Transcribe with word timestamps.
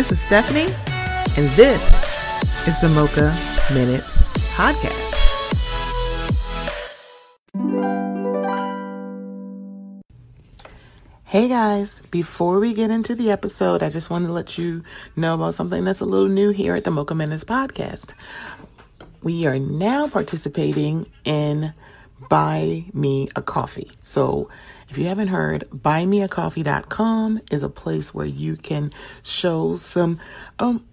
This 0.00 0.12
is 0.12 0.20
Stephanie, 0.22 0.74
and 1.36 1.50
this 1.56 1.90
is 2.66 2.80
the 2.80 2.88
Mocha 2.88 3.36
Minutes 3.74 4.16
Podcast. 4.56 5.14
Hey 11.24 11.48
guys, 11.48 12.00
before 12.10 12.60
we 12.60 12.72
get 12.72 12.90
into 12.90 13.14
the 13.14 13.30
episode, 13.30 13.82
I 13.82 13.90
just 13.90 14.08
want 14.08 14.24
to 14.24 14.32
let 14.32 14.56
you 14.56 14.84
know 15.16 15.34
about 15.34 15.54
something 15.54 15.84
that's 15.84 16.00
a 16.00 16.06
little 16.06 16.30
new 16.30 16.48
here 16.48 16.74
at 16.74 16.84
the 16.84 16.90
Mocha 16.90 17.14
Minutes 17.14 17.44
podcast. 17.44 18.14
We 19.22 19.44
are 19.44 19.58
now 19.58 20.08
participating 20.08 21.08
in 21.24 21.74
Buy 22.30 22.86
Me 22.94 23.28
a 23.36 23.42
Coffee. 23.42 23.90
So 24.00 24.48
if 24.90 24.98
you 24.98 25.06
haven't 25.06 25.28
heard, 25.28 25.68
buymeacoffee.com 25.70 27.42
is 27.50 27.62
a 27.62 27.68
place 27.68 28.12
where 28.12 28.26
you 28.26 28.56
can 28.56 28.90
show 29.22 29.76
some 29.76 30.18
um, 30.58 30.84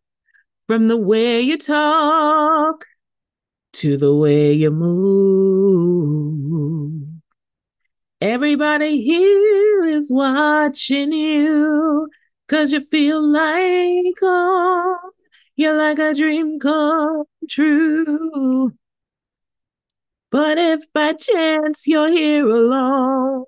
from 0.67 0.89
the 0.89 0.97
way 0.97 1.41
you 1.41 1.57
talk 1.57 2.85
to 3.73 3.97
the 3.97 4.15
way 4.15 4.53
you 4.53 4.71
move. 4.71 6.13
Everybody 8.21 9.03
here 9.03 9.85
is 9.85 10.11
watching 10.13 11.13
you, 11.13 12.09
cause 12.49 12.73
you 12.73 12.81
feel 12.81 13.21
like, 13.27 14.15
oh, 14.23 14.97
you're 15.57 15.77
like 15.77 15.99
a 15.99 16.15
dream 16.15 16.59
come 16.61 17.25
true. 17.49 18.73
But 20.31 20.59
if 20.59 20.91
by 20.93 21.15
chance 21.15 21.87
you're 21.87 22.11
here 22.11 22.49
alone, 22.49 23.45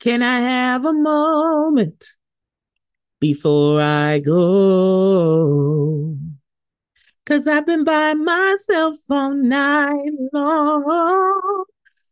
can 0.00 0.22
I 0.22 0.40
have 0.40 0.84
a 0.84 0.92
moment 0.92 2.04
before 3.20 3.80
I 3.80 4.20
go? 4.20 6.16
Cause 7.26 7.46
I've 7.46 7.64
been 7.64 7.84
by 7.84 8.14
myself 8.14 8.96
all 9.08 9.32
night 9.32 10.12
long, 10.32 11.64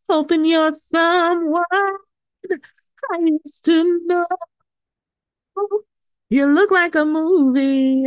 hoping 0.09 0.45
you're 0.45 0.73
someone 0.73 1.65
I 1.73 3.19
used 3.21 3.65
to 3.67 4.01
know. 4.07 4.27
You 6.31 6.47
look 6.47 6.71
like 6.71 6.95
a 6.95 7.05
movie 7.05 8.07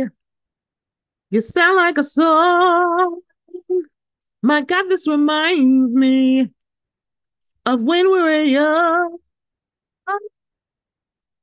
you 1.30 1.40
sound 1.40 1.76
like 1.76 1.98
a 1.98 2.04
song. 2.04 3.20
My 4.42 4.62
God, 4.62 4.84
this 4.88 5.08
reminds 5.08 5.96
me 5.96 6.52
of 7.64 7.82
when 7.82 8.10
we 8.12 8.22
were 8.22 8.42
young. 8.42 9.18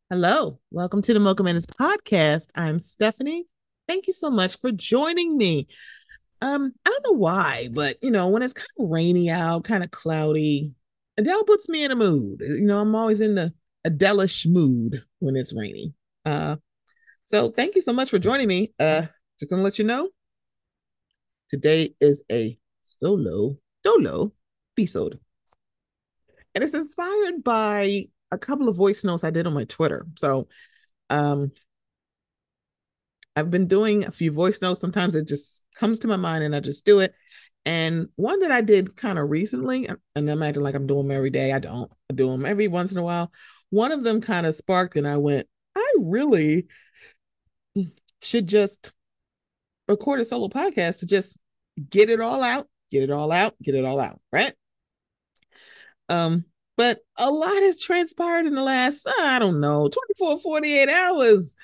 Hello, 0.09 0.59
welcome 0.71 1.01
to 1.01 1.13
the 1.13 1.19
Mocha 1.19 1.43
Minutes 1.43 1.65
podcast. 1.65 2.47
I'm 2.55 2.79
Stephanie. 2.79 3.45
Thank 3.87 4.07
you 4.07 4.13
so 4.13 4.29
much 4.29 4.59
for 4.59 4.71
joining 4.71 5.37
me. 5.37 5.67
Um, 6.41 6.73
I 6.85 6.89
don't 6.89 7.05
know 7.13 7.19
why, 7.19 7.69
but 7.71 7.97
you 8.01 8.11
know, 8.11 8.29
when 8.29 8.41
it's 8.41 8.53
kind 8.53 8.67
of 8.79 8.89
rainy 8.89 9.29
out, 9.29 9.63
kind 9.63 9.83
of 9.83 9.91
cloudy, 9.91 10.73
Adele 11.17 11.43
puts 11.45 11.69
me 11.69 11.83
in 11.83 11.91
a 11.91 11.95
mood. 11.95 12.41
You 12.41 12.63
know, 12.63 12.79
I'm 12.79 12.95
always 12.95 13.21
in 13.21 13.35
the 13.35 13.53
Adelish 13.87 14.45
mood 14.45 15.03
when 15.19 15.35
it's 15.35 15.53
rainy. 15.53 15.93
Uh, 16.25 16.57
so 17.25 17.49
thank 17.51 17.75
you 17.75 17.81
so 17.81 17.93
much 17.93 18.09
for 18.09 18.19
joining 18.19 18.47
me. 18.47 18.73
Uh, 18.79 19.03
just 19.39 19.49
gonna 19.49 19.63
let 19.63 19.79
you 19.79 19.85
know. 19.85 20.09
Today 21.49 21.95
is 22.01 22.23
a 22.31 22.57
solo 22.83 23.57
dolo 23.83 24.33
episode. 24.77 25.19
And 26.55 26.63
it's 26.63 26.73
inspired 26.73 27.43
by 27.43 28.07
a 28.31 28.37
couple 28.37 28.69
of 28.69 28.75
voice 28.75 29.03
notes 29.03 29.23
I 29.23 29.29
did 29.31 29.47
on 29.47 29.53
my 29.53 29.65
Twitter. 29.65 30.05
So 30.17 30.47
um 31.09 31.51
I've 33.35 33.49
been 33.49 33.67
doing 33.67 34.05
a 34.05 34.11
few 34.11 34.31
voice 34.31 34.61
notes. 34.61 34.81
Sometimes 34.81 35.15
it 35.15 35.27
just 35.27 35.63
comes 35.75 35.99
to 35.99 36.07
my 36.07 36.17
mind 36.17 36.43
and 36.43 36.55
I 36.55 36.59
just 36.59 36.85
do 36.85 36.99
it. 36.99 37.13
And 37.65 38.09
one 38.15 38.41
that 38.41 38.51
I 38.51 38.61
did 38.61 38.95
kind 38.95 39.17
of 39.17 39.29
recently, 39.29 39.87
and 40.15 40.29
I'm 40.29 40.43
acting 40.43 40.63
like 40.63 40.75
I'm 40.75 40.87
doing 40.87 41.07
them 41.07 41.15
every 41.15 41.29
day. 41.29 41.53
I 41.53 41.59
don't. 41.59 41.91
I 42.09 42.13
do 42.13 42.29
them 42.29 42.45
every 42.45 42.67
once 42.67 42.91
in 42.91 42.97
a 42.97 43.03
while. 43.03 43.31
One 43.69 43.91
of 43.91 44.03
them 44.03 44.21
kind 44.21 44.45
of 44.45 44.53
sparked, 44.53 44.97
and 44.97 45.07
I 45.07 45.17
went, 45.17 45.47
I 45.75 45.93
really 45.97 46.67
should 48.21 48.47
just 48.47 48.91
record 49.87 50.19
a 50.19 50.25
solo 50.25 50.49
podcast 50.49 50.99
to 50.99 51.05
just 51.05 51.37
get 51.89 52.09
it 52.09 52.19
all 52.19 52.43
out, 52.43 52.67
get 52.91 53.03
it 53.03 53.11
all 53.11 53.31
out, 53.31 53.55
get 53.63 53.75
it 53.75 53.85
all 53.85 53.99
out, 53.99 54.19
right? 54.31 54.53
Um, 56.09 56.45
but 56.75 56.99
a 57.17 57.31
lot 57.31 57.55
has 57.61 57.79
transpired 57.79 58.45
in 58.45 58.55
the 58.55 58.61
last, 58.61 59.07
I 59.19 59.39
don't 59.39 59.59
know, 59.59 59.89
24, 59.89 60.39
48 60.39 60.89
hours 60.89 61.55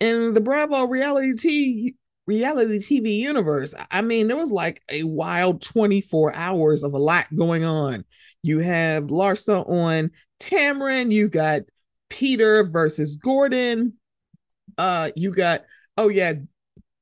in 0.00 0.34
the 0.34 0.40
Bravo 0.40 0.86
reality 0.86 1.32
TV 1.32 1.94
reality 2.26 2.76
TV 2.76 3.18
universe. 3.18 3.74
I 3.90 4.02
mean, 4.02 4.28
there 4.28 4.36
was 4.36 4.52
like 4.52 4.82
a 4.90 5.02
wild 5.02 5.62
24 5.62 6.34
hours 6.34 6.82
of 6.82 6.92
a 6.92 6.98
lot 6.98 7.26
going 7.34 7.64
on. 7.64 8.04
You 8.42 8.58
have 8.58 9.04
Larsa 9.04 9.66
on 9.68 10.10
Tamron, 10.38 11.10
you 11.10 11.28
got 11.28 11.62
Peter 12.10 12.64
versus 12.64 13.16
Gordon. 13.16 13.94
Uh, 14.76 15.10
you 15.16 15.32
got, 15.32 15.62
oh 15.96 16.08
yeah, 16.08 16.34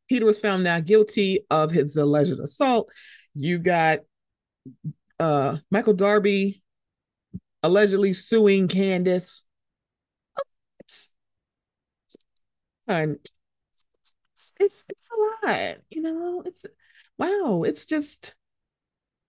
Peter 0.08 0.24
was 0.24 0.38
found 0.38 0.62
now 0.62 0.80
guilty 0.80 1.40
of 1.50 1.72
his 1.72 1.96
alleged 1.96 2.38
assault. 2.38 2.90
You 3.34 3.58
got 3.58 4.00
uh, 5.18 5.56
Michael 5.70 5.94
Darby 5.94 6.62
allegedly 7.62 8.12
suing 8.12 8.68
Candiace. 8.68 9.42
It's, 10.80 11.10
it's, 12.88 13.34
it's, 14.60 14.84
it's 14.88 15.06
a 15.12 15.47
lot, 15.47 15.76
you 15.91 16.02
know. 16.02 16.42
It's 16.44 16.64
wow, 17.19 17.62
it's 17.64 17.86
just 17.86 18.34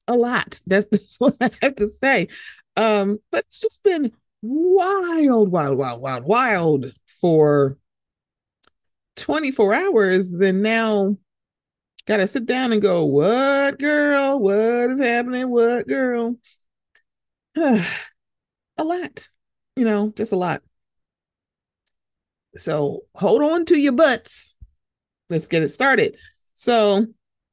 a 0.08 0.16
lot. 0.16 0.62
That's, 0.68 0.88
that's 0.92 1.20
what 1.20 1.36
I 1.42 1.50
have 1.62 1.76
to 1.78 1.90
say. 1.90 2.28
Um, 2.76 3.20
but 3.32 3.46
it's 3.46 3.60
just 3.60 3.84
been 3.84 4.12
wild, 4.42 5.52
wild, 5.52 5.78
wild, 5.78 6.02
wild, 6.02 6.24
wild 6.24 6.92
for 7.22 7.78
24 9.16 9.74
hours 9.74 10.34
and 10.36 10.62
now 10.62 11.18
got 12.06 12.18
to 12.18 12.28
sit 12.28 12.46
down 12.46 12.72
and 12.72 12.82
go, 12.82 13.06
What 13.06 13.80
girl? 13.80 14.40
What 14.40 14.92
is 14.92 15.00
happening? 15.00 15.50
What 15.50 15.88
girl? 15.88 16.36
a 17.58 17.84
lot, 18.78 19.28
you 19.76 19.86
know, 19.86 20.14
just 20.16 20.32
a 20.32 20.36
lot. 20.36 20.62
So 22.58 23.04
hold 23.16 23.42
on 23.42 23.66
to 23.66 23.80
your 23.80 23.94
butts. 23.94 24.56
Let's 25.30 25.48
get 25.48 25.64
it 25.64 25.70
started. 25.70 26.18
So, 26.54 27.06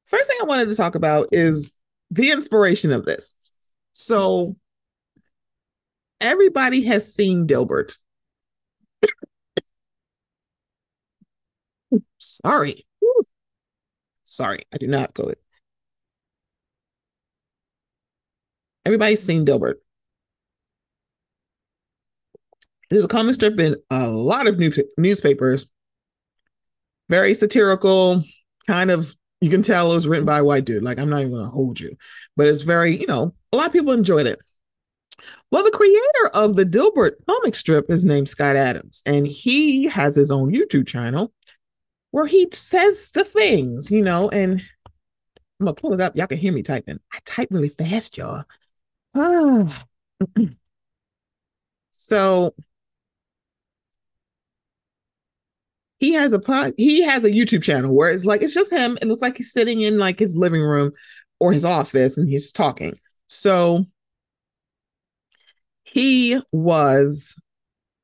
first 0.04 0.28
thing 0.28 0.38
I 0.40 0.46
wanted 0.46 0.68
to 0.68 0.76
talk 0.76 0.94
about 0.94 1.28
is 1.32 1.72
the 2.10 2.30
inspiration 2.30 2.92
of 2.92 3.04
this. 3.04 3.34
So, 3.92 4.56
everybody 6.20 6.84
has 6.84 7.12
seen 7.12 7.46
Dilbert. 7.46 7.96
Sorry. 12.18 12.86
Sorry, 14.24 14.64
I 14.72 14.78
do 14.78 14.86
not 14.86 15.14
go 15.14 15.24
it. 15.24 15.40
Everybody's 18.84 19.22
seen 19.22 19.44
Dilbert. 19.44 19.83
There's 22.90 23.04
a 23.04 23.08
comic 23.08 23.34
strip 23.34 23.58
in 23.58 23.76
a 23.90 24.08
lot 24.08 24.46
of 24.46 24.58
new 24.58 24.72
newspapers. 24.98 25.70
Very 27.08 27.34
satirical, 27.34 28.22
kind 28.66 28.90
of. 28.90 29.14
You 29.40 29.50
can 29.50 29.62
tell 29.62 29.92
it 29.92 29.94
was 29.94 30.08
written 30.08 30.24
by 30.24 30.38
a 30.38 30.44
white 30.44 30.64
dude. 30.64 30.82
Like 30.82 30.98
I'm 30.98 31.10
not 31.10 31.20
even 31.20 31.32
gonna 31.32 31.48
hold 31.48 31.78
you, 31.78 31.96
but 32.36 32.46
it's 32.46 32.62
very, 32.62 32.96
you 32.96 33.06
know, 33.06 33.34
a 33.52 33.56
lot 33.56 33.66
of 33.66 33.72
people 33.72 33.92
enjoyed 33.92 34.26
it. 34.26 34.38
Well, 35.50 35.62
the 35.62 35.70
creator 35.70 36.30
of 36.32 36.56
the 36.56 36.64
Dilbert 36.64 37.12
comic 37.28 37.54
strip 37.54 37.90
is 37.90 38.04
named 38.04 38.28
Scott 38.28 38.56
Adams, 38.56 39.02
and 39.06 39.26
he 39.26 39.86
has 39.86 40.16
his 40.16 40.30
own 40.30 40.52
YouTube 40.52 40.86
channel 40.86 41.32
where 42.10 42.26
he 42.26 42.48
says 42.52 43.10
the 43.10 43.24
things, 43.24 43.90
you 43.90 44.00
know, 44.02 44.28
and 44.30 44.62
I'm 45.60 45.66
gonna 45.66 45.74
pull 45.74 45.92
it 45.92 46.00
up. 46.00 46.16
Y'all 46.16 46.26
can 46.26 46.38
hear 46.38 46.52
me 46.52 46.62
typing. 46.62 47.00
I 47.12 47.18
type 47.24 47.48
really 47.50 47.68
fast, 47.68 48.16
y'all. 48.16 48.44
Ah. 49.16 49.84
so 51.92 52.54
he 56.04 56.12
has 56.12 56.34
a 56.34 56.38
pod, 56.38 56.74
he 56.76 57.02
has 57.02 57.24
a 57.24 57.30
YouTube 57.30 57.62
channel 57.62 57.96
where 57.96 58.10
it's 58.10 58.26
like 58.26 58.42
it's 58.42 58.52
just 58.52 58.70
him. 58.70 58.98
It 59.00 59.08
looks 59.08 59.22
like 59.22 59.38
he's 59.38 59.52
sitting 59.52 59.80
in 59.80 59.96
like 59.96 60.18
his 60.18 60.36
living 60.36 60.60
room 60.60 60.92
or 61.40 61.50
his 61.50 61.64
office 61.64 62.18
and 62.18 62.28
he's 62.28 62.52
talking. 62.52 62.92
So 63.26 63.86
he 65.84 66.38
was 66.52 67.34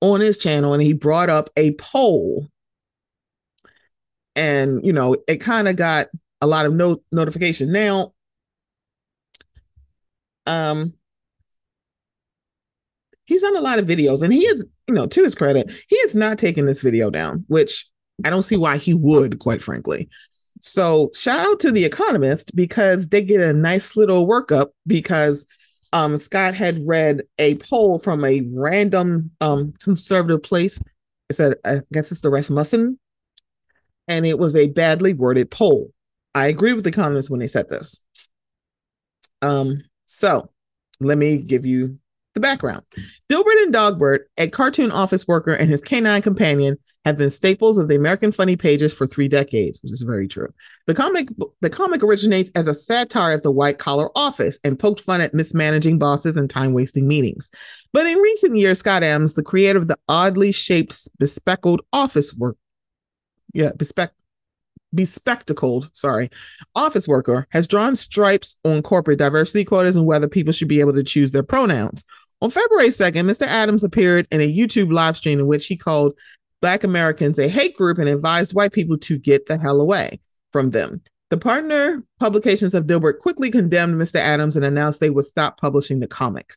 on 0.00 0.20
his 0.20 0.38
channel 0.38 0.73
and 0.73 0.82
he 0.82 0.94
brought 0.94 1.29
up 1.29 1.50
a 1.58 1.75
poll. 1.75 2.49
And 4.35 4.85
you 4.85 4.94
know, 4.94 5.17
it 5.29 5.37
kind 5.43 5.69
of 5.69 5.76
got 5.76 6.06
a 6.41 6.47
lot 6.47 6.64
of 6.64 6.73
no 6.73 7.02
notification. 7.12 7.70
Now, 7.70 8.14
um, 10.47 10.94
he's 13.30 13.42
done 13.42 13.56
a 13.56 13.60
lot 13.60 13.78
of 13.78 13.86
videos 13.86 14.22
and 14.22 14.32
he 14.32 14.40
is, 14.40 14.66
you 14.88 14.94
know, 14.94 15.06
to 15.06 15.22
his 15.22 15.36
credit, 15.36 15.72
he 15.88 15.98
has 16.00 16.16
not 16.16 16.36
taken 16.36 16.66
this 16.66 16.80
video 16.80 17.10
down, 17.10 17.44
which 17.46 17.86
I 18.24 18.28
don't 18.28 18.42
see 18.42 18.56
why 18.56 18.76
he 18.76 18.92
would, 18.92 19.38
quite 19.38 19.62
frankly. 19.62 20.08
So 20.60 21.12
shout 21.14 21.46
out 21.46 21.60
to 21.60 21.70
the 21.70 21.84
Economist 21.84 22.54
because 22.56 23.08
they 23.08 23.22
get 23.22 23.40
a 23.40 23.52
nice 23.52 23.96
little 23.96 24.26
workup 24.26 24.70
because 24.84 25.46
um, 25.92 26.16
Scott 26.16 26.54
had 26.54 26.84
read 26.84 27.22
a 27.38 27.54
poll 27.54 28.00
from 28.00 28.24
a 28.24 28.42
random 28.52 29.30
um, 29.40 29.74
conservative 29.80 30.42
place. 30.42 30.80
It 31.28 31.36
said, 31.36 31.54
I 31.64 31.82
guess 31.92 32.10
it's 32.10 32.22
the 32.22 32.30
Rasmussen, 32.30 32.98
and 34.08 34.26
it 34.26 34.40
was 34.40 34.56
a 34.56 34.66
badly 34.66 35.14
worded 35.14 35.52
poll. 35.52 35.92
I 36.34 36.48
agree 36.48 36.72
with 36.72 36.82
the 36.82 36.90
Economist 36.90 37.30
when 37.30 37.38
they 37.38 37.46
said 37.46 37.70
this. 37.70 38.02
Um, 39.40 39.84
so 40.06 40.50
let 40.98 41.16
me 41.16 41.38
give 41.38 41.64
you 41.64 42.00
the 42.34 42.40
background. 42.40 42.82
Dilbert 43.28 43.62
and 43.62 43.74
Dogbert, 43.74 44.20
a 44.38 44.48
cartoon 44.48 44.92
office 44.92 45.26
worker 45.26 45.52
and 45.52 45.68
his 45.68 45.80
canine 45.80 46.22
companion, 46.22 46.76
have 47.04 47.16
been 47.16 47.30
staples 47.30 47.78
of 47.78 47.88
the 47.88 47.96
American 47.96 48.30
funny 48.30 48.56
pages 48.56 48.92
for 48.92 49.06
three 49.06 49.26
decades, 49.26 49.80
which 49.82 49.92
is 49.92 50.02
very 50.02 50.28
true. 50.28 50.52
The 50.86 50.94
comic 50.94 51.28
the 51.60 51.70
comic 51.70 52.02
originates 52.02 52.50
as 52.54 52.68
a 52.68 52.74
satire 52.74 53.34
of 53.34 53.42
the 53.42 53.50
white 53.50 53.78
collar 53.78 54.10
office 54.14 54.58
and 54.64 54.78
poked 54.78 55.00
fun 55.00 55.20
at 55.20 55.34
mismanaging 55.34 55.98
bosses 55.98 56.36
and 56.36 56.48
time-wasting 56.48 57.08
meetings. 57.08 57.50
But 57.92 58.06
in 58.06 58.18
recent 58.18 58.56
years, 58.56 58.78
Scott 58.78 59.02
Adams, 59.02 59.34
the 59.34 59.42
creator 59.42 59.78
of 59.78 59.88
the 59.88 59.98
oddly 60.08 60.52
shaped 60.52 61.08
bespectacled 61.18 61.80
office 61.92 62.34
work, 62.34 62.56
yeah, 63.54 63.70
bespeck 63.76 64.10
bespectacled, 64.94 65.90
sorry, 65.92 66.31
office 66.75 67.06
worker 67.06 67.46
has 67.50 67.66
drawn 67.66 67.96
stripes 67.96 68.58
on 68.64 68.82
corporate 68.82 69.19
diversity 69.19 69.64
quotas 69.64 69.96
and 69.96 70.06
whether 70.06 70.28
people 70.28 70.52
should 70.52 70.69
be 70.69 70.81
able 70.81 70.94
to 70.94 71.02
choose 71.02 71.31
their 71.31 71.42
pronouns. 71.42 72.04
On 72.42 72.50
February 72.50 72.88
2nd, 72.88 73.26
Mr. 73.26 73.46
Adams 73.46 73.84
appeared 73.84 74.26
in 74.31 74.40
a 74.40 74.52
YouTube 74.52 74.92
live 74.92 75.16
stream 75.16 75.38
in 75.38 75.46
which 75.46 75.66
he 75.66 75.76
called 75.76 76.14
Black 76.62 76.84
Americans 76.84 77.38
a 77.38 77.48
hate 77.48 77.76
group 77.76 77.98
and 77.98 78.08
advised 78.08 78.54
white 78.54 78.72
people 78.72 78.98
to 78.98 79.19
get 79.19 79.46
the 79.46 79.58
hell 79.58 79.81
away 79.81 80.20
from 80.52 80.70
them. 80.70 81.02
The 81.31 81.38
partner 81.38 82.02
publications 82.19 82.75
of 82.75 82.87
Dilbert 82.87 83.19
quickly 83.19 83.50
condemned 83.50 84.00
Mr. 84.00 84.16
Adams 84.16 84.56
and 84.56 84.64
announced 84.64 85.00
they 85.00 85.10
would 85.10 85.25
stop 85.25 85.60
publishing 85.60 86.00
the 86.00 86.08
comic. 86.08 86.54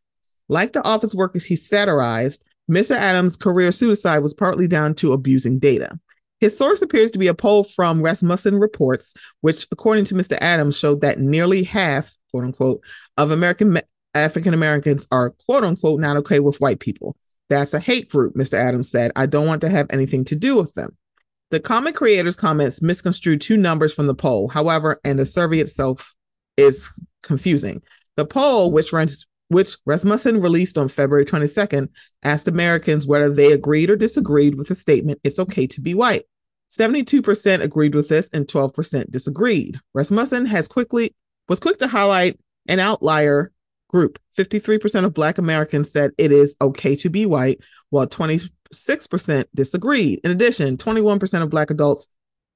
Like 0.49 0.73
the 0.73 0.83
office 0.83 1.13
workers 1.13 1.45
he 1.45 1.55
satirized, 1.55 2.43
Mr. 2.69 2.95
Adams' 2.95 3.37
career 3.37 3.71
suicide 3.71 4.19
was 4.19 4.33
partly 4.33 4.67
down 4.67 4.95
to 4.95 5.13
abusing 5.13 5.59
data. 5.59 5.99
His 6.43 6.57
source 6.57 6.81
appears 6.81 7.09
to 7.11 7.17
be 7.17 7.27
a 7.27 7.33
poll 7.33 7.63
from 7.63 8.03
Rasmussen 8.03 8.59
Reports, 8.59 9.13
which, 9.39 9.65
according 9.71 10.03
to 10.03 10.13
Mr. 10.13 10.37
Adams, 10.41 10.77
showed 10.77 10.99
that 10.99 11.17
nearly 11.17 11.63
half, 11.63 12.17
quote 12.31 12.43
unquote, 12.43 12.83
of 13.15 13.31
American 13.31 13.79
African 14.13 14.53
Americans 14.53 15.07
are, 15.09 15.29
quote 15.45 15.63
unquote, 15.63 16.01
not 16.01 16.17
okay 16.17 16.41
with 16.41 16.59
white 16.59 16.81
people. 16.81 17.15
That's 17.49 17.73
a 17.73 17.79
hate 17.79 18.09
group, 18.09 18.35
Mr. 18.35 18.55
Adams 18.55 18.91
said. 18.91 19.13
I 19.15 19.25
don't 19.25 19.47
want 19.47 19.61
to 19.61 19.69
have 19.69 19.87
anything 19.89 20.25
to 20.25 20.35
do 20.35 20.57
with 20.57 20.73
them. 20.73 20.97
The 21.51 21.61
comic 21.61 21.95
creator's 21.95 22.35
comments 22.35 22.81
misconstrued 22.81 23.39
two 23.39 23.55
numbers 23.55 23.93
from 23.93 24.07
the 24.07 24.13
poll, 24.13 24.49
however, 24.49 24.99
and 25.05 25.17
the 25.17 25.25
survey 25.25 25.59
itself 25.59 26.13
is 26.57 26.91
confusing. 27.21 27.81
The 28.17 28.25
poll, 28.25 28.73
which 28.73 28.91
runs 28.91 29.25
which 29.47 29.77
Rasmussen 29.85 30.41
released 30.41 30.77
on 30.77 30.89
February 30.89 31.25
22nd, 31.25 31.87
asked 32.23 32.49
Americans 32.49 33.07
whether 33.07 33.31
they 33.31 33.53
agreed 33.53 33.89
or 33.89 33.95
disagreed 33.95 34.55
with 34.55 34.67
the 34.67 34.75
statement, 34.75 35.21
it's 35.23 35.39
okay 35.39 35.67
to 35.67 35.79
be 35.79 35.93
white. 35.93 36.25
72% 36.77 37.61
agreed 37.61 37.93
with 37.93 38.09
this 38.09 38.29
and 38.33 38.47
12% 38.47 39.11
disagreed. 39.11 39.79
Rasmussen 39.93 40.45
has 40.47 40.67
quickly 40.67 41.15
was 41.49 41.59
quick 41.59 41.77
to 41.79 41.87
highlight 41.87 42.39
an 42.67 42.79
outlier 42.79 43.51
group. 43.89 44.17
53% 44.37 45.05
of 45.05 45.13
Black 45.13 45.37
Americans 45.37 45.91
said 45.91 46.11
it 46.17 46.31
is 46.31 46.55
okay 46.61 46.95
to 46.95 47.09
be 47.09 47.25
white, 47.25 47.59
while 47.89 48.07
26% 48.07 49.45
disagreed. 49.53 50.19
In 50.23 50.31
addition, 50.31 50.77
21% 50.77 51.41
of 51.41 51.49
Black 51.49 51.69
adults 51.69 52.07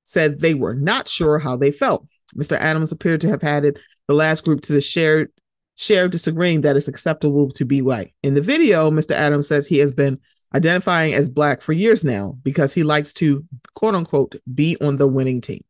said 0.06 0.40
they 0.40 0.54
were 0.54 0.74
not 0.74 1.08
sure 1.08 1.38
how 1.38 1.56
they 1.56 1.72
felt. 1.72 2.08
Mr. 2.36 2.58
Adams 2.58 2.92
appeared 2.92 3.22
to 3.22 3.30
have 3.30 3.44
added 3.44 3.80
the 4.08 4.16
last 4.16 4.44
group 4.44 4.62
to 4.62 4.74
the 4.74 4.82
shared 4.82 5.32
share 5.76 6.08
disagreeing 6.08 6.62
that 6.62 6.76
it's 6.76 6.88
acceptable 6.88 7.52
to 7.52 7.64
be 7.64 7.84
white. 7.84 8.14
In 8.24 8.34
the 8.34 8.42
video, 8.42 8.90
Mr. 8.90 9.12
Adams 9.12 9.48
says 9.48 9.68
he 9.68 9.78
has 9.78 9.92
been 9.92 10.20
identifying 10.54 11.14
as 11.14 11.30
black 11.30 11.62
for 11.62 11.74
years 11.74 12.04
now 12.04 12.38
because 12.44 12.74
he 12.74 12.84
likes 12.84 13.14
to 13.14 13.46
quote 13.76 13.96
unquote 13.96 14.36
be 14.54 14.78
on 14.82 14.98
the 14.98 15.08
winning 15.08 15.42
team. 15.42 15.62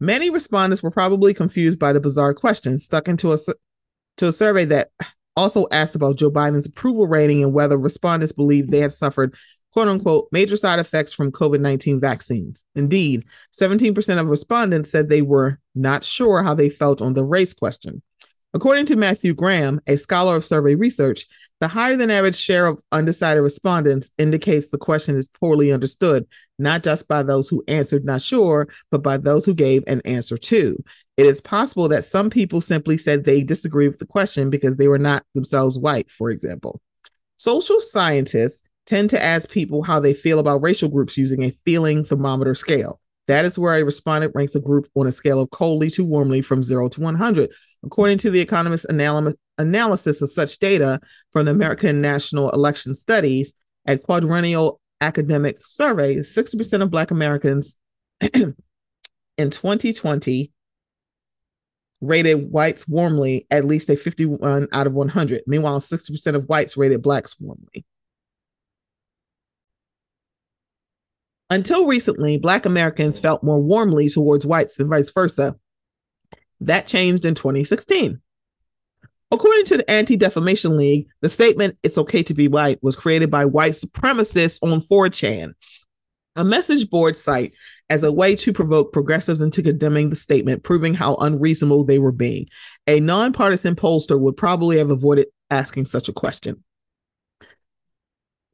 Many 0.00 0.30
respondents 0.30 0.82
were 0.82 0.90
probably 0.90 1.34
confused 1.34 1.78
by 1.78 1.92
the 1.92 2.00
bizarre 2.00 2.34
question 2.34 2.78
stuck 2.78 3.08
into 3.08 3.32
a 3.32 3.38
to 4.18 4.28
a 4.28 4.32
survey 4.32 4.64
that 4.66 4.90
also 5.36 5.66
asked 5.72 5.94
about 5.94 6.16
Joe 6.16 6.30
Biden's 6.30 6.66
approval 6.66 7.06
rating 7.06 7.42
and 7.42 7.52
whether 7.52 7.78
respondents 7.78 8.32
believe 8.32 8.70
they 8.70 8.80
had 8.80 8.92
suffered 8.92 9.34
quote 9.72 9.88
unquote 9.88 10.28
major 10.30 10.56
side 10.56 10.78
effects 10.78 11.12
from 11.12 11.32
COVID 11.32 11.60
19 11.60 12.00
vaccines. 12.00 12.64
Indeed, 12.74 13.24
17% 13.60 14.20
of 14.20 14.28
respondents 14.28 14.90
said 14.90 15.08
they 15.08 15.22
were 15.22 15.58
not 15.74 16.04
sure 16.04 16.42
how 16.42 16.54
they 16.54 16.70
felt 16.70 17.02
on 17.02 17.14
the 17.14 17.24
race 17.24 17.52
question. 17.52 18.02
According 18.54 18.86
to 18.86 18.96
Matthew 18.96 19.34
Graham, 19.34 19.80
a 19.88 19.96
scholar 19.96 20.36
of 20.36 20.44
survey 20.44 20.76
research, 20.76 21.26
the 21.60 21.66
higher 21.66 21.96
than 21.96 22.08
average 22.08 22.36
share 22.36 22.66
of 22.66 22.80
undecided 22.92 23.42
respondents 23.42 24.12
indicates 24.16 24.68
the 24.68 24.78
question 24.78 25.16
is 25.16 25.26
poorly 25.26 25.72
understood, 25.72 26.24
not 26.60 26.84
just 26.84 27.08
by 27.08 27.24
those 27.24 27.48
who 27.48 27.64
answered 27.66 28.04
not 28.04 28.22
sure, 28.22 28.68
but 28.92 29.02
by 29.02 29.16
those 29.16 29.44
who 29.44 29.54
gave 29.54 29.82
an 29.88 30.00
answer 30.04 30.36
too. 30.36 30.76
It 31.16 31.26
is 31.26 31.40
possible 31.40 31.88
that 31.88 32.04
some 32.04 32.30
people 32.30 32.60
simply 32.60 32.96
said 32.96 33.24
they 33.24 33.42
disagree 33.42 33.88
with 33.88 33.98
the 33.98 34.06
question 34.06 34.50
because 34.50 34.76
they 34.76 34.86
were 34.86 34.98
not 34.98 35.24
themselves 35.34 35.76
white, 35.76 36.08
for 36.08 36.30
example. 36.30 36.80
Social 37.36 37.80
scientists 37.80 38.62
tend 38.86 39.10
to 39.10 39.22
ask 39.22 39.50
people 39.50 39.82
how 39.82 39.98
they 39.98 40.14
feel 40.14 40.38
about 40.38 40.62
racial 40.62 40.88
groups 40.88 41.16
using 41.16 41.42
a 41.42 41.50
feeling 41.64 42.04
thermometer 42.04 42.54
scale. 42.54 43.00
That 43.26 43.44
is 43.44 43.58
where 43.58 43.80
a 43.80 43.84
respondent 43.84 44.32
ranks 44.34 44.54
a 44.54 44.60
group 44.60 44.88
on 44.94 45.06
a 45.06 45.12
scale 45.12 45.40
of 45.40 45.50
coldly 45.50 45.90
to 45.90 46.04
warmly 46.04 46.42
from 46.42 46.62
zero 46.62 46.88
to 46.90 47.00
100. 47.00 47.50
According 47.84 48.18
to 48.18 48.30
the 48.30 48.40
Economist 48.40 48.86
analysis 48.88 50.22
of 50.22 50.30
such 50.30 50.58
data 50.58 51.00
from 51.32 51.46
the 51.46 51.52
American 51.52 52.00
National 52.00 52.50
Election 52.50 52.94
Studies, 52.94 53.54
a 53.86 53.96
quadrennial 53.96 54.80
academic 55.00 55.58
survey, 55.64 56.16
60% 56.16 56.82
of 56.82 56.90
Black 56.90 57.10
Americans 57.10 57.76
in 58.20 58.54
2020 59.38 60.52
rated 62.00 62.50
whites 62.50 62.86
warmly 62.86 63.46
at 63.50 63.64
least 63.64 63.88
a 63.88 63.96
51 63.96 64.68
out 64.72 64.86
of 64.86 64.92
100. 64.92 65.42
Meanwhile, 65.46 65.80
60% 65.80 66.34
of 66.34 66.48
whites 66.48 66.76
rated 66.76 67.02
blacks 67.02 67.38
warmly. 67.40 67.84
Until 71.54 71.86
recently, 71.86 72.36
Black 72.36 72.66
Americans 72.66 73.16
felt 73.16 73.44
more 73.44 73.62
warmly 73.62 74.08
towards 74.08 74.44
whites 74.44 74.74
than 74.74 74.88
vice 74.88 75.10
versa. 75.10 75.54
That 76.60 76.88
changed 76.88 77.24
in 77.24 77.36
2016. 77.36 78.20
According 79.30 79.64
to 79.66 79.76
the 79.76 79.88
Anti 79.88 80.16
Defamation 80.16 80.76
League, 80.76 81.06
the 81.20 81.28
statement, 81.28 81.78
it's 81.84 81.96
okay 81.96 82.24
to 82.24 82.34
be 82.34 82.48
white, 82.48 82.82
was 82.82 82.96
created 82.96 83.30
by 83.30 83.44
white 83.44 83.74
supremacists 83.74 84.58
on 84.64 84.80
4chan, 84.80 85.52
a 86.34 86.42
message 86.42 86.90
board 86.90 87.14
site, 87.14 87.52
as 87.88 88.02
a 88.02 88.10
way 88.10 88.34
to 88.34 88.52
provoke 88.52 88.92
progressives 88.92 89.40
into 89.40 89.62
condemning 89.62 90.10
the 90.10 90.16
statement, 90.16 90.64
proving 90.64 90.92
how 90.92 91.14
unreasonable 91.20 91.84
they 91.84 92.00
were 92.00 92.10
being. 92.10 92.48
A 92.88 92.98
nonpartisan 92.98 93.76
pollster 93.76 94.18
would 94.18 94.36
probably 94.36 94.78
have 94.78 94.90
avoided 94.90 95.28
asking 95.50 95.84
such 95.84 96.08
a 96.08 96.12
question. 96.12 96.64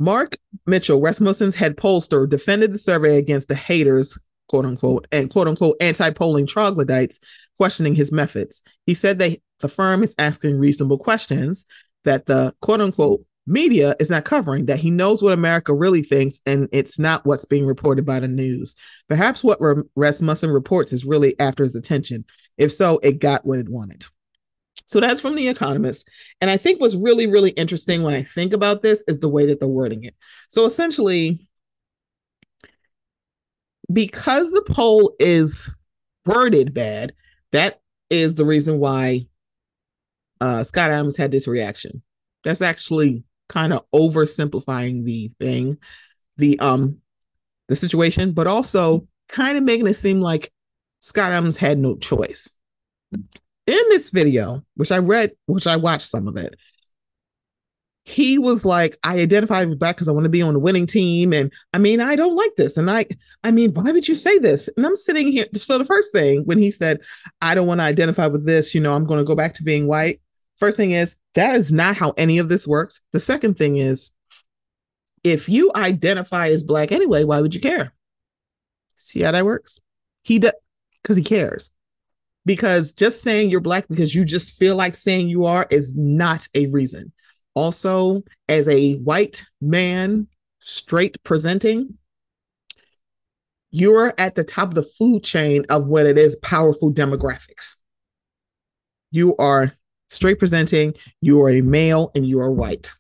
Mark 0.00 0.38
Mitchell, 0.64 0.99
Rasmussen's 0.99 1.54
head 1.54 1.76
pollster, 1.76 2.26
defended 2.26 2.73
the 2.73 2.78
survey 2.78 3.19
against 3.19 3.49
the 3.49 3.54
haters, 3.54 4.19
quote 4.49 4.64
unquote, 4.64 5.07
and 5.12 5.28
quote 5.30 5.47
unquote 5.47 5.76
anti 5.80 6.11
polling 6.11 6.47
troglodytes 6.47 7.19
questioning 7.59 7.95
his 7.95 8.11
methods. 8.11 8.62
He 8.87 8.95
said 8.95 9.19
that 9.19 9.38
the 9.61 9.69
firm 9.69 10.02
is 10.02 10.14
asking 10.19 10.59
reasonable 10.59 10.97
questions, 10.97 11.66
that 12.04 12.25
the 12.25 12.54
quote 12.62 12.80
unquote 12.80 13.21
media 13.47 13.95
is 14.00 14.09
not 14.09 14.25
covering, 14.25 14.64
that 14.66 14.78
he 14.78 14.90
knows 14.90 15.23
what 15.23 15.35
America 15.35 15.75
really 15.75 16.02
thinks 16.02 16.40
and 16.47 16.66
it's 16.73 16.99
not 16.99 17.26
what's 17.26 17.45
being 17.45 17.66
reported 17.66 18.07
by 18.07 18.21
the 18.21 18.28
news. 18.28 18.75
Perhaps 19.07 19.45
what 19.45 19.59
Rasmussen 19.97 20.50
reports 20.50 20.95
is 20.95 21.04
really 21.04 21.38
after 21.38 21.62
his 21.62 21.75
attention. 21.75 22.25
If 22.57 22.73
so, 22.73 23.00
it 23.02 23.19
got 23.19 23.45
what 23.45 23.59
it 23.59 23.69
wanted. 23.69 24.07
So 24.90 24.99
that's 24.99 25.20
from 25.20 25.37
The 25.37 25.47
Economist. 25.47 26.11
And 26.40 26.50
I 26.50 26.56
think 26.56 26.80
what's 26.80 26.97
really, 26.97 27.28
really 27.28 27.50
interesting 27.50 28.02
when 28.02 28.12
I 28.12 28.25
think 28.25 28.52
about 28.52 28.82
this 28.82 29.04
is 29.06 29.20
the 29.20 29.28
way 29.28 29.47
that 29.47 29.61
they're 29.61 29.68
wording 29.68 30.02
it. 30.02 30.16
So 30.49 30.64
essentially, 30.64 31.47
because 33.92 34.50
the 34.50 34.64
poll 34.68 35.14
is 35.20 35.73
worded 36.26 36.75
bad, 36.75 37.12
that 37.52 37.80
is 38.11 38.35
the 38.35 38.44
reason 38.44 38.80
why 38.80 39.28
uh, 40.40 40.64
Scott 40.64 40.90
Adams 40.90 41.16
had 41.16 41.30
this 41.30 41.47
reaction. 41.47 42.02
That's 42.42 42.61
actually 42.61 43.23
kind 43.49 43.73
of 43.73 43.88
oversimplifying 43.94 45.04
the 45.04 45.30
thing, 45.38 45.78
the 46.37 46.59
um, 46.59 46.97
the 47.68 47.76
situation, 47.76 48.32
but 48.32 48.49
also 48.49 49.06
kind 49.28 49.56
of 49.56 49.62
making 49.62 49.87
it 49.87 49.94
seem 49.94 50.20
like 50.20 50.50
Scott 50.99 51.30
Adams 51.30 51.56
had 51.56 51.78
no 51.78 51.97
choice. 51.97 52.50
In 53.71 53.85
this 53.91 54.11
video, 54.11 54.65
which 54.75 54.91
I 54.91 54.99
read, 54.99 55.31
which 55.47 55.69
I 55.69 55.77
watched 55.77 56.09
some 56.09 56.27
of 56.27 56.37
it, 56.37 56.57
he 58.05 58.37
was 58.37 58.65
like, 58.65 58.97
I 59.05 59.21
identified 59.21 59.69
with 59.69 59.79
black 59.79 59.95
because 59.95 60.09
I 60.09 60.12
want 60.12 60.25
to 60.25 60.29
be 60.29 60.43
on 60.43 60.55
the 60.55 60.59
winning 60.59 60.89
team. 60.89 61.33
And 61.33 61.53
I 61.73 61.79
mean, 61.79 62.00
I 62.00 62.17
don't 62.17 62.35
like 62.35 62.57
this. 62.57 62.77
And 62.77 62.91
I, 62.91 63.07
I 63.45 63.53
mean, 63.53 63.73
why 63.73 63.93
would 63.93 64.09
you 64.09 64.17
say 64.17 64.41
this? 64.41 64.69
And 64.77 64.85
I'm 64.85 64.97
sitting 64.97 65.31
here. 65.31 65.47
So 65.55 65.79
the 65.79 65.85
first 65.85 66.12
thing 66.12 66.43
when 66.47 66.59
he 66.61 66.73
said, 66.73 66.99
I 67.41 67.55
don't 67.55 67.69
want 67.69 67.79
to 67.79 67.85
identify 67.85 68.27
with 68.27 68.45
this, 68.45 68.75
you 68.75 68.81
know, 68.81 68.93
I'm 68.93 69.07
going 69.07 69.21
to 69.21 69.25
go 69.25 69.37
back 69.37 69.55
to 69.55 69.62
being 69.62 69.87
white. 69.87 70.21
First 70.59 70.77
thing 70.77 70.91
is, 70.91 71.15
that 71.37 71.55
is 71.55 71.71
not 71.71 71.97
how 71.97 72.12
any 72.17 72.39
of 72.39 72.49
this 72.49 72.67
works. 72.67 73.00
The 73.12 73.21
second 73.21 73.57
thing 73.57 73.77
is, 73.77 74.11
if 75.23 75.49
you 75.49 75.71
identify 75.77 76.49
as 76.49 76.65
black 76.65 76.91
anyway, 76.91 77.23
why 77.23 77.41
would 77.41 77.55
you 77.55 77.61
care? 77.61 77.95
See 78.97 79.21
how 79.21 79.31
that 79.31 79.45
works? 79.45 79.79
He 80.23 80.41
does 80.41 80.55
because 81.03 81.17
he 81.17 81.23
cares. 81.23 81.71
Because 82.47 82.92
just 82.92 83.23
saying 83.23 83.50
you're 83.50 83.61
black 83.61 83.87
because 83.88 84.14
you 84.14 84.25
just 84.25 84.59
feel 84.59 84.76
like 84.76 84.94
saying 84.94 85.28
you 85.28 85.44
are 85.44 85.66
is 85.70 85.94
not 85.94 86.49
a 86.54 86.66
reason. 86.68 87.12
Also, 87.54 88.23
as 88.49 88.68
a 88.68 88.94
white 88.94 89.44
man, 89.61 90.26
straight 90.61 91.23
presenting, 91.23 91.99
you're 93.70 94.12
at 94.18 94.35
the 94.35 94.44
top 94.44 94.68
of 94.68 94.75
the 94.75 94.82
food 94.82 95.23
chain 95.23 95.64
of 95.68 95.87
what 95.87 96.06
it 96.06 96.18
is 96.18 96.37
powerful 96.37 96.92
demographics. 96.92 97.75
You 99.11 99.37
are 99.37 99.73
straight 100.09 100.38
presenting, 100.38 100.94
you 101.20 101.42
are 101.42 101.50
a 101.50 101.61
male, 101.61 102.11
and 102.14 102.26
you 102.26 102.40
are 102.40 102.50
white. 102.50 102.92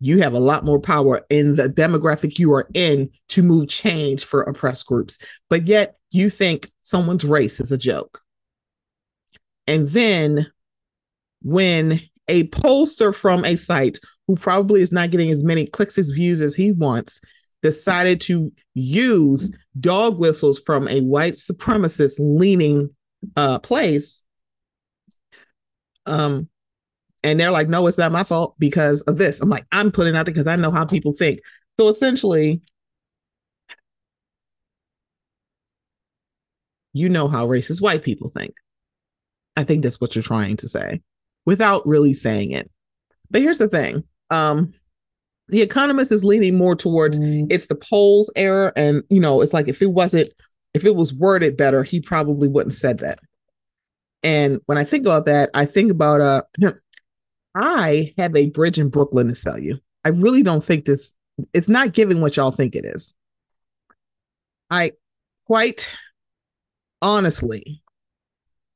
You 0.00 0.18
have 0.18 0.34
a 0.34 0.40
lot 0.40 0.64
more 0.64 0.80
power 0.80 1.22
in 1.30 1.56
the 1.56 1.64
demographic 1.64 2.38
you 2.38 2.52
are 2.52 2.68
in 2.74 3.10
to 3.30 3.42
move 3.42 3.68
change 3.68 4.24
for 4.24 4.42
oppressed 4.42 4.86
groups. 4.86 5.18
But 5.48 5.62
yet 5.62 5.96
you 6.10 6.30
think 6.30 6.70
someone's 6.82 7.24
race 7.24 7.60
is 7.60 7.72
a 7.72 7.78
joke. 7.78 8.20
And 9.66 9.88
then 9.88 10.46
when 11.42 12.00
a 12.28 12.48
pollster 12.48 13.14
from 13.14 13.44
a 13.44 13.56
site 13.56 13.98
who 14.26 14.36
probably 14.36 14.80
is 14.80 14.92
not 14.92 15.10
getting 15.10 15.30
as 15.30 15.44
many 15.44 15.66
clicks 15.66 15.98
as 15.98 16.10
views 16.10 16.42
as 16.42 16.54
he 16.54 16.72
wants 16.72 17.20
decided 17.62 18.20
to 18.22 18.52
use 18.74 19.54
dog 19.80 20.18
whistles 20.18 20.58
from 20.58 20.88
a 20.88 21.00
white 21.00 21.34
supremacist 21.34 22.14
leaning 22.18 22.90
uh, 23.36 23.58
place 23.58 24.22
um 26.06 26.48
and 27.22 27.40
they're 27.40 27.50
like 27.50 27.68
no 27.68 27.86
it's 27.86 27.96
not 27.96 28.12
my 28.12 28.22
fault 28.22 28.54
because 28.58 29.00
of 29.02 29.16
this. 29.16 29.40
I'm 29.40 29.48
like 29.48 29.66
i'm 29.72 29.90
putting 29.90 30.14
out 30.14 30.26
because 30.26 30.46
i 30.46 30.56
know 30.56 30.70
how 30.70 30.84
people 30.84 31.14
think. 31.14 31.40
So 31.78 31.88
essentially 31.88 32.60
you 36.92 37.08
know 37.08 37.28
how 37.28 37.46
racist 37.46 37.80
white 37.80 38.02
people 38.02 38.28
think 38.28 38.54
i 39.56 39.64
think 39.64 39.82
that's 39.82 40.00
what 40.00 40.14
you're 40.14 40.22
trying 40.22 40.56
to 40.56 40.68
say 40.68 41.00
without 41.46 41.86
really 41.86 42.12
saying 42.12 42.52
it. 42.52 42.70
But 43.30 43.42
here's 43.42 43.58
the 43.58 43.68
thing. 43.68 44.04
Um, 44.30 44.72
the 45.48 45.62
economist 45.62 46.10
is 46.10 46.24
leaning 46.24 46.56
more 46.56 46.74
towards 46.74 47.18
mm. 47.18 47.46
it's 47.50 47.66
the 47.66 47.74
polls 47.74 48.30
error. 48.36 48.72
And, 48.76 49.02
you 49.10 49.20
know, 49.20 49.42
it's 49.42 49.52
like 49.52 49.68
if 49.68 49.82
it 49.82 49.92
wasn't, 49.92 50.30
if 50.72 50.84
it 50.84 50.96
was 50.96 51.12
worded 51.12 51.56
better, 51.56 51.82
he 51.82 52.00
probably 52.00 52.48
wouldn't 52.48 52.72
said 52.72 52.98
that. 52.98 53.18
And 54.22 54.60
when 54.66 54.78
I 54.78 54.84
think 54.84 55.04
about 55.04 55.26
that, 55.26 55.50
I 55.52 55.66
think 55.66 55.90
about 55.90 56.20
uh 56.20 56.42
I 57.54 58.14
have 58.18 58.34
a 58.34 58.50
bridge 58.50 58.78
in 58.78 58.88
Brooklyn 58.88 59.28
to 59.28 59.34
sell 59.34 59.58
you. 59.58 59.78
I 60.04 60.08
really 60.08 60.42
don't 60.42 60.64
think 60.64 60.86
this 60.86 61.14
it's 61.52 61.68
not 61.68 61.92
giving 61.92 62.20
what 62.20 62.36
y'all 62.36 62.50
think 62.50 62.74
it 62.74 62.84
is. 62.86 63.12
I 64.70 64.92
quite 65.46 65.88
honestly 67.02 67.82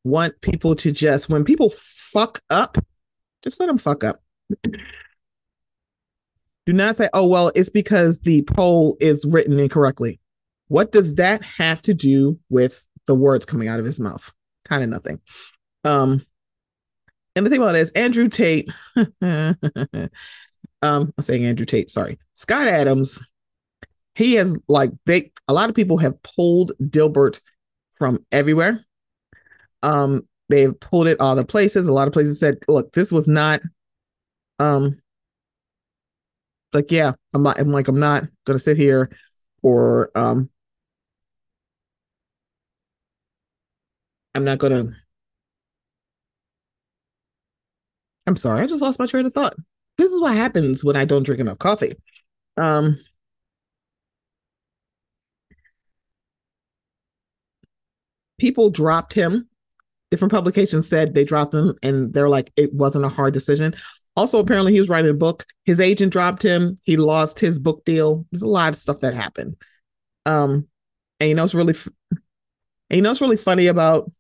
want 0.09 0.41
people 0.41 0.75
to 0.77 0.93
just 0.93 1.29
when 1.29 1.45
people 1.45 1.71
fuck 1.71 2.41
up, 2.51 2.79
just 3.43 3.61
let 3.61 3.67
them 3.67 3.79
fuck 3.79 4.05
up. 4.05 4.21
Do 6.67 6.73
not 6.73 6.97
say, 6.97 7.09
"Oh 7.15 7.27
well, 7.27 7.53
it's 7.55 7.71
because 7.71 8.21
the 8.21 8.43
poll 8.43 8.97
is 9.01 9.25
written 9.31 9.59
incorrectly." 9.59 10.21
What 10.69 10.93
does 10.93 11.15
that 11.15 11.43
have 11.43 11.81
to 11.83 11.95
do 11.95 12.39
with 12.51 12.85
the 13.07 13.15
words 13.15 13.47
coming 13.47 13.69
out 13.69 13.81
of 13.81 13.87
his 13.87 13.99
mouth? 13.99 14.33
Kind 14.67 14.83
of 14.83 14.91
nothing. 14.91 15.21
Um, 15.85 16.25
and 17.35 17.47
the 17.47 17.51
thing 17.51 17.63
about 17.63 17.75
it 17.75 17.81
is 17.81 17.91
Andrew 17.93 18.29
Tate. 18.29 18.71
um, 18.97 19.57
I'm 20.83 21.13
saying 21.21 21.45
Andrew 21.45 21.65
Tate. 21.65 21.91
Sorry, 21.91 22.19
Scott 22.35 22.69
Adams. 22.69 23.25
He 24.15 24.35
has 24.35 24.61
like 24.69 24.91
they. 25.07 25.33
A 25.49 25.55
lot 25.55 25.69
of 25.71 25.75
people 25.75 25.99
have 25.99 26.23
pulled 26.23 26.73
Dilbert 26.83 27.41
from 27.95 28.25
everywhere. 28.33 28.85
Um, 29.83 30.27
they've 30.49 30.79
pulled 30.81 31.07
it 31.07 31.21
all 31.21 31.37
the 31.37 31.45
places. 31.45 31.89
A 31.89 31.93
lot 31.93 32.09
of 32.09 32.13
places 32.13 32.41
said, 32.41 32.59
look, 32.69 32.93
this 32.93 33.13
was 33.13 33.29
not 33.29 33.61
um 34.59 35.01
like, 36.73 36.91
yeah, 36.91 37.13
I'm 37.35 37.43
not 37.43 37.59
I'm 37.59 37.69
like, 37.69 37.89
I'm 37.89 37.99
not 38.01 38.25
gonna 38.45 38.59
sit 38.59 38.77
here 38.77 39.11
or 39.63 40.11
um 40.15 40.51
I'm 44.35 44.45
not 44.45 44.59
gonna 44.59 44.95
I'm 48.27 48.37
sorry, 48.37 48.63
I 48.63 48.67
just 48.67 48.83
lost 48.83 48.99
my 48.99 49.07
train 49.07 49.27
of 49.27 49.33
thought. 49.35 49.55
This 49.97 50.13
is 50.13 50.21
what 50.21 50.37
happens 50.37 50.85
when 50.85 50.97
I 50.97 51.05
don't 51.05 51.23
drink 51.25 51.41
enough 51.41 51.59
coffee. 51.59 51.95
Um 52.57 52.99
people 58.39 58.71
dropped 58.71 59.13
him 59.15 59.48
different 60.11 60.33
publications 60.33 60.89
said 60.89 61.15
they 61.15 61.25
dropped 61.25 61.55
him 61.55 61.75
and 61.83 62.13
they're 62.13 62.29
like 62.29 62.53
it 62.57 62.73
wasn't 62.75 63.05
a 63.05 63.09
hard 63.09 63.35
decision. 63.35 63.75
Also 64.17 64.39
apparently 64.39 64.73
he 64.73 64.81
was 64.81 64.89
writing 64.89 65.11
a 65.11 65.15
book. 65.15 65.45
His 65.65 65.81
agent 65.81 66.13
dropped 66.13 66.43
him. 66.43 66.77
He 66.83 66.97
lost 66.97 67.39
his 67.39 67.59
book 67.59 67.85
deal. 67.85 68.27
There's 68.31 68.43
a 68.43 68.49
lot 68.49 68.71
of 68.71 68.77
stuff 68.77 69.01
that 69.01 69.15
happened. 69.15 69.57
Um 70.27 70.67
and 71.21 71.29
you 71.29 71.35
know 71.35 71.45
it's 71.45 71.55
really 71.55 71.75
and 72.11 72.97
you 72.97 73.03
know 73.03 73.11
it's 73.11 73.21
really 73.21 73.37
funny 73.37 73.67
about 73.67 74.11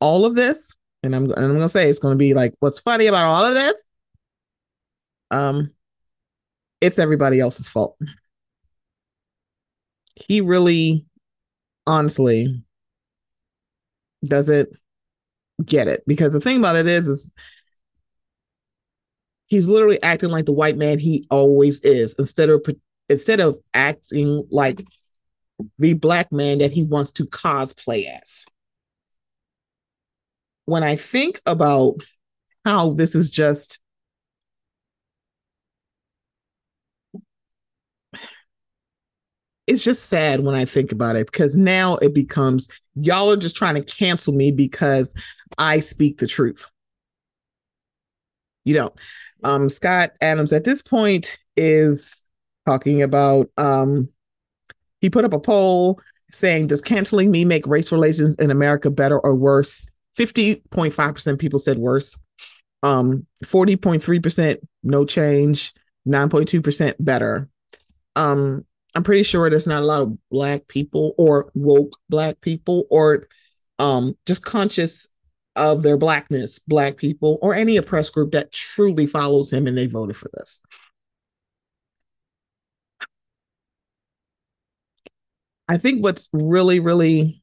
all 0.00 0.24
of 0.24 0.34
this? 0.34 0.76
And 1.02 1.14
i'm, 1.14 1.24
and 1.24 1.44
I'm 1.44 1.52
gonna 1.52 1.68
say 1.68 1.88
it's 1.88 1.98
gonna 1.98 2.16
be 2.16 2.34
like 2.34 2.54
what's 2.60 2.78
funny 2.78 3.06
about 3.06 3.26
all 3.26 3.44
of 3.44 3.54
this? 3.54 3.74
Um 5.30 5.70
it's 6.80 6.98
everybody 6.98 7.40
else's 7.40 7.68
fault. 7.68 7.98
He 10.14 10.40
really 10.40 11.06
honestly 11.86 12.64
doesn't 14.26 14.68
get 15.64 15.88
it? 15.88 16.02
Because 16.06 16.32
the 16.32 16.40
thing 16.40 16.58
about 16.58 16.76
it 16.76 16.86
is 16.86 17.08
is 17.08 17.32
he's 19.46 19.68
literally 19.68 20.02
acting 20.02 20.30
like 20.30 20.44
the 20.44 20.52
white 20.52 20.76
man 20.76 20.98
he 20.98 21.26
always 21.30 21.80
is 21.80 22.14
instead 22.18 22.50
of 22.50 22.64
instead 23.08 23.40
of 23.40 23.56
acting 23.74 24.46
like 24.50 24.82
the 25.78 25.94
black 25.94 26.30
man 26.32 26.58
that 26.58 26.72
he 26.72 26.82
wants 26.82 27.12
to 27.12 27.26
cosplay 27.26 28.06
as. 28.22 28.44
When 30.64 30.82
i 30.82 30.96
think 30.96 31.40
about 31.46 31.94
how 32.64 32.92
this 32.92 33.14
is 33.14 33.30
just 33.30 33.78
it's 39.66 39.82
just 39.82 40.06
sad 40.06 40.40
when 40.40 40.54
I 40.54 40.64
think 40.64 40.92
about 40.92 41.16
it 41.16 41.26
because 41.26 41.56
now 41.56 41.96
it 41.96 42.14
becomes 42.14 42.68
y'all 42.94 43.30
are 43.32 43.36
just 43.36 43.56
trying 43.56 43.74
to 43.74 43.82
cancel 43.82 44.32
me 44.32 44.50
because 44.50 45.12
I 45.58 45.80
speak 45.80 46.18
the 46.18 46.26
truth. 46.26 46.70
You 48.64 48.74
know, 48.74 48.90
um, 49.44 49.68
Scott 49.68 50.10
Adams 50.20 50.52
at 50.52 50.64
this 50.64 50.82
point 50.82 51.38
is 51.56 52.16
talking 52.66 53.02
about 53.02 53.48
um, 53.56 54.08
he 55.00 55.10
put 55.10 55.24
up 55.24 55.32
a 55.32 55.40
poll 55.40 56.00
saying, 56.32 56.68
Does 56.68 56.82
canceling 56.82 57.30
me 57.30 57.44
make 57.44 57.66
race 57.66 57.92
relations 57.92 58.34
in 58.36 58.50
America 58.50 58.90
better 58.90 59.18
or 59.18 59.34
worse? 59.34 59.88
50.5% 60.18 61.38
people 61.38 61.58
said 61.58 61.78
worse. 61.78 62.16
um 62.82 63.26
40.3% 63.44 64.58
no 64.82 65.04
change, 65.04 65.72
9.2% 66.08 66.94
better. 67.00 67.48
Um 68.16 68.64
I'm 68.94 69.02
pretty 69.02 69.22
sure 69.22 69.48
there's 69.50 69.66
not 69.66 69.82
a 69.82 69.86
lot 69.86 70.02
of 70.02 70.16
black 70.30 70.68
people 70.68 71.14
or 71.18 71.50
woke 71.54 71.98
black 72.08 72.40
people 72.40 72.86
or 72.90 73.26
um 73.78 74.16
just 74.26 74.44
conscious 74.44 75.06
of 75.54 75.82
their 75.82 75.96
blackness, 75.96 76.58
black 76.60 76.96
people 76.96 77.38
or 77.42 77.54
any 77.54 77.76
oppressed 77.76 78.12
group 78.12 78.32
that 78.32 78.52
truly 78.52 79.06
follows 79.06 79.52
him 79.52 79.66
and 79.66 79.76
they 79.76 79.86
voted 79.86 80.16
for 80.16 80.30
this. 80.34 80.60
I 85.68 85.78
think 85.78 86.02
what's 86.02 86.28
really, 86.32 86.78
really 86.78 87.42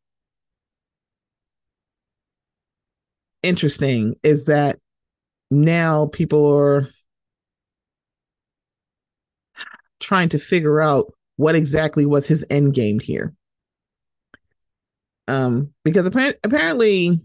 interesting 3.42 4.16
is 4.24 4.46
that 4.46 4.80
now 5.52 6.08
people 6.08 6.52
are 6.58 6.88
trying 10.00 10.30
to 10.30 10.40
figure 10.40 10.82
out 10.82 11.14
what 11.38 11.56
exactly 11.56 12.06
was 12.06 12.28
his 12.28 12.46
end 12.50 12.74
game 12.74 13.00
here. 13.00 13.34
Um, 15.28 15.74
because 15.84 16.06
apparently, 16.06 16.40
apparently 16.44 17.22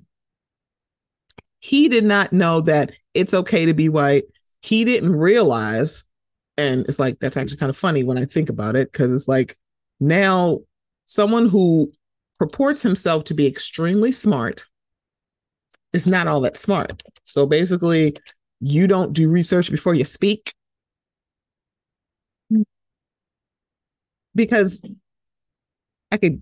he 1.60 1.88
did 1.88 2.04
not 2.04 2.32
know 2.32 2.60
that 2.62 2.92
it's 3.14 3.34
okay 3.34 3.66
to 3.66 3.74
be 3.74 3.88
white. 3.88 4.24
He 4.60 4.84
didn't 4.84 5.16
realize, 5.16 6.04
and 6.56 6.86
it's 6.86 6.98
like 6.98 7.18
that's 7.18 7.36
actually 7.36 7.58
kind 7.58 7.70
of 7.70 7.76
funny 7.76 8.04
when 8.04 8.18
I 8.18 8.24
think 8.24 8.48
about 8.48 8.76
it, 8.76 8.92
because 8.92 9.12
it's 9.12 9.28
like 9.28 9.56
now 10.00 10.60
someone 11.06 11.48
who 11.48 11.92
purports 12.38 12.82
himself 12.82 13.24
to 13.24 13.34
be 13.34 13.46
extremely 13.46 14.12
smart 14.12 14.66
is 15.92 16.06
not 16.06 16.28
all 16.28 16.40
that 16.42 16.56
smart. 16.56 17.02
So 17.24 17.46
basically, 17.46 18.16
you 18.60 18.86
don't 18.86 19.12
do 19.12 19.28
research 19.28 19.70
before 19.70 19.94
you 19.94 20.04
speak. 20.04 20.54
Because 24.38 24.82
I 26.12 26.16
could 26.16 26.40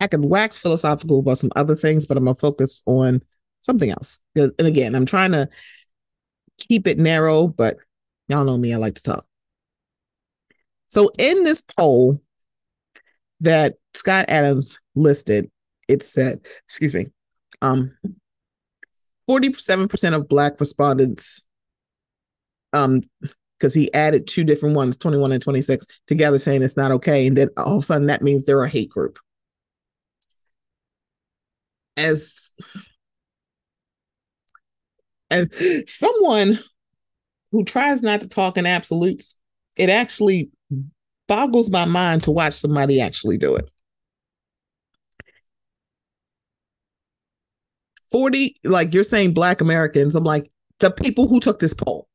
I 0.00 0.06
could 0.06 0.24
wax 0.24 0.56
philosophical 0.56 1.20
about 1.20 1.36
some 1.36 1.52
other 1.54 1.76
things, 1.76 2.06
but 2.06 2.16
I'm 2.16 2.24
gonna 2.24 2.34
focus 2.34 2.82
on 2.86 3.20
something 3.60 3.90
else. 3.90 4.18
And 4.34 4.52
again, 4.58 4.94
I'm 4.94 5.04
trying 5.04 5.32
to 5.32 5.50
keep 6.58 6.86
it 6.86 6.98
narrow, 6.98 7.46
but 7.46 7.76
y'all 8.28 8.44
know 8.46 8.56
me, 8.56 8.72
I 8.72 8.78
like 8.78 8.94
to 8.94 9.02
talk. 9.02 9.26
So 10.88 11.10
in 11.18 11.44
this 11.44 11.62
poll 11.62 12.22
that 13.40 13.74
Scott 13.92 14.24
Adams 14.28 14.78
listed, 14.94 15.50
it 15.86 16.02
said, 16.02 16.40
excuse 16.66 16.94
me, 16.94 17.08
um, 17.60 17.94
47% 19.28 20.14
of 20.14 20.28
black 20.28 20.58
respondents 20.60 21.42
um 22.72 23.02
because 23.64 23.72
he 23.72 23.90
added 23.94 24.26
two 24.26 24.44
different 24.44 24.76
ones 24.76 24.94
21 24.94 25.32
and 25.32 25.40
26 25.40 25.86
together 26.06 26.36
saying 26.36 26.62
it's 26.62 26.76
not 26.76 26.90
okay. 26.90 27.26
And 27.26 27.34
then 27.34 27.48
all 27.56 27.78
of 27.78 27.78
a 27.78 27.82
sudden 27.82 28.08
that 28.08 28.20
means 28.20 28.44
they're 28.44 28.62
a 28.62 28.68
hate 28.68 28.90
group. 28.90 29.18
As 31.96 32.52
as 35.30 35.48
someone 35.86 36.58
who 37.52 37.64
tries 37.64 38.02
not 38.02 38.20
to 38.20 38.28
talk 38.28 38.58
in 38.58 38.66
absolutes 38.66 39.38
it 39.78 39.88
actually 39.88 40.50
boggles 41.26 41.70
my 41.70 41.86
mind 41.86 42.22
to 42.24 42.32
watch 42.32 42.52
somebody 42.52 43.00
actually 43.00 43.38
do 43.38 43.56
it. 43.56 43.70
40 48.10 48.56
like 48.64 48.92
you're 48.92 49.02
saying 49.02 49.32
black 49.32 49.60
americans 49.60 50.14
i'm 50.14 50.22
like 50.22 50.48
the 50.78 50.90
people 50.90 51.26
who 51.26 51.40
took 51.40 51.58
this 51.58 51.74
poll 51.74 52.06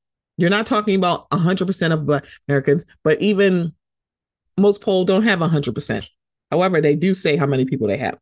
you're 0.41 0.49
not 0.49 0.65
talking 0.65 0.95
about 0.95 1.29
100% 1.29 1.91
of 1.91 2.05
Black 2.05 2.25
Americans, 2.47 2.85
but 3.03 3.21
even 3.21 3.73
most 4.57 4.81
polls 4.81 5.05
don't 5.05 5.23
have 5.23 5.39
100%. 5.39 6.09
However, 6.51 6.81
they 6.81 6.95
do 6.95 7.13
say 7.13 7.35
how 7.35 7.45
many 7.45 7.65
people 7.65 7.87
they 7.87 7.97
have. 7.97 8.17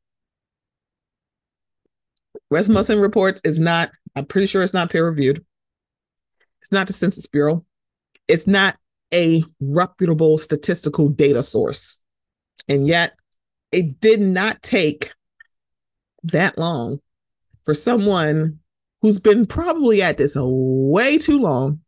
Rasmussen 2.50 3.00
reports 3.00 3.42
is 3.44 3.60
not, 3.60 3.92
I'm 4.16 4.26
pretty 4.26 4.48
sure 4.48 4.64
it's 4.64 4.74
not 4.74 4.90
peer 4.90 5.06
reviewed. 5.06 5.46
It's 6.62 6.72
not 6.72 6.88
the 6.88 6.94
Census 6.94 7.28
Bureau. 7.28 7.66
It's 8.28 8.48
not 8.48 8.78
a 9.14 9.44
reputable 9.60 10.38
statistical 10.38 11.10
data 11.10 11.44
source. 11.44 12.00
And 12.68 12.88
yet, 12.88 13.14
it 13.72 14.00
did 14.00 14.22
not 14.22 14.62
take 14.62 15.14
that 16.24 16.58
long 16.58 17.00
for 17.66 17.74
someone 17.74 18.60
who's 19.02 19.20
been 19.20 19.46
probably 19.46 20.02
at 20.02 20.18
this 20.18 20.36
way 20.38 21.18
too 21.18 21.40
long 21.40 21.82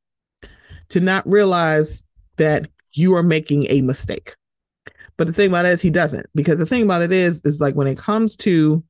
to 0.89 0.99
not 0.99 1.27
realize 1.27 2.03
that 2.37 2.69
you 2.91 3.15
are 3.15 3.23
making 3.23 3.67
a 3.69 3.81
mistake. 3.81 4.35
But 5.17 5.27
the 5.27 5.33
thing 5.33 5.49
about 5.49 5.65
it 5.65 5.69
is 5.69 5.81
he 5.81 5.89
doesn't, 5.89 6.27
because 6.33 6.57
the 6.57 6.65
thing 6.65 6.83
about 6.83 7.01
it 7.01 7.11
is, 7.11 7.41
is 7.43 7.59
like 7.59 7.75
when 7.75 7.87
it 7.87 7.97
comes 7.97 8.35
to 8.37 8.83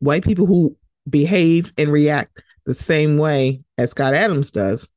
white 0.00 0.24
people 0.24 0.46
who 0.46 0.76
behave 1.08 1.72
and 1.76 1.92
react 1.92 2.42
the 2.66 2.74
same 2.74 3.18
way 3.18 3.62
as 3.78 3.90
Scott 3.90 4.14
Adams 4.14 4.50
does, 4.50 4.88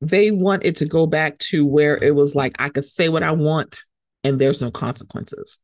they 0.00 0.30
want 0.30 0.64
it 0.64 0.76
to 0.76 0.86
go 0.86 1.06
back 1.06 1.38
to 1.38 1.66
where 1.66 1.96
it 2.02 2.14
was 2.14 2.34
like 2.34 2.54
I 2.58 2.68
could 2.68 2.84
say 2.84 3.08
what 3.08 3.22
I 3.22 3.32
want 3.32 3.82
and 4.24 4.38
there's 4.38 4.60
no 4.60 4.70
consequences 4.70 5.58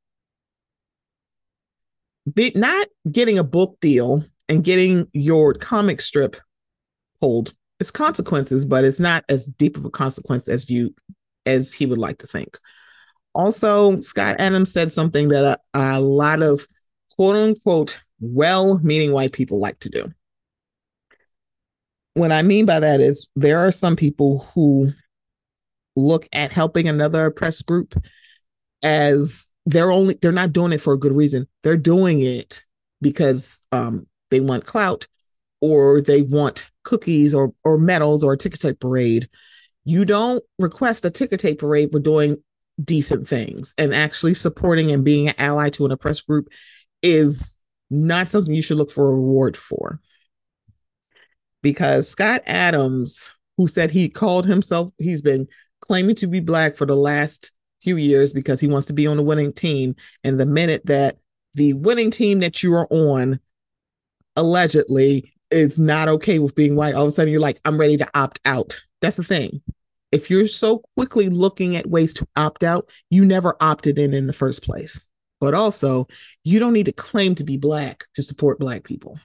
be, 2.33 2.53
not 2.55 2.89
getting 3.11 3.39
a 3.39 3.45
book 3.45 3.79
deal 3.81 4.25
and 4.49 4.65
getting 4.65 5.09
your 5.13 5.55
comic 5.55 6.01
strip 6.01 6.37
pulled. 7.21 7.55
It's 7.81 7.91
consequences 7.91 8.65
but 8.65 8.85
it's 8.85 9.01
not 9.01 9.25
as 9.29 9.47
deep 9.47 9.77
of 9.77 9.85
a 9.85 9.91
consequence 9.91 10.49
as 10.49 10.71
you 10.71 10.95
as 11.47 11.73
he 11.73 11.87
would 11.87 11.99
like 11.99 12.19
to 12.19 12.27
think. 12.27 12.59
Also 13.35 14.01
scott 14.01 14.37
adams 14.39 14.73
said 14.73 14.93
something 14.93 15.29
that 15.29 15.59
a, 15.75 15.99
a 15.99 16.01
lot 16.01 16.43
of 16.43 16.67
quote 17.17 17.37
unquote 17.37 18.01
well-meaning 18.21 19.13
white 19.13 19.33
people 19.33 19.59
like 19.59 19.79
to 19.81 19.89
do. 19.89 20.13
What 22.15 22.31
i 22.31 22.43
mean 22.43 22.67
by 22.67 22.81
that 22.81 23.01
is 23.01 23.29
there 23.35 23.59
are 23.59 23.73
some 23.73 23.97
people 23.97 24.49
who 24.55 24.93
look 25.97 26.29
at 26.33 26.53
helping 26.53 26.89
another 26.89 27.27
oppressed 27.27 27.67
group 27.67 27.95
as 28.83 29.52
they're 29.67 29.93
only 29.93 30.19
they're 30.21 30.33
not 30.33 30.53
doing 30.53 30.73
it 30.73 30.81
for 30.81 30.93
a 30.93 30.99
good 30.99 31.15
reason. 31.15 31.47
They're 31.63 31.77
doing 31.77 32.21
it 32.21 32.63
because 33.01 33.61
um 33.73 34.07
they 34.31 34.41
want 34.41 34.65
clout 34.65 35.07
or 35.61 36.01
they 36.01 36.23
want 36.23 36.71
cookies 36.85 37.35
or 37.35 37.55
or 37.65 37.79
medals 37.79 38.25
or 38.25 38.33
a 38.33 38.39
ticker 38.39 38.57
tape 38.57 38.81
parade. 38.81 39.29
You 39.85 40.05
don't 40.05 40.43
request 40.59 41.05
a 41.05 41.11
ticker 41.11 41.37
tape 41.37 41.59
parade 41.59 41.91
for 41.93 42.01
doing 42.01 42.37
decent 42.83 43.29
things 43.29 43.75
and 43.79 43.95
actually 43.95 44.35
supporting 44.35 44.91
and 44.93 45.05
being 45.05 45.29
an 45.29 45.35
ally 45.39 45.71
to 45.71 45.85
an 45.85 45.93
oppressed 45.93 46.27
group 46.27 46.49
is 47.03 47.59
not 47.91 48.29
something 48.29 48.55
you 48.55 48.63
should 48.63 48.79
look 48.79 48.91
for 48.91 49.09
a 49.09 49.15
reward 49.15 49.57
for. 49.57 50.01
Because 51.63 52.09
Scott 52.09 52.43
Adams, 52.47 53.31
who 53.57 53.69
said 53.69 53.91
he 53.91 54.09
called 54.09 54.47
himself, 54.47 54.93
he's 54.99 55.23
been 55.23 55.47
claiming 55.81 56.17
to 56.17 56.27
be 56.27 56.41
black 56.41 56.77
for 56.77 56.87
the 56.87 56.97
last 56.97 57.53
few 57.83 57.97
years 57.97 58.33
because 58.33 58.61
he 58.61 58.69
wants 58.69 58.87
to 58.87 58.93
be 58.93 59.07
on 59.07 59.17
the 59.17 59.23
winning 59.23 59.53
team. 59.53 59.95
And 60.25 60.39
the 60.39 60.47
minute 60.47 60.87
that 60.87 61.19
the 61.55 61.73
winning 61.75 62.11
team 62.11 62.41
that 62.41 62.63
you 62.63 62.75
are 62.75 62.87
on 62.91 63.41
allegedly 64.37 65.31
is 65.51 65.79
not 65.79 66.09
okay 66.09 66.39
with 66.39 66.55
being 66.55 66.77
white, 66.77 66.95
all 66.95 67.03
of 67.03 67.09
a 67.09 67.11
sudden 67.11 67.31
you're 67.31 67.41
like, 67.41 67.61
I'm 67.65 67.79
ready 67.79 67.97
to 67.99 68.09
opt 68.15 68.41
out. 68.45 68.81
That's 69.01 69.17
the 69.17 69.25
thing. 69.25 69.61
If 70.13 70.31
you're 70.31 70.47
so 70.47 70.83
quickly 70.97 71.29
looking 71.29 71.77
at 71.77 71.89
ways 71.89 72.13
to 72.15 72.27
opt 72.37 72.63
out, 72.63 72.89
you 73.11 73.25
never 73.25 73.57
opted 73.61 73.99
in 73.99 74.15
in 74.15 74.27
the 74.27 74.33
first 74.33 74.63
place. 74.63 75.09
But 75.41 75.55
also, 75.55 76.07
you 76.45 76.59
don't 76.59 76.75
need 76.75 76.87
to 76.87 76.93
claim 76.93 77.35
to 77.35 77.45
be 77.45 77.57
black 77.57 78.05
to 78.15 78.23
support 78.23 78.61
black 78.61 78.85
people. 78.85 79.19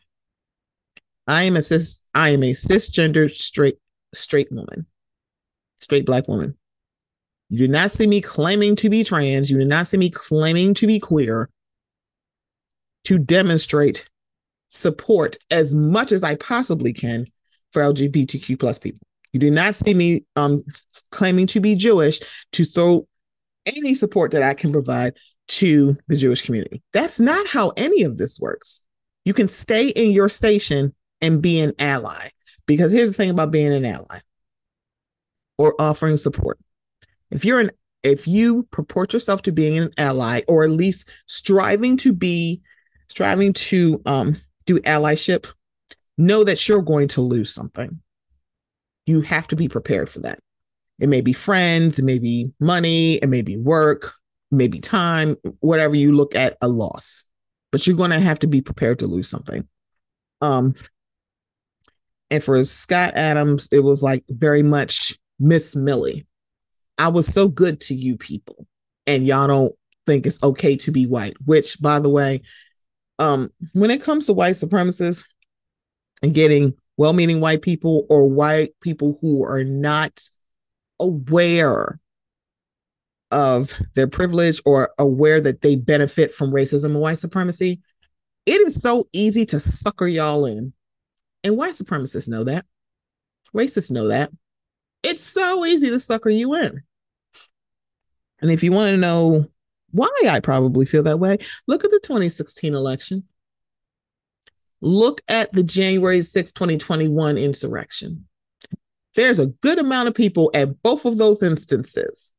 I 1.27 1.43
am 1.43 1.57
a 1.57 1.61
cis, 1.61 2.03
I 2.15 2.29
am 2.29 2.41
a 2.41 2.53
cisgender 2.53 3.29
straight 3.29 3.77
straight 4.13 4.51
woman, 4.51 4.87
straight 5.79 6.05
black 6.05 6.27
woman. 6.27 6.57
You 7.49 7.59
do 7.59 7.67
not 7.67 7.91
see 7.91 8.07
me 8.07 8.21
claiming 8.21 8.75
to 8.77 8.89
be 8.89 9.03
trans. 9.03 9.49
You 9.49 9.57
do 9.57 9.65
not 9.65 9.87
see 9.87 9.97
me 9.97 10.09
claiming 10.09 10.73
to 10.75 10.87
be 10.87 10.99
queer 10.99 11.49
to 13.05 13.17
demonstrate 13.17 14.09
support 14.69 15.37
as 15.49 15.73
much 15.73 16.11
as 16.11 16.23
I 16.23 16.35
possibly 16.35 16.91
can 16.91 17.25
for 17.71 17.81
LGBTQ 17.81 18.59
plus 18.59 18.77
people. 18.77 18.99
You 19.31 19.39
do 19.39 19.51
not 19.51 19.75
see 19.75 19.93
me 19.93 20.25
um, 20.35 20.63
claiming 21.11 21.47
to 21.47 21.59
be 21.59 21.75
Jewish 21.75 22.19
to 22.53 22.63
throw 22.63 23.07
any 23.65 23.93
support 23.93 24.31
that 24.31 24.43
I 24.43 24.53
can 24.53 24.71
provide 24.71 25.17
to 25.49 25.97
the 26.07 26.17
Jewish 26.17 26.41
community. 26.41 26.81
That's 26.93 27.19
not 27.19 27.47
how 27.47 27.69
any 27.77 28.03
of 28.03 28.17
this 28.17 28.39
works. 28.39 28.81
You 29.25 29.33
can 29.33 29.47
stay 29.47 29.89
in 29.89 30.11
your 30.11 30.29
station 30.29 30.93
and 31.21 31.41
be 31.41 31.59
an 31.59 31.73
ally. 31.79 32.29
Because 32.65 32.91
here's 32.91 33.11
the 33.11 33.15
thing 33.15 33.29
about 33.29 33.51
being 33.51 33.73
an 33.73 33.85
ally 33.85 34.19
or 35.57 35.75
offering 35.79 36.17
support 36.17 36.59
if 37.31 37.45
you're 37.45 37.59
an 37.59 37.71
if 38.03 38.27
you 38.27 38.63
purport 38.71 39.13
yourself 39.13 39.41
to 39.43 39.51
being 39.51 39.77
an 39.77 39.89
ally 39.97 40.41
or 40.47 40.63
at 40.63 40.69
least 40.69 41.09
striving 41.25 41.97
to 41.97 42.13
be 42.13 42.61
striving 43.09 43.51
to 43.53 44.01
um, 44.05 44.39
do 44.65 44.79
allyship 44.81 45.47
know 46.17 46.43
that 46.43 46.67
you're 46.67 46.81
going 46.81 47.07
to 47.09 47.21
lose 47.21 47.53
something. 47.53 47.99
You 49.05 49.21
have 49.21 49.47
to 49.47 49.55
be 49.55 49.67
prepared 49.67 50.09
for 50.09 50.19
that. 50.21 50.39
It 50.99 51.09
may 51.09 51.21
be 51.21 51.33
friends 51.33 51.99
it 51.99 52.05
may 52.05 52.19
be 52.19 52.51
money 52.59 53.15
it 53.15 53.29
may 53.29 53.41
be 53.41 53.57
work 53.57 54.13
maybe 54.49 54.79
time 54.79 55.35
whatever 55.59 55.95
you 55.95 56.13
look 56.13 56.35
at 56.35 56.57
a 56.61 56.67
loss. 56.67 57.25
But 57.71 57.85
you're 57.85 57.97
going 57.97 58.11
to 58.11 58.19
have 58.19 58.39
to 58.39 58.47
be 58.47 58.61
prepared 58.61 58.99
to 58.99 59.07
lose 59.07 59.29
something. 59.29 59.67
Um 60.41 60.75
and 62.29 62.43
for 62.43 62.61
scott 62.63 63.13
adams 63.15 63.69
it 63.71 63.83
was 63.83 64.03
like 64.03 64.23
very 64.29 64.63
much 64.63 65.17
miss 65.39 65.75
millie 65.75 66.25
I 66.97 67.09
was 67.09 67.27
so 67.27 67.47
good 67.47 67.79
to 67.81 67.95
you 67.95 68.17
people, 68.17 68.67
and 69.05 69.25
y'all 69.25 69.47
don't 69.47 69.73
think 70.05 70.25
it's 70.25 70.41
okay 70.41 70.75
to 70.77 70.91
be 70.91 71.05
white. 71.05 71.35
Which, 71.45 71.79
by 71.81 71.99
the 71.99 72.09
way, 72.09 72.41
um, 73.19 73.51
when 73.73 73.91
it 73.91 74.03
comes 74.03 74.27
to 74.27 74.33
white 74.33 74.55
supremacists 74.55 75.25
and 76.21 76.33
getting 76.33 76.73
well-meaning 76.97 77.41
white 77.41 77.61
people 77.61 78.05
or 78.09 78.27
white 78.27 78.71
people 78.81 79.17
who 79.21 79.43
are 79.43 79.63
not 79.63 80.27
aware 80.99 81.99
of 83.29 83.73
their 83.93 84.07
privilege 84.07 84.61
or 84.65 84.91
aware 84.97 85.41
that 85.41 85.61
they 85.61 85.75
benefit 85.75 86.33
from 86.33 86.51
racism 86.51 86.85
and 86.85 87.01
white 87.01 87.19
supremacy, 87.19 87.81
it 88.45 88.65
is 88.65 88.81
so 88.81 89.07
easy 89.13 89.45
to 89.45 89.59
sucker 89.59 90.07
y'all 90.07 90.45
in. 90.45 90.73
And 91.43 91.57
white 91.57 91.73
supremacists 91.73 92.27
know 92.27 92.45
that. 92.45 92.65
Racists 93.53 93.91
know 93.91 94.07
that. 94.07 94.31
It's 95.03 95.21
so 95.21 95.65
easy 95.65 95.89
to 95.89 95.99
sucker 95.99 96.29
you 96.29 96.55
in. 96.55 96.81
And 98.41 98.51
if 98.51 98.63
you 98.63 98.71
want 98.71 98.91
to 98.91 98.97
know 98.97 99.45
why 99.91 100.09
I 100.27 100.39
probably 100.39 100.85
feel 100.85 101.03
that 101.03 101.19
way, 101.19 101.37
look 101.67 101.83
at 101.83 101.91
the 101.91 101.99
2016 101.99 102.73
election. 102.73 103.23
Look 104.81 105.21
at 105.27 105.51
the 105.53 105.63
January 105.63 106.21
6, 106.21 106.51
2021 106.51 107.37
insurrection. 107.37 108.27
There's 109.15 109.39
a 109.39 109.47
good 109.47 109.79
amount 109.79 110.07
of 110.07 110.13
people 110.13 110.51
at 110.53 110.81
both 110.83 111.05
of 111.05 111.17
those 111.17 111.41
instances. 111.41 112.31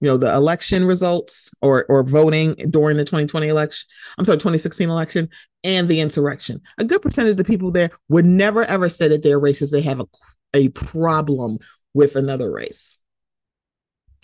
You 0.00 0.08
know, 0.10 0.16
the 0.16 0.32
election 0.34 0.84
results 0.86 1.50
or 1.62 1.86
or 1.88 2.04
voting 2.04 2.54
during 2.70 2.96
the 2.96 3.04
2020 3.04 3.48
election, 3.48 3.88
I'm 4.18 4.24
sorry, 4.24 4.38
2016 4.38 4.88
election 4.88 5.30
and 5.64 5.88
the 5.88 6.00
insurrection. 6.00 6.60
A 6.78 6.84
good 6.84 7.00
percentage 7.00 7.32
of 7.32 7.36
the 7.38 7.44
people 7.44 7.70
there 7.70 7.90
would 8.08 8.26
never 8.26 8.64
ever 8.64 8.88
say 8.88 9.08
that 9.08 9.22
they're 9.22 9.40
racist. 9.40 9.70
They 9.70 9.80
have 9.82 10.00
a, 10.00 10.06
a 10.52 10.68
problem 10.70 11.58
with 11.94 12.16
another 12.16 12.52
race. 12.52 12.98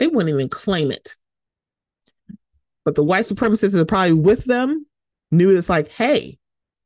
They 0.00 0.08
wouldn't 0.08 0.34
even 0.34 0.48
claim 0.48 0.90
it. 0.90 1.14
But 2.84 2.94
the 2.94 3.04
white 3.04 3.26
supremacists 3.26 3.72
that 3.72 3.82
are 3.82 3.84
probably 3.84 4.14
with 4.14 4.46
them 4.46 4.86
knew 5.30 5.56
it's 5.56 5.68
like, 5.68 5.88
hey, 5.88 6.38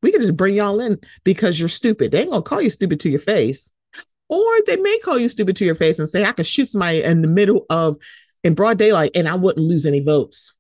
we 0.03 0.11
can 0.11 0.21
just 0.21 0.37
bring 0.37 0.55
y'all 0.55 0.81
in 0.81 0.99
because 1.23 1.59
you're 1.59 1.69
stupid. 1.69 2.11
They 2.11 2.23
ain't 2.23 2.31
gonna 2.31 2.43
call 2.43 2.61
you 2.61 2.71
stupid 2.71 3.01
to 3.01 3.09
your 3.09 3.21
face. 3.21 3.73
Or 4.29 4.45
they 4.67 4.77
may 4.77 4.99
call 4.99 5.19
you 5.19 5.29
stupid 5.29 5.55
to 5.57 5.65
your 5.65 5.77
face 5.77 5.99
and 5.99 6.09
say, 6.09 6.25
I 6.25 6.33
could 6.33 6.47
shoot 6.47 6.69
somebody 6.69 7.05
in 7.05 7.23
the 7.23 7.29
middle 7.29 7.65
of 7.71 7.97
in 8.43 8.55
broad 8.55 8.79
daylight 8.79 9.13
and 9.15 9.29
I 9.29 9.37
wouldn't 9.37 9.65
lose 9.65 9.87
any 9.87 10.01
votes. 10.01 10.53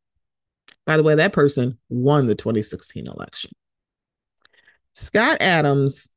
By 0.86 0.96
the 0.96 1.02
way, 1.02 1.16
that 1.16 1.32
person 1.32 1.76
won 1.88 2.26
the 2.28 2.36
2016 2.36 3.08
election. 3.08 3.50
Scott 4.94 5.38
Adams 5.40 6.08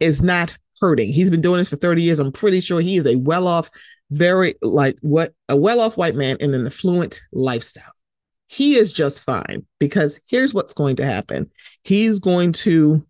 is 0.00 0.22
not 0.22 0.56
hurting. 0.80 1.12
He's 1.12 1.30
been 1.30 1.42
doing 1.42 1.58
this 1.58 1.68
for 1.68 1.76
30 1.76 2.02
years. 2.02 2.20
I'm 2.20 2.32
pretty 2.32 2.60
sure 2.60 2.80
he 2.80 2.96
is 2.96 3.06
a 3.06 3.16
well 3.16 3.46
off 3.46 3.70
very 4.10 4.54
like 4.62 4.96
what 5.00 5.32
a 5.48 5.56
well-off 5.56 5.96
white 5.96 6.14
man 6.14 6.36
in 6.40 6.54
an 6.54 6.66
affluent 6.66 7.20
lifestyle. 7.32 7.92
He 8.48 8.76
is 8.76 8.92
just 8.92 9.20
fine 9.20 9.66
because 9.80 10.20
here's 10.26 10.54
what's 10.54 10.74
going 10.74 10.96
to 10.96 11.04
happen. 11.04 11.50
He's 11.82 12.18
going 12.18 12.52
to 12.52 13.04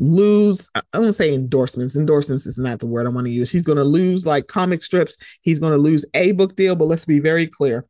lose 0.00 0.70
i 0.76 0.80
don't 0.92 1.12
say 1.12 1.34
endorsements. 1.34 1.96
Endorsements 1.96 2.46
is 2.46 2.56
not 2.56 2.78
the 2.78 2.86
word 2.86 3.06
i 3.06 3.10
want 3.10 3.26
to 3.26 3.32
use. 3.32 3.50
He's 3.50 3.62
going 3.62 3.78
to 3.78 3.84
lose 3.84 4.26
like 4.26 4.46
comic 4.46 4.82
strips. 4.82 5.16
He's 5.42 5.58
going 5.58 5.72
to 5.72 5.78
lose 5.78 6.04
a 6.14 6.32
book 6.32 6.56
deal 6.56 6.76
but 6.76 6.86
let's 6.86 7.04
be 7.04 7.20
very 7.20 7.46
clear. 7.46 7.84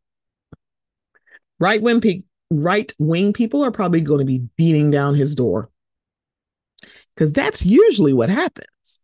Right 1.60 1.82
wing 1.82 2.24
right 2.50 2.92
wing 2.98 3.32
people 3.32 3.64
are 3.64 3.72
probably 3.72 4.00
going 4.00 4.20
to 4.20 4.24
be 4.24 4.42
beating 4.56 4.90
down 4.90 5.14
his 5.14 5.34
door. 5.34 5.70
Because 7.14 7.32
that's 7.32 7.66
usually 7.66 8.12
what 8.12 8.30
happens 8.30 9.00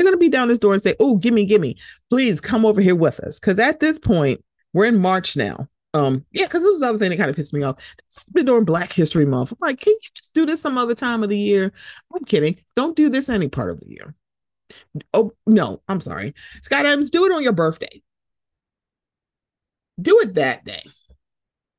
they're 0.00 0.10
going 0.10 0.18
to 0.18 0.18
be 0.18 0.30
down 0.30 0.48
this 0.48 0.58
door 0.58 0.72
and 0.72 0.82
say, 0.82 0.96
"Oh, 0.98 1.18
gimme, 1.18 1.44
gimme, 1.44 1.76
please 2.08 2.40
come 2.40 2.64
over 2.64 2.80
here 2.80 2.96
with 2.96 3.20
us." 3.20 3.38
Because 3.38 3.58
at 3.58 3.80
this 3.80 3.98
point, 3.98 4.42
we're 4.72 4.86
in 4.86 4.98
March 4.98 5.36
now. 5.36 5.68
Um, 5.92 6.24
yeah, 6.30 6.46
because 6.46 6.64
it 6.64 6.68
was 6.68 6.80
the 6.80 6.86
other 6.86 6.98
thing 6.98 7.10
that 7.10 7.18
kind 7.18 7.28
of 7.28 7.36
pissed 7.36 7.52
me 7.52 7.62
off. 7.62 7.94
I've 8.16 8.32
been 8.32 8.46
doing 8.46 8.64
Black 8.64 8.92
History 8.94 9.26
Month. 9.26 9.52
I'm 9.52 9.58
like, 9.60 9.80
can 9.80 9.92
you 9.92 10.08
just 10.14 10.32
do 10.32 10.46
this 10.46 10.60
some 10.62 10.78
other 10.78 10.94
time 10.94 11.22
of 11.22 11.28
the 11.28 11.36
year? 11.36 11.70
I'm 12.14 12.24
kidding. 12.24 12.56
Don't 12.76 12.96
do 12.96 13.10
this 13.10 13.28
any 13.28 13.48
part 13.48 13.70
of 13.70 13.80
the 13.80 13.90
year. 13.90 14.14
Oh 15.12 15.32
no, 15.46 15.82
I'm 15.86 16.00
sorry, 16.00 16.32
Scott 16.62 16.86
Adams. 16.86 17.10
Do 17.10 17.26
it 17.26 17.32
on 17.32 17.42
your 17.42 17.52
birthday. 17.52 18.00
Do 20.00 20.18
it 20.20 20.34
that 20.34 20.64
day. 20.64 20.82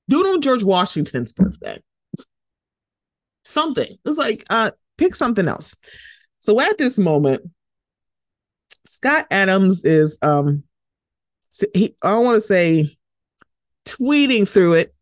Do 0.10 0.23
it 0.23 0.31
on 0.31 0.41
George 0.41 0.63
Washington's 0.63 1.31
birthday. 1.31 1.81
Something. 3.45 3.97
It's 4.05 4.17
like 4.17 4.45
uh, 4.51 4.71
pick 4.97 5.15
something 5.15 5.47
else. 5.47 5.75
So 6.39 6.60
at 6.60 6.77
this 6.77 6.99
moment, 6.99 7.49
Scott 8.91 9.25
Adams 9.32 9.86
is 9.86 10.17
um 10.21 10.63
he 11.73 11.95
I 12.04 12.12
don't 12.12 12.25
want 12.25 12.36
to 12.36 12.41
say 12.41 12.97
tweeting 13.86 14.45
through 14.45 14.73
it 14.73 14.93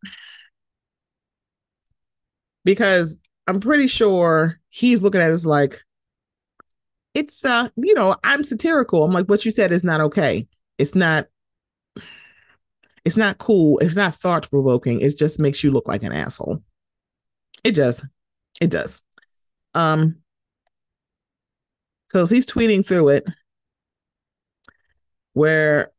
because 2.63 3.19
I'm 3.47 3.59
pretty 3.59 3.87
sure 3.87 4.59
he's 4.69 5.01
looking 5.01 5.21
at 5.21 5.31
it 5.31 5.33
as 5.33 5.43
like 5.43 5.83
it's 7.15 7.43
uh 7.43 7.69
you 7.77 7.95
know 7.95 8.15
I'm 8.23 8.43
satirical. 8.43 9.03
I'm 9.03 9.11
like 9.11 9.25
what 9.25 9.43
you 9.43 9.49
said 9.49 9.71
is 9.71 9.83
not 9.83 10.01
okay. 10.01 10.47
It's 10.77 10.93
not 10.93 11.25
it's 13.03 13.17
not 13.17 13.39
cool. 13.39 13.79
It's 13.79 13.95
not 13.95 14.13
thought 14.13 14.51
provoking. 14.51 15.01
It 15.01 15.17
just 15.17 15.39
makes 15.39 15.63
you 15.63 15.71
look 15.71 15.87
like 15.87 16.03
an 16.03 16.11
asshole. 16.11 16.61
It 17.63 17.71
does. 17.71 18.05
It 18.61 18.69
does. 18.69 19.01
Um 19.73 20.17
so 22.11 22.27
he's 22.27 22.45
tweeting 22.45 22.85
through 22.85 23.09
it 23.09 23.27
where 25.33 25.91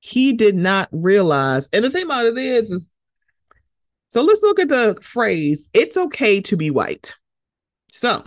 he 0.00 0.32
did 0.32 0.56
not 0.56 0.88
realize. 0.92 1.68
And 1.72 1.84
the 1.84 1.90
thing 1.90 2.04
about 2.04 2.26
it 2.26 2.38
is, 2.38 2.70
is 2.70 2.94
so 4.08 4.22
let's 4.22 4.42
look 4.42 4.60
at 4.60 4.68
the 4.68 4.96
phrase, 5.02 5.68
it's 5.74 5.96
okay 5.96 6.40
to 6.42 6.56
be 6.56 6.70
white. 6.70 7.14
So 7.90 8.22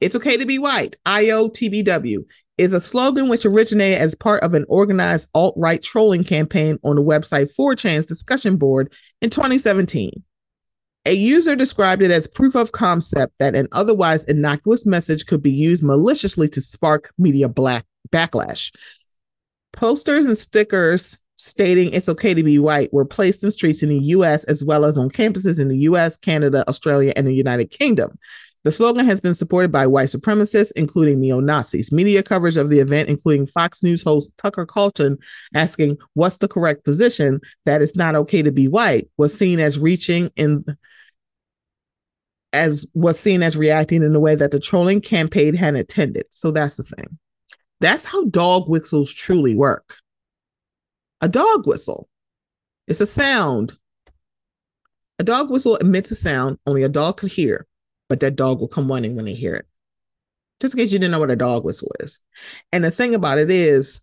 it's 0.00 0.16
okay 0.16 0.36
to 0.36 0.46
be 0.46 0.58
white. 0.58 0.96
IOTBW 1.06 2.18
is 2.56 2.72
a 2.72 2.80
slogan 2.80 3.28
which 3.28 3.44
originated 3.44 3.98
as 3.98 4.14
part 4.14 4.42
of 4.42 4.54
an 4.54 4.64
organized 4.68 5.28
alt 5.34 5.54
right 5.56 5.82
trolling 5.82 6.24
campaign 6.24 6.78
on 6.84 6.96
the 6.96 7.02
website 7.02 7.54
4chan's 7.54 8.06
discussion 8.06 8.56
board 8.56 8.92
in 9.20 9.30
2017. 9.30 10.22
A 11.06 11.12
user 11.12 11.54
described 11.54 12.02
it 12.02 12.10
as 12.10 12.26
proof 12.26 12.54
of 12.54 12.72
concept 12.72 13.34
that 13.38 13.54
an 13.54 13.68
otherwise 13.72 14.24
innocuous 14.24 14.86
message 14.86 15.26
could 15.26 15.42
be 15.42 15.50
used 15.50 15.82
maliciously 15.82 16.48
to 16.48 16.62
spark 16.62 17.12
media 17.18 17.48
black 17.48 17.84
backlash. 18.10 18.74
Posters 19.72 20.24
and 20.24 20.38
stickers 20.38 21.18
stating 21.36 21.92
it's 21.92 22.08
okay 22.08 22.32
to 22.32 22.42
be 22.42 22.58
white 22.58 22.92
were 22.92 23.04
placed 23.04 23.42
in 23.44 23.50
streets 23.50 23.82
in 23.82 23.90
the 23.90 23.98
US 23.98 24.44
as 24.44 24.64
well 24.64 24.86
as 24.86 24.96
on 24.96 25.10
campuses 25.10 25.60
in 25.60 25.68
the 25.68 25.78
US, 25.78 26.16
Canada, 26.16 26.64
Australia, 26.68 27.12
and 27.16 27.26
the 27.26 27.34
United 27.34 27.70
Kingdom. 27.70 28.18
The 28.62 28.72
slogan 28.72 29.04
has 29.04 29.20
been 29.20 29.34
supported 29.34 29.70
by 29.70 29.86
white 29.86 30.08
supremacists, 30.08 30.72
including 30.74 31.20
neo 31.20 31.38
Nazis. 31.38 31.92
Media 31.92 32.22
coverage 32.22 32.56
of 32.56 32.70
the 32.70 32.78
event, 32.78 33.10
including 33.10 33.46
Fox 33.46 33.82
News 33.82 34.02
host 34.02 34.30
Tucker 34.38 34.64
Carlson 34.64 35.18
asking, 35.54 35.98
What's 36.14 36.38
the 36.38 36.48
correct 36.48 36.82
position? 36.82 37.40
That 37.66 37.82
it's 37.82 37.94
not 37.94 38.14
okay 38.14 38.40
to 38.40 38.50
be 38.50 38.68
white, 38.68 39.10
was 39.18 39.36
seen 39.36 39.60
as 39.60 39.78
reaching 39.78 40.30
in 40.36 40.64
as 42.54 42.86
was 42.94 43.18
seen 43.18 43.42
as 43.42 43.56
reacting 43.56 44.02
in 44.02 44.12
the 44.12 44.20
way 44.20 44.36
that 44.36 44.52
the 44.52 44.60
trolling 44.60 45.00
campaign 45.00 45.54
had 45.54 45.74
intended. 45.74 46.24
So 46.30 46.52
that's 46.52 46.76
the 46.76 46.84
thing. 46.84 47.18
That's 47.80 48.04
how 48.04 48.24
dog 48.26 48.68
whistles 48.68 49.12
truly 49.12 49.56
work. 49.56 49.96
A 51.20 51.28
dog 51.28 51.66
whistle, 51.66 52.08
it's 52.86 53.00
a 53.00 53.06
sound. 53.06 53.76
A 55.18 55.24
dog 55.24 55.50
whistle 55.50 55.76
emits 55.76 56.10
a 56.12 56.14
sound 56.14 56.58
only 56.66 56.84
a 56.84 56.88
dog 56.88 57.16
could 57.16 57.32
hear, 57.32 57.66
but 58.08 58.20
that 58.20 58.36
dog 58.36 58.60
will 58.60 58.68
come 58.68 58.88
running 58.88 59.16
when 59.16 59.24
they 59.24 59.34
hear 59.34 59.54
it. 59.54 59.66
Just 60.60 60.74
in 60.74 60.78
case 60.78 60.92
you 60.92 60.98
didn't 60.98 61.10
know 61.10 61.20
what 61.20 61.30
a 61.30 61.36
dog 61.36 61.64
whistle 61.64 61.90
is. 62.00 62.20
And 62.72 62.84
the 62.84 62.90
thing 62.90 63.14
about 63.14 63.38
it 63.38 63.50
is, 63.50 64.00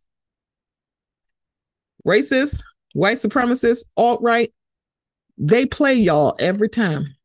racist, 2.05 2.63
white 2.93 3.17
supremacists, 3.17 3.85
alt 3.95 4.21
right, 4.21 4.53
they 5.37 5.65
play 5.65 5.93
y'all 5.93 6.35
every 6.39 6.69
time 6.69 7.15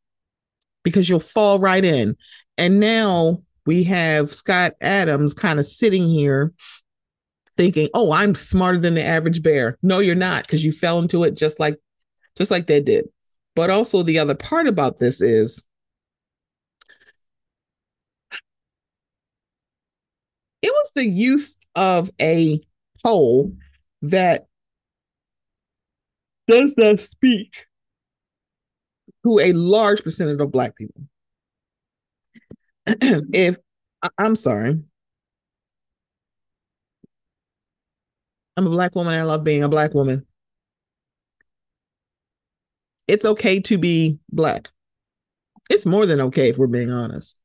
because 0.87 1.09
you'll 1.09 1.19
fall 1.19 1.59
right 1.59 1.85
in. 1.85 2.17
And 2.57 2.79
now 2.79 3.43
we 3.67 3.83
have 3.83 4.33
Scott 4.33 4.75
Adams 4.81 5.35
kind 5.35 5.59
of 5.59 5.67
sitting 5.67 6.07
here 6.07 6.53
thinking, 7.57 7.89
"Oh, 7.93 8.13
I'm 8.13 8.37
smarter 8.37 8.79
than 8.79 8.95
the 8.95 9.03
average 9.03 9.43
bear." 9.43 9.79
No, 9.83 9.99
you're 9.99 10.15
not 10.15 10.45
because 10.45 10.65
you 10.65 10.71
fell 10.71 11.01
into 11.01 11.25
it 11.25 11.37
just 11.37 11.59
like 11.59 11.75
just 12.37 12.53
like 12.53 12.69
they 12.69 12.81
did. 12.81 13.09
But 13.57 13.69
also 13.69 14.05
the 14.05 14.21
other 14.21 14.37
part 14.37 14.69
about 14.69 14.99
this 14.99 15.21
is 15.21 15.61
it 20.63 20.71
was 20.71 20.93
the 20.95 21.05
use 21.05 21.59
of 21.75 22.13
a 22.23 22.61
poll 23.05 23.53
that 24.03 24.47
does 26.47 26.77
not 26.79 27.01
speak 27.01 27.66
to 29.27 29.41
a 29.41 29.53
large 29.53 30.05
percentage 30.05 30.41
of 30.41 30.53
black 30.53 30.77
people. 30.77 31.03
if 32.87 33.59
I'm 34.19 34.37
sorry, 34.37 34.79
I'm 38.57 38.67
a 38.67 38.71
black 38.71 38.95
woman 38.95 39.19
I 39.19 39.23
love 39.23 39.43
being 39.43 39.65
a 39.65 39.69
black 39.69 39.95
woman. 39.95 40.25
It's 43.09 43.25
okay 43.25 43.61
to 43.63 43.79
be 43.79 44.19
black. 44.31 44.71
It's 45.69 45.87
more 45.87 46.07
than 46.07 46.21
okay 46.23 46.51
if 46.51 46.59
we're 46.59 46.69
being 46.69 46.91
honest. 46.91 47.37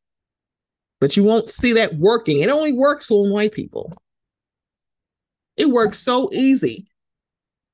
But 1.00 1.18
you 1.18 1.24
won't 1.24 1.50
see 1.50 1.74
that 1.74 1.96
working. 1.96 2.42
It 2.42 2.50
only 2.50 2.74
works 2.74 3.10
on 3.10 3.32
white 3.32 3.54
people. 3.54 3.92
It 5.58 5.66
works 5.66 5.98
so 5.98 6.30
easy. 6.32 6.91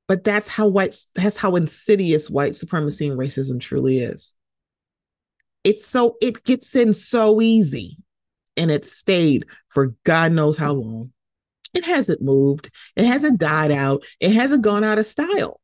But 0.07 0.23
that's 0.23 0.47
how 0.47 0.67
white 0.67 0.95
that's 1.15 1.37
how 1.37 1.55
insidious 1.55 2.29
white 2.29 2.55
supremacy 2.55 3.07
and 3.07 3.19
racism 3.19 3.59
truly 3.59 3.99
is. 3.99 4.35
It's 5.63 5.85
so 5.85 6.15
it 6.21 6.43
gets 6.43 6.75
in 6.75 6.93
so 6.93 7.41
easy 7.41 7.97
and 8.55 8.71
it 8.71 8.85
stayed 8.85 9.45
for 9.67 9.95
God 10.03 10.31
knows 10.31 10.57
how 10.57 10.73
long. 10.73 11.11
It 11.73 11.83
hasn't 11.83 12.21
moved. 12.21 12.71
It 12.95 13.05
hasn't 13.05 13.39
died 13.39 13.71
out. 13.71 14.05
It 14.19 14.31
hasn't 14.31 14.63
gone 14.63 14.83
out 14.83 14.97
of 14.97 15.05
style. 15.05 15.59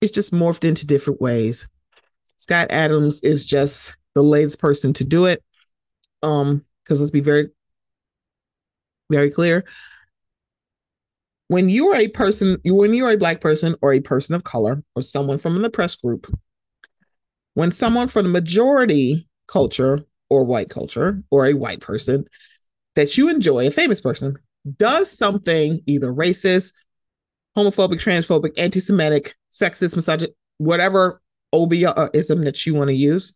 It's 0.00 0.12
just 0.12 0.34
morphed 0.34 0.64
into 0.64 0.86
different 0.86 1.20
ways. 1.20 1.66
Scott 2.38 2.68
Adams 2.70 3.22
is 3.22 3.46
just 3.46 3.94
the 4.14 4.22
latest 4.22 4.58
person 4.58 4.92
to 4.94 5.04
do 5.04 5.26
it. 5.26 5.42
Um, 6.22 6.64
because 6.84 7.00
let's 7.00 7.10
be 7.10 7.20
very, 7.20 7.50
very 9.10 9.30
clear. 9.30 9.64
When 11.48 11.68
you 11.68 11.88
are 11.88 11.96
a 11.96 12.08
person, 12.08 12.58
when 12.64 12.92
you're 12.92 13.12
a 13.12 13.16
black 13.16 13.40
person 13.40 13.76
or 13.80 13.92
a 13.92 14.00
person 14.00 14.34
of 14.34 14.44
color 14.44 14.82
or 14.94 15.02
someone 15.02 15.38
from 15.38 15.60
the 15.62 15.70
press 15.70 15.94
group, 15.94 16.26
when 17.54 17.72
someone 17.72 18.08
from 18.08 18.24
the 18.24 18.30
majority 18.30 19.28
culture 19.46 20.04
or 20.28 20.44
white 20.44 20.68
culture 20.70 21.22
or 21.30 21.46
a 21.46 21.54
white 21.54 21.80
person 21.80 22.24
that 22.96 23.16
you 23.16 23.28
enjoy, 23.28 23.66
a 23.66 23.70
famous 23.70 24.00
person, 24.00 24.34
does 24.76 25.10
something 25.10 25.80
either 25.86 26.12
racist, 26.12 26.72
homophobic, 27.56 28.02
transphobic, 28.02 28.52
anti 28.58 28.80
Semitic, 28.80 29.34
sexist, 29.52 29.94
misogynist, 29.94 30.36
whatever 30.58 31.20
OBism 31.54 32.40
uh, 32.40 32.44
that 32.44 32.66
you 32.66 32.74
want 32.74 32.88
to 32.88 32.94
use, 32.94 33.34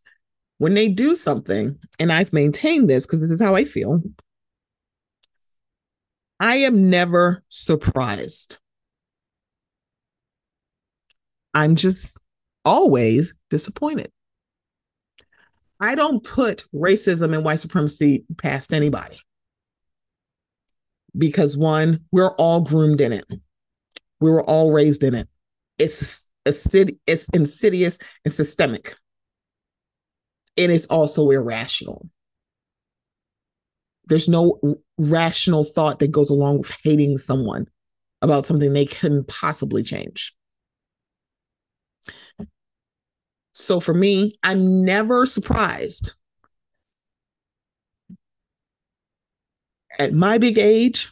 when 0.58 0.74
they 0.74 0.88
do 0.88 1.14
something, 1.14 1.78
and 1.98 2.12
I've 2.12 2.32
maintained 2.32 2.90
this 2.90 3.06
because 3.06 3.20
this 3.20 3.30
is 3.30 3.40
how 3.40 3.54
I 3.54 3.64
feel, 3.64 4.02
I 6.40 6.56
am 6.56 6.88
never 6.88 7.44
surprised. 7.48 8.56
I'm 11.52 11.76
just 11.76 12.18
always 12.64 13.34
disappointed. 13.50 14.10
I 15.78 15.94
don't 15.94 16.24
put 16.24 16.64
racism 16.74 17.34
and 17.34 17.44
white 17.44 17.58
supremacy 17.58 18.24
past 18.38 18.72
anybody 18.72 19.18
because 21.16 21.56
one, 21.56 22.00
we're 22.10 22.34
all 22.36 22.62
groomed 22.62 23.00
in 23.00 23.12
it. 23.12 23.26
We 24.20 24.30
were 24.30 24.44
all 24.44 24.72
raised 24.72 25.02
in 25.02 25.14
it. 25.14 25.28
It's 25.78 26.26
it's 26.46 27.28
insidious 27.32 27.98
and 28.24 28.32
systemic. 28.32 28.94
And 30.56 30.72
it's 30.72 30.86
also 30.86 31.30
irrational. 31.30 32.08
There's 34.10 34.28
no 34.28 34.60
rational 34.98 35.62
thought 35.64 36.00
that 36.00 36.10
goes 36.10 36.30
along 36.30 36.58
with 36.58 36.76
hating 36.82 37.16
someone 37.16 37.68
about 38.20 38.44
something 38.44 38.72
they 38.72 38.84
couldn't 38.84 39.28
possibly 39.28 39.84
change. 39.84 40.34
So 43.52 43.78
for 43.78 43.94
me, 43.94 44.34
I'm 44.42 44.84
never 44.84 45.26
surprised 45.26 46.14
at 49.96 50.12
my 50.12 50.38
big 50.38 50.58
age, 50.58 51.08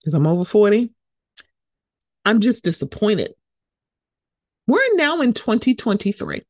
because 0.00 0.14
I'm 0.14 0.26
over 0.26 0.44
40, 0.46 0.90
I'm 2.24 2.40
just 2.40 2.64
disappointed. 2.64 3.34
We're 4.66 4.96
now 4.96 5.20
in 5.20 5.34
2023. 5.34 6.42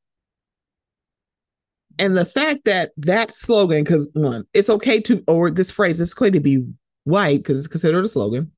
And 1.98 2.16
the 2.16 2.24
fact 2.24 2.64
that 2.64 2.92
that 2.98 3.30
slogan, 3.30 3.85
because 3.85 4.11
one, 4.14 4.44
it's 4.52 4.70
okay 4.70 5.00
to, 5.02 5.22
or 5.28 5.50
this 5.50 5.70
phrase, 5.70 6.00
it's 6.00 6.12
okay 6.12 6.30
to 6.30 6.40
be 6.40 6.66
white 7.04 7.38
because 7.38 7.59
it's 7.59 7.68
considered 7.68 8.04
a 8.04 8.09
slogan. 8.09 8.52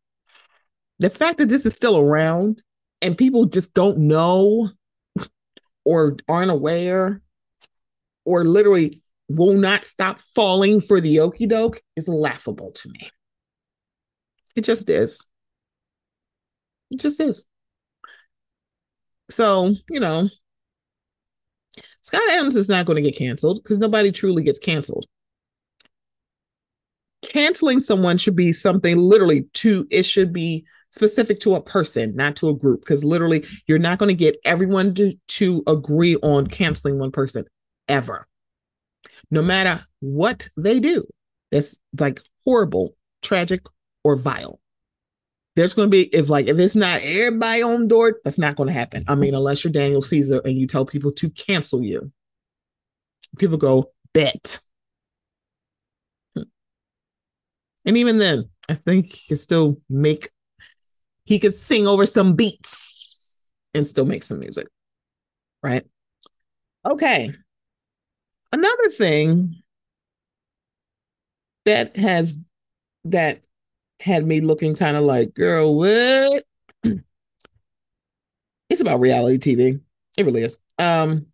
The 0.99 1.11
fact 1.11 1.39
that 1.39 1.49
this 1.49 1.67
is 1.67 1.75
still 1.75 1.99
around 1.99 2.63
and 3.03 3.19
people 3.19 3.45
just 3.45 3.75
don't 3.75 3.99
know 3.99 4.71
or 5.85 6.17
aren't 6.29 6.51
aware 6.51 7.21
or 8.25 8.45
literally 8.45 9.03
will 9.29 9.55
not 9.55 9.85
stop 9.85 10.21
falling 10.21 10.81
for 10.81 11.01
the 11.01 11.21
okey 11.21 11.47
doke 11.47 11.81
is 11.97 12.09
laughable 12.09 12.73
to 12.73 12.89
me. 12.89 13.11
It 14.55 14.65
just 14.65 14.89
is. 14.89 15.23
It 16.91 17.01
just 17.01 17.21
is. 17.21 17.45
So, 19.31 19.75
you 19.91 20.01
know, 20.01 20.29
Scott 22.03 22.23
Adams 22.31 22.57
is 22.57 22.69
not 22.69 22.87
going 22.87 22.97
to 22.97 23.03
get 23.03 23.19
canceled 23.19 23.61
because 23.63 23.79
nobody 23.79 24.13
truly 24.13 24.43
gets 24.43 24.59
canceled. 24.59 25.07
Canceling 27.23 27.81
someone 27.81 28.19
should 28.19 28.37
be 28.37 28.53
something 28.53 28.99
literally 28.99 29.47
to, 29.55 29.87
it 29.91 30.05
should 30.05 30.33
be 30.33 30.65
specific 30.91 31.41
to 31.41 31.55
a 31.55 31.63
person, 31.63 32.15
not 32.15 32.37
to 32.37 32.49
a 32.49 32.57
group, 32.57 32.81
because 32.81 33.05
literally 33.05 33.45
you're 33.67 33.79
not 33.79 33.99
going 33.99 34.09
to 34.09 34.15
get 34.15 34.37
everyone 34.45 34.95
to, 34.95 35.13
to 35.29 35.63
agree 35.67 36.17
on 36.17 36.47
canceling 36.47 36.99
one 36.99 37.11
person 37.11 37.45
ever, 37.89 38.27
no 39.31 39.43
matter 39.43 39.85
what 40.01 40.49
they 40.57 40.79
do. 40.79 41.05
That's 41.51 41.77
like 41.99 42.21
horrible, 42.45 42.95
tragic, 43.23 43.67
or 44.05 44.17
vile. 44.17 44.61
There's 45.57 45.73
going 45.73 45.87
to 45.87 45.91
be, 45.91 46.03
if 46.15 46.29
like, 46.29 46.47
if 46.47 46.59
it's 46.59 46.77
not 46.77 47.01
everybody 47.03 47.63
on 47.63 47.89
board, 47.89 48.17
that's 48.23 48.39
not 48.39 48.57
going 48.57 48.67
to 48.67 48.75
happen. 48.75 49.05
I 49.09 49.15
mean, 49.15 49.35
unless 49.35 49.65
you're 49.65 49.73
Daniel 49.73 50.03
Caesar 50.03 50.41
and 50.45 50.57
you 50.57 50.67
tell 50.67 50.85
people 50.85 51.11
to 51.13 51.31
cancel 51.31 51.83
you, 51.83 52.13
people 53.39 53.57
go, 53.57 53.91
bet. 54.13 54.61
And 56.37 57.97
even 57.97 58.19
then, 58.19 58.51
I 58.69 58.75
think 58.75 59.15
he 59.15 59.29
can 59.29 59.37
still 59.39 59.81
make 59.89 60.29
he 61.25 61.39
could 61.39 61.55
sing 61.55 61.87
over 61.87 62.05
some 62.07 62.35
beats 62.35 63.51
and 63.75 63.87
still 63.87 64.05
make 64.05 64.23
some 64.23 64.39
music. 64.39 64.69
Right? 65.63 65.85
Okay. 66.85 67.33
Another 68.53 68.89
thing 68.91 69.63
that 71.65 71.97
has 71.97 72.39
that 73.05 73.43
had 74.01 74.27
me 74.27 74.41
looking 74.41 74.75
kind 74.75 74.97
of 74.97 75.05
like, 75.05 75.35
girl, 75.35 75.77
what? 75.77 76.45
it's 78.69 78.81
about 78.81 79.01
reality 79.01 79.39
TV. 79.39 79.81
It 80.17 80.25
really 80.25 80.43
is. 80.43 80.59
Um 80.79 81.27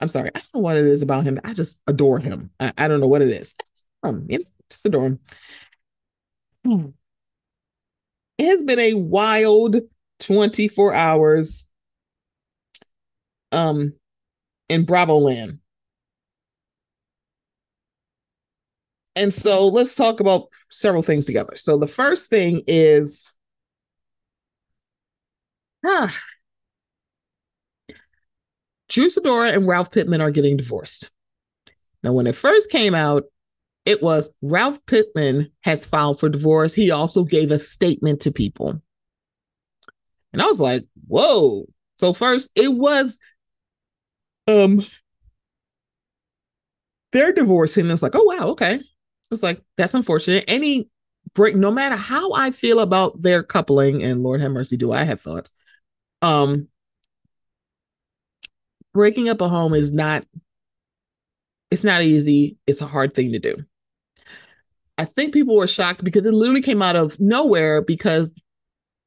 I'm 0.00 0.08
sorry. 0.08 0.28
I 0.34 0.40
don't 0.40 0.54
know 0.54 0.60
what 0.60 0.76
it 0.76 0.84
is 0.84 1.02
about 1.02 1.24
him. 1.24 1.40
I 1.44 1.54
just 1.54 1.80
adore 1.86 2.18
him. 2.18 2.50
I, 2.60 2.72
I 2.76 2.88
don't 2.88 3.00
know 3.00 3.06
what 3.06 3.22
it 3.22 3.28
is. 3.28 3.54
Um, 4.02 4.26
you 4.28 4.40
know, 4.40 4.44
just 4.68 4.84
adore 4.84 5.06
him. 6.64 6.94
It 8.36 8.46
has 8.46 8.64
been 8.64 8.80
a 8.80 8.94
wild 8.94 9.76
24 10.18 10.92
hours 10.92 11.68
um 13.52 13.94
in 14.68 14.84
Bravo 14.84 15.18
land. 15.18 15.60
And 19.16 19.32
so 19.32 19.68
let's 19.68 19.94
talk 19.94 20.20
about 20.20 20.48
several 20.70 21.02
things 21.02 21.24
together. 21.24 21.56
So 21.56 21.76
the 21.76 21.86
first 21.86 22.30
thing 22.30 22.62
is 22.66 23.32
ah, 25.84 26.14
Drew 28.88 29.06
Sidora 29.08 29.54
and 29.54 29.66
Ralph 29.66 29.90
Pittman 29.90 30.20
are 30.20 30.30
getting 30.30 30.56
divorced. 30.56 31.10
Now, 32.02 32.12
when 32.12 32.26
it 32.26 32.36
first 32.36 32.70
came 32.70 32.94
out, 32.94 33.24
it 33.86 34.02
was 34.02 34.30
Ralph 34.42 34.84
Pittman 34.86 35.50
has 35.62 35.86
filed 35.86 36.20
for 36.20 36.28
divorce. 36.28 36.74
He 36.74 36.90
also 36.90 37.24
gave 37.24 37.50
a 37.50 37.58
statement 37.58 38.20
to 38.22 38.32
people. 38.32 38.80
And 40.32 40.42
I 40.42 40.46
was 40.46 40.60
like, 40.60 40.84
whoa. 41.06 41.66
So 41.96 42.12
first 42.12 42.50
it 42.54 42.72
was 42.72 43.18
um 44.48 44.84
they're 47.12 47.32
divorcing. 47.32 47.90
It's 47.90 48.02
like, 48.02 48.14
oh 48.14 48.24
wow, 48.24 48.48
okay. 48.48 48.80
It's 49.30 49.42
like 49.42 49.60
that's 49.76 49.94
unfortunate. 49.94 50.44
Any 50.48 50.88
break, 51.34 51.56
no 51.56 51.70
matter 51.70 51.96
how 51.96 52.32
I 52.32 52.50
feel 52.50 52.80
about 52.80 53.20
their 53.20 53.42
coupling, 53.42 54.02
and 54.02 54.22
Lord 54.22 54.40
have 54.40 54.52
mercy, 54.52 54.76
do 54.76 54.92
I 54.92 55.04
have 55.04 55.20
thoughts? 55.20 55.52
Um, 56.22 56.68
breaking 58.92 59.28
up 59.28 59.40
a 59.40 59.48
home 59.48 59.74
is 59.74 59.92
not. 59.92 60.24
It's 61.70 61.84
not 61.84 62.02
easy. 62.02 62.56
It's 62.66 62.82
a 62.82 62.86
hard 62.86 63.14
thing 63.14 63.32
to 63.32 63.38
do. 63.38 63.56
I 64.96 65.04
think 65.04 65.32
people 65.32 65.56
were 65.56 65.66
shocked 65.66 66.04
because 66.04 66.24
it 66.24 66.32
literally 66.32 66.62
came 66.62 66.82
out 66.82 66.94
of 66.94 67.18
nowhere 67.18 67.82
because 67.82 68.30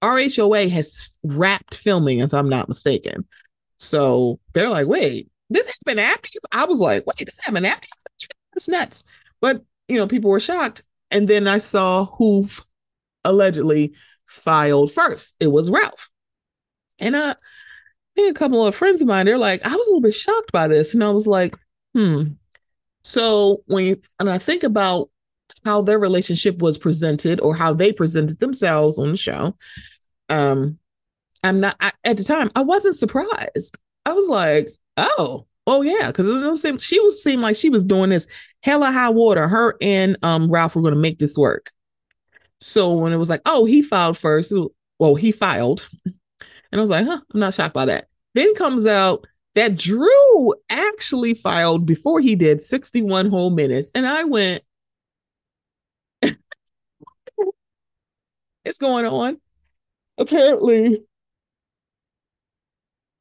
RHOA 0.04 0.70
has 0.70 1.18
wrapped 1.24 1.76
filming, 1.76 2.20
if 2.20 2.34
I'm 2.34 2.50
not 2.50 2.68
mistaken. 2.68 3.26
So 3.78 4.40
they're 4.54 4.70
like, 4.70 4.88
wait, 4.88 5.30
this 5.50 5.68
happened 5.68 6.02
after 6.02 6.30
you? 6.34 6.40
I 6.52 6.66
was 6.66 6.80
like, 6.80 7.06
wait, 7.06 7.26
this 7.26 7.40
happened 7.42 7.66
after 7.66 7.88
you? 8.20 8.28
That's 8.54 8.68
nuts. 8.68 9.04
But, 9.40 9.64
you 9.88 9.98
know, 9.98 10.08
people 10.08 10.30
were 10.30 10.40
shocked. 10.40 10.84
And 11.12 11.28
then 11.28 11.48
I 11.48 11.58
saw 11.58 12.06
who 12.06 12.48
allegedly 13.24 13.94
filed 14.26 14.92
first. 14.92 15.36
It 15.40 15.48
was 15.48 15.70
Ralph. 15.70 16.10
And 17.00 17.16
uh, 17.16 17.36
a 18.18 18.34
couple 18.34 18.66
of 18.66 18.76
friends 18.76 19.02
of 19.02 19.08
mine, 19.08 19.26
they're 19.26 19.38
like, 19.38 19.64
I 19.64 19.70
was 19.70 19.88
a 19.88 19.90
little 19.90 20.02
bit 20.02 20.14
shocked 20.14 20.52
by 20.52 20.68
this. 20.68 20.94
And 20.94 21.04
I 21.04 21.12
was 21.12 21.28
like, 21.28 21.56
hmm. 21.94 22.24
So 23.04 23.64
when 23.68 23.86
you, 23.86 24.02
and 24.20 24.30
I 24.30 24.38
think 24.38 24.64
about 24.64 25.10
how 25.64 25.82
their 25.82 26.00
relationship 26.00 26.60
was 26.60 26.78
presented 26.78 27.40
or 27.40 27.56
how 27.56 27.74
they 27.74 27.94
presented 27.94 28.40
themselves 28.40 29.00
on 29.00 29.12
the 29.12 29.18
show, 29.18 29.56
um, 30.30 30.78
I'm 31.44 31.60
not 31.60 31.78
I, 31.80 31.92
at 32.04 32.18
the 32.18 32.24
time. 32.24 32.50
I 32.56 32.62
wasn't 32.64 32.96
surprised. 32.96 33.80
I 34.06 34.14
was 34.14 34.28
like, 34.28 34.70
oh, 34.98 35.46
oh 35.66 35.82
yeah, 35.82 36.08
because 36.08 36.66
it 36.66 36.82
she 36.82 37.00
was 37.00 37.24
seemed 37.24 37.42
like 37.42 37.56
she 37.56 37.70
was 37.70 37.86
doing 37.86 38.10
this 38.10 38.28
hella 38.64 38.92
high 38.92 39.10
water. 39.10 39.48
Her 39.48 39.76
and 39.82 40.18
um 40.24 40.50
Ralph 40.52 40.76
were 40.76 40.82
going 40.82 40.94
to 40.94 41.00
make 41.00 41.20
this 41.20 41.38
work. 41.38 41.72
So 42.60 42.94
when 42.94 43.14
it 43.14 43.18
was 43.18 43.30
like, 43.30 43.42
oh, 43.46 43.66
he 43.66 43.82
filed 43.82 44.18
first. 44.18 44.54
Well, 45.00 45.16
he 45.16 45.32
filed, 45.32 45.88
and 46.06 46.16
I 46.74 46.80
was 46.80 46.90
like, 46.90 47.06
huh, 47.06 47.22
I'm 47.34 47.40
not 47.40 47.54
shocked 47.54 47.76
by 47.76 47.86
that. 47.86 48.08
Then 48.34 48.54
comes 48.56 48.88
out 48.88 49.28
that 49.54 49.76
Drew 49.76 50.54
actually 50.70 51.34
filed 51.36 51.86
before 51.86 52.20
he 52.20 52.36
did 52.36 52.62
61 52.62 53.28
whole 53.28 53.52
minutes, 53.52 53.92
and 53.94 54.08
I 54.08 54.24
went, 54.24 54.64
it's 58.64 58.78
going 58.80 59.06
on. 59.06 59.40
Apparently, 60.18 61.04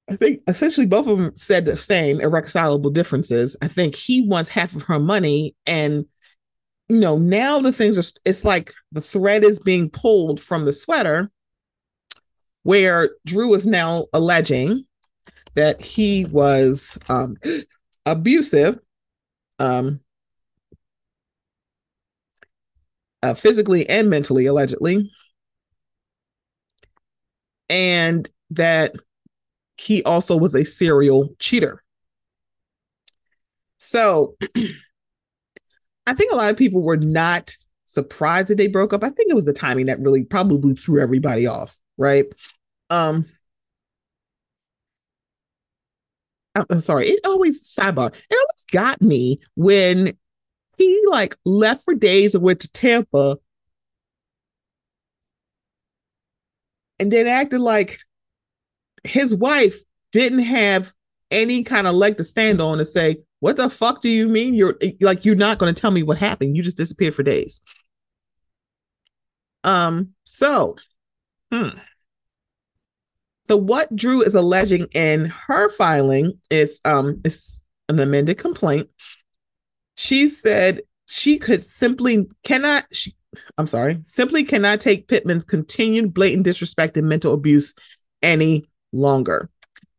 I 0.08 0.16
think 0.16 0.42
essentially 0.46 0.86
both 0.86 1.06
of 1.06 1.18
them 1.18 1.34
said 1.34 1.64
the 1.64 1.76
same 1.76 2.20
irreconcilable 2.20 2.90
differences. 2.90 3.56
I 3.60 3.68
think 3.68 3.96
he 3.96 4.22
wants 4.26 4.50
half 4.50 4.74
of 4.74 4.82
her 4.82 5.00
money, 5.00 5.56
and 5.66 6.06
you 6.88 6.98
know 6.98 7.18
now 7.18 7.60
the 7.60 7.72
things 7.72 7.98
are. 7.98 8.20
It's 8.24 8.44
like 8.44 8.72
the 8.92 9.00
thread 9.00 9.44
is 9.44 9.58
being 9.58 9.90
pulled 9.90 10.40
from 10.40 10.64
the 10.64 10.72
sweater, 10.72 11.30
where 12.62 13.10
Drew 13.24 13.52
is 13.54 13.66
now 13.66 14.06
alleging 14.12 14.84
that 15.54 15.80
he 15.80 16.26
was 16.26 16.98
um, 17.08 17.36
abusive, 18.06 18.78
um, 19.58 20.00
uh, 23.24 23.34
physically 23.34 23.88
and 23.88 24.08
mentally, 24.08 24.46
allegedly, 24.46 25.10
and 27.68 28.28
that 28.50 28.94
he 29.78 30.02
also 30.04 30.36
was 30.36 30.54
a 30.54 30.64
serial 30.64 31.34
cheater. 31.38 31.82
So 33.78 34.36
I 36.06 36.14
think 36.14 36.32
a 36.32 36.36
lot 36.36 36.50
of 36.50 36.56
people 36.56 36.82
were 36.82 36.96
not 36.96 37.54
surprised 37.84 38.48
that 38.48 38.56
they 38.56 38.66
broke 38.66 38.92
up. 38.92 39.04
I 39.04 39.10
think 39.10 39.30
it 39.30 39.34
was 39.34 39.44
the 39.44 39.52
timing 39.52 39.86
that 39.86 40.00
really 40.00 40.24
probably 40.24 40.74
threw 40.74 41.00
everybody 41.00 41.46
off, 41.46 41.78
right? 41.96 42.26
Um 42.90 43.26
I'm 46.70 46.80
sorry, 46.80 47.08
it 47.08 47.20
always 47.24 47.62
sidebar. 47.62 48.08
It 48.08 48.34
always 48.34 48.64
got 48.72 49.02
me 49.02 49.40
when 49.56 50.16
he 50.78 51.02
like 51.10 51.36
left 51.44 51.84
for 51.84 51.94
days 51.94 52.34
and 52.34 52.42
went 52.42 52.60
to 52.60 52.72
Tampa 52.72 53.38
and 56.98 57.12
then 57.12 57.26
acted 57.26 57.60
like 57.60 57.98
his 59.06 59.34
wife 59.34 59.80
didn't 60.12 60.40
have 60.40 60.92
any 61.30 61.64
kind 61.64 61.86
of 61.86 61.94
leg 61.94 62.16
to 62.18 62.24
stand 62.24 62.60
on 62.60 62.78
to 62.78 62.84
say, 62.84 63.18
what 63.40 63.56
the 63.56 63.68
fuck 63.68 64.00
do 64.00 64.08
you 64.08 64.28
mean? 64.28 64.54
You're 64.54 64.76
like, 65.00 65.24
you're 65.24 65.34
not 65.34 65.58
going 65.58 65.74
to 65.74 65.80
tell 65.80 65.90
me 65.90 66.02
what 66.02 66.18
happened. 66.18 66.56
You 66.56 66.62
just 66.62 66.76
disappeared 66.76 67.14
for 67.14 67.22
days. 67.22 67.60
Um, 69.64 70.10
so, 70.24 70.76
hmm. 71.52 71.70
So 73.46 73.56
what 73.56 73.94
Drew 73.94 74.22
is 74.22 74.34
alleging 74.34 74.86
in 74.92 75.26
her 75.26 75.70
filing 75.70 76.40
is 76.50 76.80
um 76.84 77.20
is 77.24 77.62
an 77.88 78.00
amended 78.00 78.38
complaint. 78.38 78.88
She 79.94 80.28
said 80.28 80.82
she 81.06 81.38
could 81.38 81.62
simply 81.62 82.26
cannot 82.42 82.86
she, 82.90 83.14
I'm 83.56 83.68
sorry, 83.68 84.00
simply 84.04 84.44
cannot 84.44 84.80
take 84.80 85.06
Pittman's 85.06 85.44
continued 85.44 86.12
blatant 86.12 86.44
disrespect 86.44 86.96
and 86.96 87.08
mental 87.08 87.34
abuse 87.34 87.74
any 88.22 88.68
longer. 88.92 89.50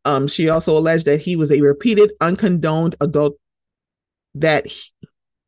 Um, 0.04 0.26
she 0.26 0.48
also 0.48 0.76
alleged 0.76 1.04
that 1.06 1.20
he 1.20 1.36
was 1.36 1.52
a 1.52 1.60
repeated, 1.60 2.12
uncondoned 2.20 2.96
adult 3.00 3.36
that 4.34 4.66
he, 4.66 4.90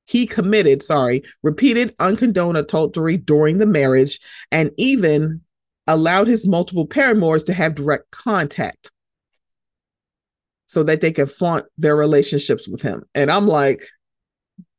he 0.07 0.27
committed, 0.27 0.83
sorry, 0.83 1.23
repeated 1.43 1.95
uncondoned 1.99 2.57
adultery 2.57 3.17
during 3.17 3.59
the 3.59 3.67
marriage 3.67 4.19
and 4.51 4.71
even 4.77 5.41
allowed 5.87 6.27
his 6.27 6.47
multiple 6.47 6.87
paramours 6.87 7.45
to 7.45 7.53
have 7.53 7.75
direct 7.75 8.11
contact 8.11 8.91
so 10.67 10.83
that 10.83 11.01
they 11.01 11.13
could 11.13 11.31
flaunt 11.31 11.67
their 11.79 11.97
relationships 11.97 12.69
with 12.69 12.83
him. 12.83 13.05
And 13.15 13.31
I'm 13.31 13.47
like, 13.47 13.83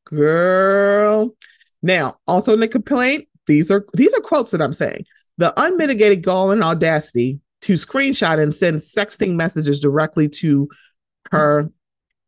girl. 0.06 1.36
Now, 1.82 2.17
also 2.28 2.54
in 2.54 2.60
the 2.60 2.67
complaint, 2.67 3.28
these 3.47 3.71
are 3.71 3.86
these 3.93 4.13
are 4.13 4.21
quotes 4.21 4.52
that 4.52 4.62
I'm 4.62 4.74
saying. 4.74 5.06
The 5.38 5.54
unmitigated 5.60 6.24
gall 6.24 6.52
and 6.52 6.63
audacity 6.63 7.39
to 7.62 7.74
screenshot 7.74 8.41
and 8.41 8.56
send 8.56 8.80
sexting 8.80 9.36
messages 9.36 9.80
directly 9.80 10.28
to 10.28 10.69
her 11.32 11.69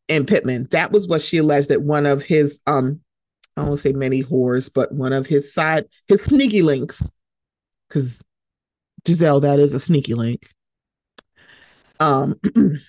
and 0.10 0.28
Pittman. 0.28 0.68
That 0.72 0.92
was 0.92 1.08
what 1.08 1.22
she 1.22 1.38
alleged 1.38 1.70
that 1.70 1.82
one 1.82 2.06
of 2.06 2.22
his 2.22 2.62
um 2.68 3.00
I 3.56 3.64
won't 3.64 3.80
say 3.80 3.94
many 3.94 4.24
whores, 4.24 4.72
but 4.74 4.92
one 4.92 5.14
of 5.14 5.28
his 5.28 5.54
side 5.54 5.86
his 6.08 6.24
sneaky 6.24 6.62
links, 6.62 7.12
because 7.88 8.22
Gizelle, 9.06 9.42
that 9.42 9.60
is 9.60 9.74
a 9.74 9.80
sneaky 9.80 10.14
link. 10.14 10.50
Um 12.00 12.40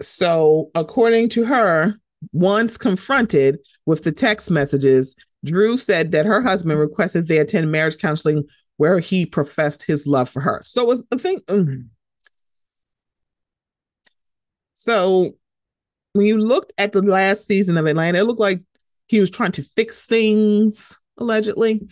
so 0.00 0.70
according 0.74 1.28
to 1.30 1.44
her, 1.44 1.94
once 2.32 2.76
confronted 2.76 3.58
with 3.86 4.04
the 4.04 4.12
text 4.12 4.50
messages, 4.50 5.16
Drew 5.44 5.76
said 5.76 6.12
that 6.12 6.26
her 6.26 6.42
husband 6.42 6.78
requested 6.78 7.26
they 7.26 7.38
attend 7.38 7.72
marriage 7.72 7.98
counseling 7.98 8.44
where 8.76 9.00
he 9.00 9.26
professed 9.26 9.82
his 9.82 10.06
love 10.06 10.28
for 10.28 10.40
her. 10.40 10.60
So 10.64 11.02
I 11.12 11.16
think 11.18 11.44
mm. 11.46 11.86
so 14.74 15.34
when 16.12 16.26
you 16.26 16.38
looked 16.38 16.72
at 16.78 16.92
the 16.92 17.02
last 17.02 17.46
season 17.46 17.76
of 17.76 17.86
Atlanta, 17.86 18.18
it 18.18 18.24
looked 18.24 18.40
like 18.40 18.62
he 19.06 19.20
was 19.20 19.30
trying 19.30 19.52
to 19.52 19.62
fix 19.62 20.04
things 20.04 20.98
allegedly. 21.18 21.82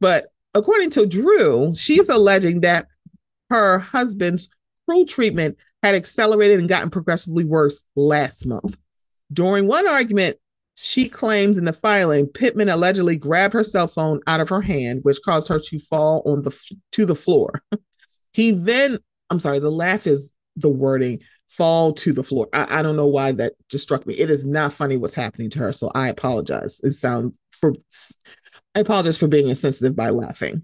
But 0.00 0.26
according 0.54 0.90
to 0.90 1.06
Drew, 1.06 1.74
she's 1.74 2.08
alleging 2.08 2.60
that 2.60 2.86
her 3.50 3.78
husband's 3.78 4.48
cruel 4.86 5.06
treatment 5.06 5.58
had 5.82 5.94
accelerated 5.94 6.58
and 6.58 6.68
gotten 6.68 6.90
progressively 6.90 7.44
worse 7.44 7.84
last 7.96 8.46
month. 8.46 8.78
During 9.32 9.66
one 9.66 9.88
argument, 9.88 10.36
she 10.74 11.08
claims 11.08 11.58
in 11.58 11.64
the 11.64 11.72
filing 11.72 12.26
Pittman 12.26 12.68
allegedly 12.68 13.16
grabbed 13.16 13.54
her 13.54 13.64
cell 13.64 13.88
phone 13.88 14.20
out 14.26 14.40
of 14.40 14.48
her 14.48 14.60
hand, 14.60 15.00
which 15.02 15.18
caused 15.24 15.48
her 15.48 15.58
to 15.58 15.78
fall 15.78 16.22
on 16.24 16.42
the 16.42 16.56
to 16.92 17.04
the 17.04 17.14
floor. 17.14 17.62
he 18.32 18.52
then, 18.52 18.98
I'm 19.28 19.40
sorry, 19.40 19.58
the 19.58 19.70
laugh 19.70 20.06
is 20.06 20.32
the 20.56 20.70
wording 20.70 21.20
fall 21.48 21.92
to 21.92 22.12
the 22.12 22.22
floor. 22.22 22.48
I, 22.52 22.78
I 22.78 22.82
don't 22.82 22.96
know 22.96 23.08
why 23.08 23.32
that 23.32 23.54
just 23.68 23.84
struck 23.84 24.06
me. 24.06 24.14
It 24.14 24.30
is 24.30 24.46
not 24.46 24.72
funny 24.72 24.96
what's 24.96 25.14
happening 25.14 25.50
to 25.50 25.58
her, 25.58 25.72
so 25.72 25.90
I 25.94 26.08
apologize. 26.08 26.80
It 26.82 26.92
sounds 26.92 27.38
for 27.52 27.74
I 28.74 28.80
apologize 28.80 29.18
for 29.18 29.28
being 29.28 29.48
insensitive 29.48 29.96
by 29.96 30.10
laughing. 30.10 30.62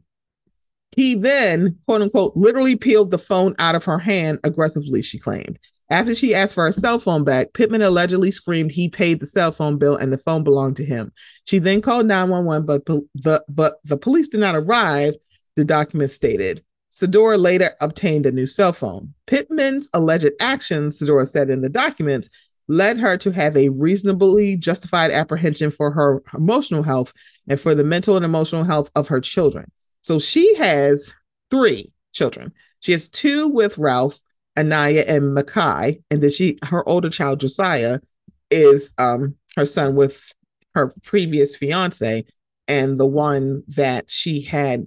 He 0.92 1.14
then, 1.14 1.78
quote 1.86 2.02
unquote, 2.02 2.36
literally 2.36 2.76
peeled 2.76 3.10
the 3.10 3.18
phone 3.18 3.54
out 3.58 3.74
of 3.74 3.84
her 3.84 3.98
hand 3.98 4.40
aggressively, 4.44 5.02
she 5.02 5.18
claimed. 5.18 5.58
After 5.88 6.14
she 6.14 6.34
asked 6.34 6.54
for 6.54 6.64
her 6.64 6.72
cell 6.72 6.98
phone 6.98 7.22
back, 7.22 7.52
Pittman 7.52 7.82
allegedly 7.82 8.30
screamed 8.30 8.72
he 8.72 8.88
paid 8.88 9.20
the 9.20 9.26
cell 9.26 9.52
phone 9.52 9.78
bill 9.78 9.96
and 9.96 10.12
the 10.12 10.18
phone 10.18 10.42
belonged 10.42 10.76
to 10.76 10.84
him. 10.84 11.12
She 11.44 11.58
then 11.58 11.80
called 11.80 12.06
911, 12.06 12.66
but 12.66 12.84
the 12.86 13.44
but 13.48 13.74
the 13.84 13.96
police 13.96 14.28
did 14.28 14.40
not 14.40 14.56
arrive, 14.56 15.14
the 15.54 15.64
document 15.64 16.10
stated. 16.10 16.64
Sidora 16.90 17.38
later 17.38 17.72
obtained 17.80 18.26
a 18.26 18.32
new 18.32 18.46
cell 18.46 18.72
phone. 18.72 19.12
Pittman's 19.26 19.90
alleged 19.92 20.30
actions, 20.40 20.98
Sidora 20.98 21.28
said 21.28 21.50
in 21.50 21.60
the 21.60 21.68
documents, 21.68 22.30
led 22.68 22.98
her 22.98 23.16
to 23.18 23.30
have 23.30 23.56
a 23.56 23.68
reasonably 23.68 24.56
justified 24.56 25.10
apprehension 25.10 25.70
for 25.70 25.90
her 25.92 26.22
emotional 26.34 26.82
health 26.82 27.12
and 27.48 27.60
for 27.60 27.74
the 27.74 27.84
mental 27.84 28.16
and 28.16 28.24
emotional 28.24 28.64
health 28.64 28.90
of 28.96 29.08
her 29.08 29.20
children. 29.20 29.70
So 30.02 30.18
she 30.18 30.54
has 30.56 31.14
three 31.50 31.92
children. 32.12 32.52
She 32.80 32.92
has 32.92 33.08
two 33.08 33.48
with 33.48 33.78
Ralph, 33.78 34.18
Anaya, 34.56 35.04
and 35.06 35.36
Makai, 35.36 36.02
and 36.10 36.22
then 36.22 36.30
she 36.30 36.58
her 36.64 36.86
older 36.88 37.10
child 37.10 37.40
Josiah 37.40 37.98
is 38.50 38.92
um 38.98 39.34
her 39.56 39.66
son 39.66 39.94
with 39.94 40.32
her 40.74 40.92
previous 41.02 41.56
fiance, 41.56 42.24
and 42.68 43.00
the 43.00 43.06
one 43.06 43.62
that 43.68 44.10
she 44.10 44.42
had. 44.42 44.86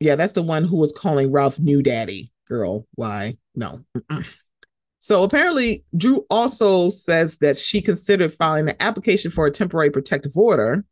Yeah, 0.00 0.16
that's 0.16 0.32
the 0.32 0.42
one 0.42 0.64
who 0.64 0.78
was 0.78 0.92
calling 0.92 1.30
Ralph 1.30 1.58
new 1.58 1.82
daddy. 1.82 2.32
Girl, 2.46 2.86
why? 2.94 3.36
No. 3.54 3.84
So 5.00 5.24
apparently, 5.24 5.82
Drew 5.96 6.26
also 6.30 6.90
says 6.90 7.38
that 7.38 7.56
she 7.56 7.80
considered 7.80 8.34
filing 8.34 8.68
an 8.68 8.76
application 8.80 9.30
for 9.30 9.46
a 9.46 9.50
temporary 9.50 9.90
protective 9.90 10.36
order 10.36 10.84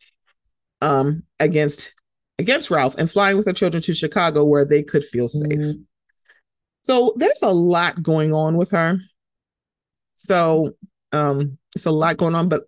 um, 0.81 1.25
against 1.39 1.95
against 2.39 2.71
Ralph 2.71 2.95
and 2.97 3.11
flying 3.11 3.37
with 3.37 3.47
her 3.47 3.53
children 3.53 3.83
to 3.83 3.93
Chicago 3.93 4.45
where 4.45 4.65
they 4.65 4.83
could 4.83 5.05
feel 5.05 5.29
safe. 5.29 5.49
Mm-hmm. 5.51 5.83
So 6.89 7.13
there's 7.17 7.43
a 7.43 7.51
lot 7.51 8.03
going 8.03 8.33
on 8.33 8.57
with 8.57 8.71
her. 8.71 8.99
So 10.15 10.73
um, 11.13 11.59
it's 11.75 11.87
a 11.87 11.91
lot 11.91 12.17
going 12.17 12.35
on, 12.35 12.49
but 12.49 12.65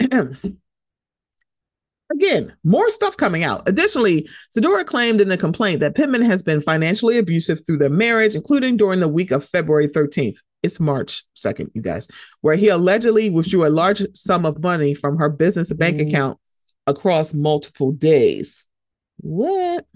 Again, 2.12 2.54
more 2.62 2.90
stuff 2.90 3.16
coming 3.16 3.44
out. 3.44 3.66
Additionally, 3.66 4.28
Sidora 4.56 4.84
claimed 4.84 5.20
in 5.20 5.28
the 5.28 5.38
complaint 5.38 5.80
that 5.80 5.94
Pittman 5.94 6.22
has 6.22 6.42
been 6.42 6.60
financially 6.60 7.18
abusive 7.18 7.64
through 7.64 7.78
their 7.78 7.90
marriage, 7.90 8.34
including 8.34 8.76
during 8.76 9.00
the 9.00 9.08
week 9.08 9.30
of 9.30 9.44
February 9.44 9.88
13th. 9.88 10.36
It's 10.62 10.78
March 10.78 11.24
2nd, 11.34 11.70
you 11.74 11.80
guys, 11.80 12.06
where 12.42 12.56
he 12.56 12.68
allegedly 12.68 13.30
withdrew 13.30 13.66
a 13.66 13.68
large 13.68 14.02
sum 14.14 14.44
of 14.44 14.62
money 14.62 14.94
from 14.94 15.16
her 15.18 15.30
business 15.30 15.72
bank 15.72 15.96
mm. 15.96 16.08
account 16.08 16.38
across 16.86 17.34
multiple 17.34 17.90
days. 17.90 18.66
What? 19.16 19.86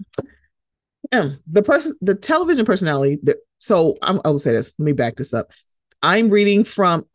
The 1.11 1.63
person, 1.63 1.93
the 2.01 2.15
television 2.15 2.65
personality. 2.65 3.19
The, 3.23 3.37
so 3.57 3.97
I'm, 4.01 4.21
I 4.23 4.29
will 4.29 4.39
say 4.39 4.51
this. 4.51 4.73
Let 4.77 4.85
me 4.85 4.93
back 4.93 5.15
this 5.15 5.33
up. 5.33 5.51
I'm 6.01 6.29
reading 6.29 6.63
from 6.63 7.05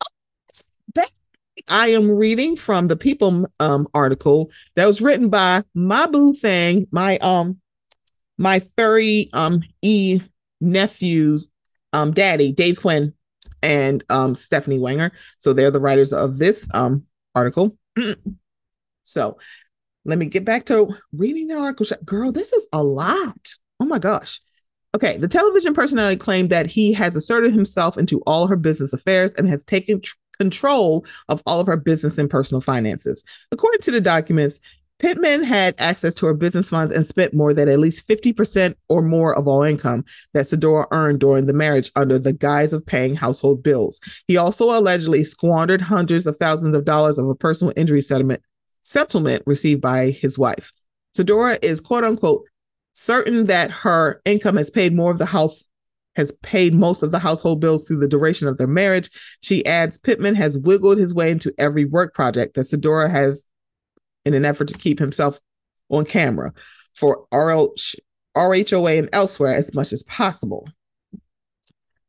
I 1.67 1.87
am 1.87 2.11
reading 2.11 2.55
from 2.55 2.87
the 2.87 2.95
People 2.95 3.47
um, 3.59 3.87
article 3.93 4.51
that 4.75 4.85
was 4.85 5.01
written 5.01 5.29
by 5.29 5.63
my 5.73 6.05
boo 6.05 6.33
thing, 6.33 6.87
my 6.91 7.17
um 7.19 7.59
my 8.37 8.59
furry 8.77 9.29
um 9.33 9.61
e 9.81 10.21
nephews 10.61 11.47
um 11.93 12.11
daddy, 12.11 12.51
Dave 12.51 12.81
Quinn 12.81 13.13
and 13.63 14.03
um 14.09 14.35
Stephanie 14.35 14.79
Wenger. 14.79 15.11
So 15.39 15.53
they're 15.53 15.71
the 15.71 15.79
writers 15.79 16.13
of 16.13 16.37
this 16.37 16.67
um 16.73 17.05
article. 17.33 17.77
so 19.03 19.37
let 20.03 20.19
me 20.19 20.27
get 20.27 20.45
back 20.45 20.65
to 20.65 20.95
reading 21.13 21.47
the 21.47 21.57
article. 21.57 21.87
Girl, 22.03 22.31
this 22.31 22.53
is 22.53 22.67
a 22.71 22.83
lot. 22.83 23.55
Oh 23.79 23.85
my 23.85 23.99
gosh. 23.99 24.41
Okay, 24.95 25.17
the 25.17 25.27
television 25.27 25.73
personality 25.73 26.15
claimed 26.15 26.49
that 26.51 26.67
he 26.67 26.93
has 26.93 27.15
asserted 27.15 27.53
himself 27.53 27.97
into 27.97 28.21
all 28.25 28.47
her 28.47 28.55
business 28.55 28.93
affairs 28.93 29.31
and 29.37 29.49
has 29.49 29.63
taken 29.63 29.99
tr- 29.99 30.15
control 30.39 31.05
of 31.27 31.41
all 31.45 31.59
of 31.59 31.67
her 31.67 31.77
business 31.77 32.17
and 32.17 32.29
personal 32.29 32.61
finances. 32.61 33.23
According 33.51 33.81
to 33.81 33.91
the 33.91 34.01
documents, 34.01 34.59
Pittman 34.99 35.43
had 35.43 35.75
access 35.77 36.15
to 36.15 36.25
her 36.25 36.33
business 36.33 36.69
funds 36.69 36.93
and 36.93 37.05
spent 37.05 37.33
more 37.33 37.53
than 37.53 37.67
at 37.67 37.79
least 37.79 38.07
50% 38.07 38.75
or 38.87 39.01
more 39.01 39.37
of 39.37 39.47
all 39.47 39.63
income 39.63 40.05
that 40.33 40.45
Sidora 40.45 40.87
earned 40.91 41.19
during 41.19 41.45
the 41.45 41.53
marriage 41.53 41.91
under 41.97 42.17
the 42.17 42.31
guise 42.31 42.71
of 42.71 42.85
paying 42.85 43.15
household 43.15 43.61
bills. 43.61 43.99
He 44.27 44.37
also 44.37 44.77
allegedly 44.77 45.25
squandered 45.25 45.81
hundreds 45.81 46.25
of 46.25 46.37
thousands 46.37 46.77
of 46.77 46.85
dollars 46.85 47.17
of 47.17 47.27
a 47.27 47.35
personal 47.35 47.73
injury 47.75 48.01
settlement 48.01 48.41
settlement 48.83 49.43
received 49.45 49.81
by 49.81 50.11
his 50.11 50.37
wife. 50.37 50.71
Sidora 51.17 51.57
is 51.61 51.81
quote 51.81 52.03
unquote 52.03 52.45
certain 52.97 53.47
that 53.47 53.69
her 53.71 54.21
income 54.23 54.55
has 54.55 54.69
paid 54.69 54.95
more 54.95 55.11
of 55.11 55.17
the 55.17 55.25
house 55.25 55.67
has 56.15 56.31
paid 56.41 56.73
most 56.73 57.03
of 57.03 57.11
the 57.11 57.19
household 57.19 57.59
bills 57.59 57.85
through 57.85 57.99
the 57.99 58.07
duration 58.07 58.47
of 58.47 58.57
their 58.57 58.67
marriage. 58.67 59.09
She 59.41 59.65
adds 59.65 59.97
Pittman 59.97 60.35
has 60.35 60.57
wiggled 60.57 60.97
his 60.97 61.13
way 61.13 61.29
into 61.29 61.53
every 61.57 61.83
work 61.83 62.13
project 62.13 62.55
that 62.55 62.61
Sidora 62.61 63.11
has 63.11 63.45
in 64.23 64.33
an 64.33 64.45
effort 64.45 64.69
to 64.69 64.77
keep 64.77 64.97
himself 64.97 65.41
on 65.89 66.05
camera 66.05 66.53
for 66.93 67.27
RL, 67.33 67.75
RHOA 68.37 68.97
and 68.97 69.09
elsewhere 69.11 69.53
as 69.53 69.75
much 69.75 69.91
as 69.91 70.03
possible. 70.03 70.69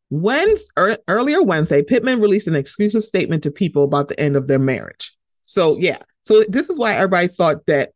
When, 0.08 0.54
er, 0.78 0.98
earlier 1.08 1.42
Wednesday, 1.42 1.82
Pittman 1.82 2.20
released 2.20 2.46
an 2.46 2.54
exclusive 2.54 3.02
statement 3.02 3.42
to 3.42 3.50
people 3.50 3.82
about 3.82 4.06
the 4.06 4.20
end 4.20 4.36
of 4.36 4.46
their 4.46 4.60
marriage. 4.60 5.12
So, 5.42 5.76
yeah, 5.78 5.98
so 6.22 6.44
this 6.48 6.70
is 6.70 6.78
why 6.78 6.94
everybody 6.94 7.26
thought 7.26 7.66
that 7.66 7.90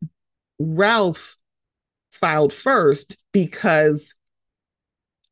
Ralph 0.59 1.37
filed 2.21 2.53
first 2.53 3.17
because 3.33 4.13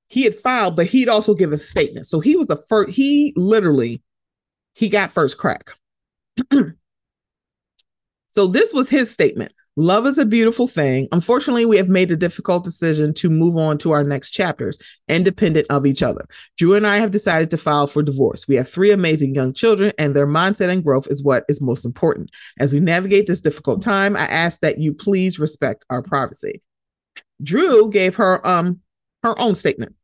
he 0.07 0.23
had 0.23 0.35
filed, 0.35 0.75
but 0.75 0.87
he'd 0.87 1.07
also 1.07 1.35
give 1.35 1.51
a 1.51 1.57
statement. 1.57 2.07
So 2.07 2.19
he 2.19 2.35
was 2.35 2.47
the 2.47 2.61
first, 2.67 2.91
he 2.91 3.33
literally, 3.35 4.01
he 4.73 4.89
got 4.89 5.11
first 5.11 5.37
crack. 5.37 5.71
so 8.31 8.47
this 8.47 8.73
was 8.73 8.89
his 8.89 9.11
statement. 9.11 9.53
Love 9.75 10.05
is 10.07 10.17
a 10.17 10.25
beautiful 10.25 10.67
thing. 10.67 11.07
Unfortunately, 11.13 11.63
we 11.63 11.77
have 11.77 11.87
made 11.87 12.09
the 12.09 12.17
difficult 12.17 12.65
decision 12.65 13.13
to 13.13 13.29
move 13.29 13.55
on 13.55 13.77
to 13.77 13.91
our 13.91 14.03
next 14.03 14.31
chapters, 14.31 14.77
independent 15.07 15.65
of 15.69 15.85
each 15.85 16.03
other. 16.03 16.25
Drew 16.57 16.73
and 16.73 16.85
I 16.85 16.97
have 16.97 17.11
decided 17.11 17.49
to 17.51 17.57
file 17.57 17.87
for 17.87 18.03
divorce. 18.03 18.45
We 18.45 18.55
have 18.55 18.67
three 18.67 18.91
amazing 18.91 19.35
young 19.35 19.53
children, 19.53 19.93
and 19.97 20.13
their 20.13 20.27
mindset 20.27 20.67
and 20.67 20.83
growth 20.83 21.07
is 21.07 21.23
what 21.23 21.45
is 21.47 21.61
most 21.61 21.85
important. 21.85 22.29
As 22.59 22.73
we 22.73 22.81
navigate 22.81 23.27
this 23.27 23.39
difficult 23.39 23.81
time, 23.81 24.17
I 24.17 24.25
ask 24.25 24.59
that 24.59 24.79
you 24.79 24.93
please 24.93 25.39
respect 25.39 25.85
our 25.89 26.01
privacy. 26.01 26.61
Drew 27.41 27.89
gave 27.89 28.15
her 28.15 28.45
um 28.47 28.79
her 29.23 29.39
own 29.39 29.55
statement. 29.55 29.95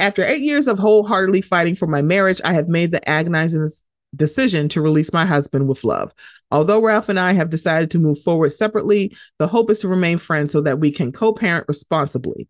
After 0.00 0.24
eight 0.24 0.42
years 0.42 0.66
of 0.66 0.78
wholeheartedly 0.78 1.42
fighting 1.42 1.76
for 1.76 1.86
my 1.86 2.02
marriage, 2.02 2.40
I 2.44 2.54
have 2.54 2.68
made 2.68 2.90
the 2.90 3.08
agonizing 3.08 3.66
decision 4.14 4.68
to 4.70 4.82
release 4.82 5.12
my 5.12 5.24
husband 5.24 5.68
with 5.68 5.84
love. 5.84 6.12
Although 6.50 6.82
Ralph 6.82 7.08
and 7.08 7.20
I 7.20 7.32
have 7.32 7.50
decided 7.50 7.90
to 7.92 7.98
move 7.98 8.20
forward 8.20 8.50
separately, 8.50 9.16
the 9.38 9.46
hope 9.46 9.70
is 9.70 9.78
to 9.80 9.88
remain 9.88 10.18
friends 10.18 10.52
so 10.52 10.60
that 10.62 10.80
we 10.80 10.90
can 10.90 11.12
co 11.12 11.32
parent 11.32 11.66
responsibly. 11.68 12.48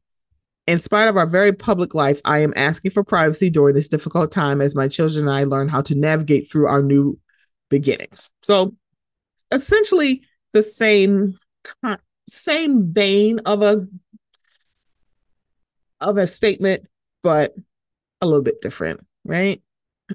In 0.66 0.78
spite 0.78 1.08
of 1.08 1.16
our 1.16 1.26
very 1.26 1.52
public 1.52 1.94
life, 1.94 2.20
I 2.24 2.38
am 2.38 2.52
asking 2.56 2.92
for 2.92 3.02
privacy 3.02 3.50
during 3.50 3.74
this 3.74 3.88
difficult 3.88 4.30
time 4.30 4.60
as 4.60 4.76
my 4.76 4.86
children 4.86 5.26
and 5.26 5.34
I 5.34 5.44
learn 5.44 5.68
how 5.68 5.82
to 5.82 5.94
navigate 5.94 6.50
through 6.50 6.68
our 6.68 6.82
new 6.82 7.18
beginnings. 7.68 8.30
So, 8.42 8.76
essentially, 9.50 10.22
the 10.52 10.62
same 10.62 11.38
same 12.28 12.92
vein 12.92 13.40
of 13.40 13.62
a 13.62 13.86
of 16.00 16.16
a 16.16 16.26
statement 16.26 16.86
but 17.22 17.54
a 18.20 18.26
little 18.26 18.42
bit 18.42 18.60
different, 18.60 19.04
right? 19.24 19.62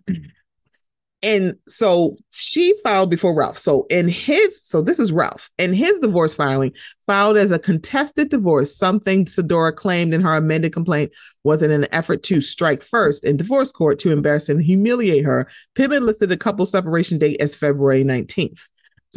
and 1.24 1.56
so 1.68 2.18
she 2.30 2.74
filed 2.84 3.10
before 3.10 3.36
Ralph. 3.36 3.58
So 3.58 3.86
in 3.90 4.08
his, 4.08 4.62
so 4.64 4.82
this 4.82 5.00
is 5.00 5.12
Ralph. 5.12 5.50
In 5.58 5.74
his 5.74 6.00
divorce 6.00 6.34
filing, 6.34 6.74
filed 7.06 7.38
as 7.38 7.52
a 7.52 7.60
contested 7.60 8.30
divorce, 8.30 8.76
something 8.76 9.26
Sidora 9.26 9.76
claimed 9.76 10.14
in 10.14 10.22
her 10.22 10.36
amended 10.36 10.74
complaint 10.74 11.12
was 11.44 11.64
in 11.64 11.72
an 11.72 11.88
effort 11.92 12.24
to 12.24 12.42
strike 12.42 12.82
first 12.82 13.26
in 13.26 13.38
divorce 13.38 13.72
court 13.72 14.00
to 14.00 14.12
embarrass 14.12 14.50
and 14.50 14.62
humiliate 14.62 15.26
her. 15.26 15.50
Pittman 15.76 16.06
listed 16.06 16.30
the 16.30 16.38
couple's 16.38 16.72
separation 16.72 17.18
date 17.18 17.38
as 17.40 17.56
February 17.56 18.04
19th. 18.04 18.68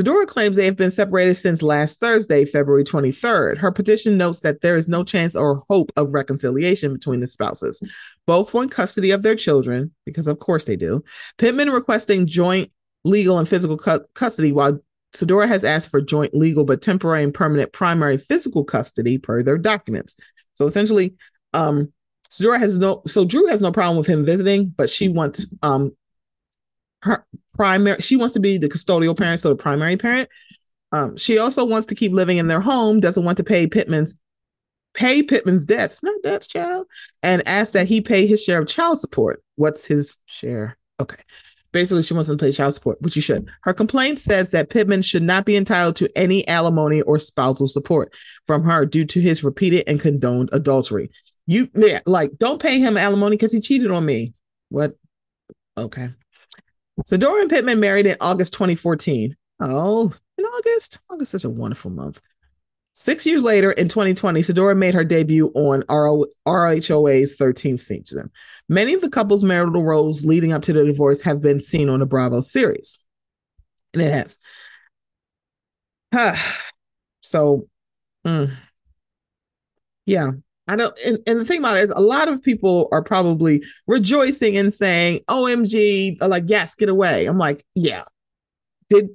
Sidora 0.00 0.26
claims 0.26 0.56
they 0.56 0.64
have 0.64 0.76
been 0.76 0.90
separated 0.90 1.34
since 1.34 1.60
last 1.60 2.00
Thursday, 2.00 2.46
February 2.46 2.84
23rd. 2.84 3.58
Her 3.58 3.70
petition 3.70 4.16
notes 4.16 4.40
that 4.40 4.62
there 4.62 4.76
is 4.76 4.88
no 4.88 5.04
chance 5.04 5.36
or 5.36 5.62
hope 5.68 5.92
of 5.96 6.14
reconciliation 6.14 6.94
between 6.94 7.20
the 7.20 7.26
spouses. 7.26 7.82
Both 8.26 8.54
want 8.54 8.70
custody 8.70 9.10
of 9.10 9.22
their 9.22 9.36
children, 9.36 9.92
because 10.06 10.26
of 10.26 10.38
course 10.38 10.64
they 10.64 10.76
do. 10.76 11.04
Pittman 11.36 11.68
requesting 11.68 12.26
joint 12.26 12.72
legal 13.04 13.38
and 13.38 13.46
physical 13.48 13.76
cu- 13.76 14.04
custody, 14.14 14.52
while 14.52 14.78
Sidora 15.14 15.46
has 15.48 15.64
asked 15.64 15.90
for 15.90 16.00
joint 16.00 16.34
legal 16.34 16.64
but 16.64 16.80
temporary 16.80 17.22
and 17.22 17.34
permanent 17.34 17.72
primary 17.74 18.16
physical 18.16 18.64
custody 18.64 19.18
per 19.18 19.42
their 19.42 19.58
documents. 19.58 20.16
So 20.54 20.64
essentially, 20.64 21.14
um, 21.52 21.92
Sidora 22.30 22.58
has 22.58 22.78
no, 22.78 23.02
so 23.06 23.26
Drew 23.26 23.48
has 23.48 23.60
no 23.60 23.72
problem 23.72 23.98
with 23.98 24.06
him 24.06 24.24
visiting, 24.24 24.68
but 24.68 24.88
she 24.88 25.08
wants 25.08 25.46
um 25.62 25.90
her 27.02 27.24
primary 27.54 28.00
she 28.00 28.16
wants 28.16 28.34
to 28.34 28.40
be 28.40 28.58
the 28.58 28.68
custodial 28.68 29.16
parent 29.16 29.40
so 29.40 29.48
the 29.48 29.56
primary 29.56 29.96
parent. 29.96 30.28
Um, 30.92 31.16
she 31.16 31.38
also 31.38 31.64
wants 31.64 31.86
to 31.88 31.94
keep 31.94 32.12
living 32.12 32.38
in 32.38 32.48
their 32.48 32.60
home 32.60 33.00
doesn't 33.00 33.24
want 33.24 33.36
to 33.38 33.44
pay 33.44 33.66
pittman's 33.66 34.14
pay 34.94 35.22
pittman's 35.22 35.66
debts 35.66 36.02
not 36.02 36.22
debts 36.22 36.48
child 36.48 36.86
and 37.22 37.46
ask 37.46 37.72
that 37.74 37.86
he 37.86 38.00
pay 38.00 38.26
his 38.26 38.42
share 38.42 38.60
of 38.60 38.68
child 38.68 38.98
support. 38.98 39.42
What's 39.56 39.86
his 39.86 40.18
share? 40.26 40.76
Okay. 40.98 41.22
Basically 41.72 42.02
she 42.02 42.14
wants 42.14 42.28
him 42.28 42.36
to 42.36 42.44
pay 42.44 42.50
child 42.50 42.74
support 42.74 43.00
which 43.00 43.14
you 43.14 43.22
should. 43.22 43.48
Her 43.62 43.72
complaint 43.72 44.18
says 44.18 44.50
that 44.50 44.70
pittman 44.70 45.02
should 45.02 45.22
not 45.22 45.44
be 45.44 45.56
entitled 45.56 45.96
to 45.96 46.10
any 46.16 46.46
alimony 46.48 47.02
or 47.02 47.18
spousal 47.18 47.68
support 47.68 48.12
from 48.46 48.64
her 48.64 48.84
due 48.84 49.04
to 49.06 49.20
his 49.20 49.44
repeated 49.44 49.84
and 49.86 50.00
condoned 50.00 50.50
adultery. 50.52 51.10
You 51.46 51.68
yeah 51.74 52.00
like 52.06 52.32
don't 52.38 52.60
pay 52.60 52.80
him 52.80 52.96
alimony 52.96 53.36
because 53.36 53.52
he 53.52 53.60
cheated 53.60 53.90
on 53.92 54.04
me. 54.04 54.34
What? 54.70 54.96
Okay 55.78 56.10
Dora 57.08 57.42
and 57.42 57.50
Pittman 57.50 57.80
married 57.80 58.06
in 58.06 58.16
August 58.20 58.52
2014. 58.52 59.36
Oh, 59.60 60.12
in 60.38 60.44
August? 60.44 61.00
August 61.10 61.34
is 61.34 61.42
such 61.42 61.48
a 61.48 61.50
wonderful 61.50 61.90
month. 61.90 62.20
Six 62.92 63.24
years 63.24 63.42
later, 63.42 63.70
in 63.72 63.88
2020, 63.88 64.40
Sidora 64.42 64.76
made 64.76 64.94
her 64.94 65.04
debut 65.04 65.50
on 65.54 65.82
RHOA's 65.84 67.36
13th 67.36 67.80
season. 67.80 68.30
Many 68.68 68.94
of 68.94 69.00
the 69.00 69.08
couple's 69.08 69.44
marital 69.44 69.84
roles 69.84 70.24
leading 70.24 70.52
up 70.52 70.62
to 70.62 70.72
the 70.72 70.84
divorce 70.84 71.22
have 71.22 71.40
been 71.40 71.60
seen 71.60 71.88
on 71.88 72.00
the 72.00 72.06
Bravo 72.06 72.40
series. 72.40 72.98
And 73.94 74.02
it 74.02 74.12
has. 74.12 74.38
so, 77.22 77.68
mm, 78.26 78.54
yeah, 80.04 80.32
I 80.70 80.76
don't. 80.76 80.96
And, 81.04 81.18
and 81.26 81.40
the 81.40 81.44
thing 81.44 81.58
about 81.58 81.76
it 81.76 81.84
is, 81.84 81.92
a 81.96 82.00
lot 82.00 82.28
of 82.28 82.40
people 82.40 82.88
are 82.92 83.02
probably 83.02 83.64
rejoicing 83.88 84.56
and 84.56 84.72
saying, 84.72 85.20
OMG, 85.28 86.16
like, 86.20 86.44
yes, 86.46 86.76
get 86.76 86.88
away. 86.88 87.26
I'm 87.26 87.38
like, 87.38 87.64
yeah. 87.74 88.04
Did 88.88 89.08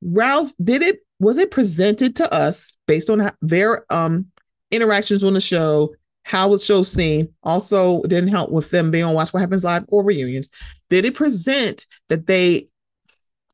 Ralph, 0.00 0.52
did 0.62 0.82
it 0.82 1.00
was 1.18 1.36
it 1.36 1.50
presented 1.50 2.16
to 2.16 2.32
us 2.32 2.76
based 2.86 3.10
on 3.10 3.30
their 3.42 3.84
um 3.92 4.26
interactions 4.70 5.22
on 5.22 5.34
the 5.34 5.40
show 5.40 5.92
how 6.22 6.48
the 6.48 6.58
show 6.58 6.82
seen 6.82 7.28
also 7.42 8.02
didn't 8.02 8.28
help 8.28 8.50
with 8.50 8.70
them 8.70 8.90
being 8.90 9.04
on 9.04 9.14
watch 9.14 9.32
what 9.32 9.40
happens 9.40 9.64
live 9.64 9.84
or 9.88 10.04
reunions 10.04 10.48
did 10.88 11.04
it 11.04 11.14
present 11.14 11.86
that 12.08 12.26
they 12.26 12.66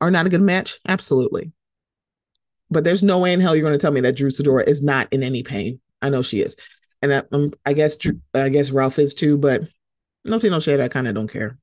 are 0.00 0.11
not 0.11 0.26
a 0.26 0.28
good 0.28 0.42
match 0.42 0.78
absolutely 0.88 1.52
but 2.70 2.84
there's 2.84 3.02
no 3.02 3.18
way 3.18 3.32
in 3.32 3.40
hell 3.40 3.54
you're 3.54 3.62
going 3.62 3.72
to 3.72 3.78
tell 3.78 3.92
me 3.92 4.00
that 4.00 4.16
drew 4.16 4.30
sidora 4.30 4.66
is 4.66 4.82
not 4.82 5.09
in 5.12 5.22
any 5.22 5.42
pain 5.42 5.80
i 6.02 6.09
know 6.09 6.22
she 6.22 6.40
is 6.40 6.57
and 7.03 7.14
I, 7.14 7.22
um, 7.32 7.53
I 7.64 7.72
guess 7.72 7.99
i 8.34 8.49
guess 8.49 8.70
ralph 8.70 8.99
is 8.99 9.14
too 9.14 9.38
but 9.38 9.62
no 10.24 10.38
tea 10.38 10.49
no 10.49 10.61
shade 10.61 10.80
i 10.80 10.88
kind 10.88 11.09
of 11.09 11.14
don't 11.14 11.30
care 11.30 11.59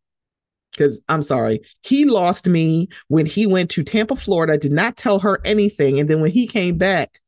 because 0.73 1.01
I'm 1.07 1.23
sorry, 1.23 1.61
he 1.81 2.05
lost 2.05 2.47
me 2.47 2.89
when 3.07 3.25
he 3.25 3.45
went 3.45 3.69
to 3.71 3.83
Tampa, 3.83 4.15
Florida, 4.15 4.57
did 4.57 4.71
not 4.71 4.97
tell 4.97 5.19
her 5.19 5.39
anything. 5.45 5.99
And 5.99 6.09
then 6.09 6.21
when 6.21 6.31
he 6.31 6.47
came 6.47 6.77
back 6.77 7.19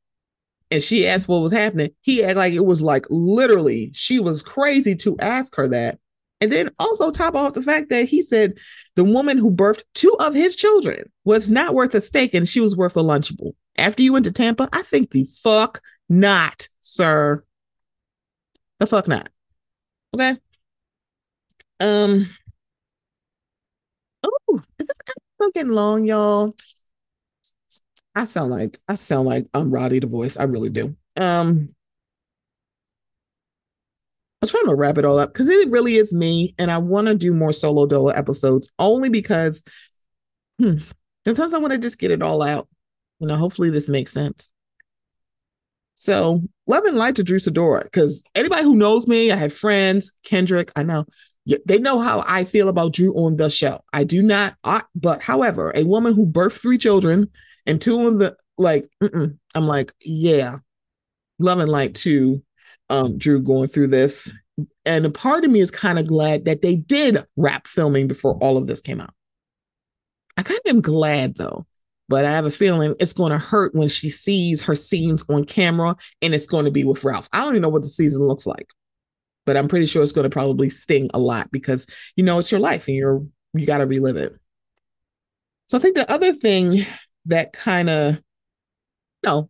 and 0.71 0.81
she 0.81 1.07
asked 1.07 1.27
what 1.27 1.41
was 1.41 1.51
happening, 1.51 1.91
he 2.01 2.23
acted 2.23 2.37
like 2.37 2.53
it 2.53 2.65
was 2.65 2.81
like 2.81 3.05
literally 3.09 3.91
she 3.93 4.19
was 4.19 4.43
crazy 4.43 4.95
to 4.97 5.17
ask 5.19 5.55
her 5.55 5.67
that. 5.69 5.99
And 6.41 6.51
then 6.51 6.71
also 6.79 7.11
top 7.11 7.35
off 7.35 7.53
the 7.53 7.61
fact 7.61 7.89
that 7.89 8.05
he 8.05 8.21
said 8.21 8.57
the 8.95 9.05
woman 9.05 9.37
who 9.37 9.51
birthed 9.51 9.83
two 9.93 10.15
of 10.19 10.33
his 10.33 10.55
children 10.55 11.11
was 11.23 11.49
not 11.49 11.73
worth 11.73 11.95
a 11.95 12.01
steak 12.01 12.33
and 12.33 12.47
she 12.47 12.59
was 12.59 12.75
worth 12.75 12.97
a 12.97 13.01
lunchable. 13.01 13.53
After 13.77 14.03
you 14.03 14.13
went 14.13 14.25
to 14.25 14.31
Tampa, 14.31 14.67
I 14.73 14.81
think 14.81 15.11
the 15.11 15.27
fuck 15.43 15.81
not, 16.09 16.67
sir. 16.81 17.43
The 18.79 18.87
fuck 18.87 19.07
not. 19.07 19.29
Okay. 20.15 20.37
Um, 21.79 22.29
Oh, 24.23 24.61
is 24.79 24.87
this 24.87 24.97
episode 25.07 25.53
getting 25.53 25.71
long, 25.71 26.05
y'all? 26.05 26.55
I 28.15 28.23
sound 28.23 28.51
like 28.51 28.79
I 28.87 28.95
sound 28.95 29.27
like 29.27 29.47
I'm 29.53 29.71
Roddy 29.71 29.99
the 29.99 30.07
voice. 30.07 30.37
I 30.37 30.43
really 30.43 30.69
do. 30.69 30.95
Um, 31.17 31.75
I'm 34.41 34.47
trying 34.47 34.65
to 34.65 34.75
wrap 34.75 34.97
it 34.97 35.05
all 35.05 35.17
up 35.17 35.33
because 35.33 35.49
it 35.49 35.69
really 35.69 35.95
is 35.95 36.13
me, 36.13 36.53
and 36.59 36.69
I 36.69 36.77
want 36.77 37.07
to 37.07 37.15
do 37.15 37.33
more 37.33 37.53
solo 37.53 37.85
dolo 37.85 38.09
episodes 38.09 38.69
only 38.79 39.09
because 39.09 39.63
hmm, 40.59 40.77
sometimes 41.25 41.53
I 41.53 41.59
want 41.59 41.73
to 41.73 41.79
just 41.79 41.99
get 41.99 42.11
it 42.11 42.21
all 42.23 42.43
out. 42.43 42.67
You 43.19 43.27
know, 43.27 43.37
hopefully 43.37 43.69
this 43.71 43.89
makes 43.89 44.13
sense. 44.13 44.51
So, 46.05 46.43
love 46.67 46.83
and 46.85 46.97
light 46.97 47.15
to 47.15 47.23
Drew 47.23 47.39
Sidora 47.39 47.81
because 47.81 48.23
anybody 48.35 48.61
who 48.61 48.75
knows 48.75 49.07
me, 49.07 49.31
I 49.31 49.35
have 49.37 49.51
friends, 49.51 50.13
Kendrick, 50.23 50.71
I 50.75 50.83
know 50.83 51.07
they 51.65 51.79
know 51.79 51.99
how 51.99 52.23
I 52.27 52.43
feel 52.43 52.69
about 52.69 52.93
Drew 52.93 53.11
on 53.13 53.37
the 53.37 53.49
show. 53.49 53.81
I 53.91 54.03
do 54.03 54.21
not, 54.21 54.55
I, 54.63 54.83
but 54.93 55.23
however, 55.23 55.71
a 55.73 55.83
woman 55.83 56.13
who 56.13 56.27
birthed 56.27 56.61
three 56.61 56.77
children 56.77 57.31
and 57.65 57.81
two 57.81 58.07
of 58.07 58.19
the 58.19 58.37
like, 58.55 58.87
I'm 59.01 59.39
like, 59.55 59.93
yeah, 59.99 60.57
love 61.39 61.59
and 61.59 61.71
light 61.71 61.95
to 61.95 62.43
um, 62.91 63.17
Drew 63.17 63.41
going 63.41 63.67
through 63.67 63.87
this. 63.87 64.31
And 64.85 65.07
a 65.07 65.09
part 65.09 65.43
of 65.43 65.49
me 65.49 65.59
is 65.59 65.71
kind 65.71 65.97
of 65.97 66.05
glad 66.05 66.45
that 66.45 66.61
they 66.61 66.75
did 66.75 67.17
wrap 67.35 67.67
filming 67.67 68.07
before 68.07 68.37
all 68.43 68.57
of 68.57 68.67
this 68.67 68.81
came 68.81 69.01
out. 69.01 69.13
I 70.37 70.43
kind 70.43 70.59
of 70.63 70.69
am 70.69 70.81
glad 70.81 71.35
though, 71.35 71.65
but 72.07 72.25
I 72.25 72.31
have 72.31 72.45
a 72.45 72.51
feeling 72.51 72.95
it's 72.99 73.13
going 73.13 73.31
to 73.31 73.37
hurt 73.37 73.73
when 73.75 73.87
she 73.87 74.09
sees 74.09 74.63
her 74.63 74.75
scenes 74.75 75.23
on 75.29 75.45
camera 75.45 75.95
and 76.21 76.33
it's 76.35 76.47
going 76.47 76.65
to 76.65 76.71
be 76.71 76.83
with 76.83 77.03
Ralph. 77.03 77.29
I 77.33 77.39
don't 77.39 77.53
even 77.53 77.61
know 77.61 77.69
what 77.69 77.83
the 77.83 77.89
season 77.89 78.23
looks 78.27 78.45
like 78.45 78.67
but 79.45 79.55
I'm 79.55 79.67
pretty 79.67 79.85
sure 79.85 80.01
it's 80.01 80.11
going 80.11 80.23
to 80.23 80.29
probably 80.29 80.69
sting 80.69 81.09
a 81.13 81.19
lot 81.19 81.51
because 81.51 81.85
you 82.15 82.23
know 82.23 82.39
it's 82.39 82.51
your 82.51 82.59
life 82.59 82.87
and 82.87 82.97
you're 82.97 83.23
you 83.53 83.65
got 83.65 83.77
to 83.77 83.85
relive 83.85 84.17
it. 84.17 84.35
So 85.67 85.77
I 85.77 85.81
think 85.81 85.95
the 85.95 86.11
other 86.11 86.33
thing 86.33 86.85
that 87.25 87.53
kind 87.53 87.89
of, 87.89 88.15
you 88.15 88.21
know, 89.23 89.49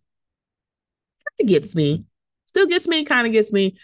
gets 1.46 1.76
me, 1.76 2.06
still 2.46 2.68
gets 2.68 2.88
me, 2.88 3.04
kind 3.04 3.28
of 3.28 3.34
gets 3.34 3.52
me, 3.52 3.76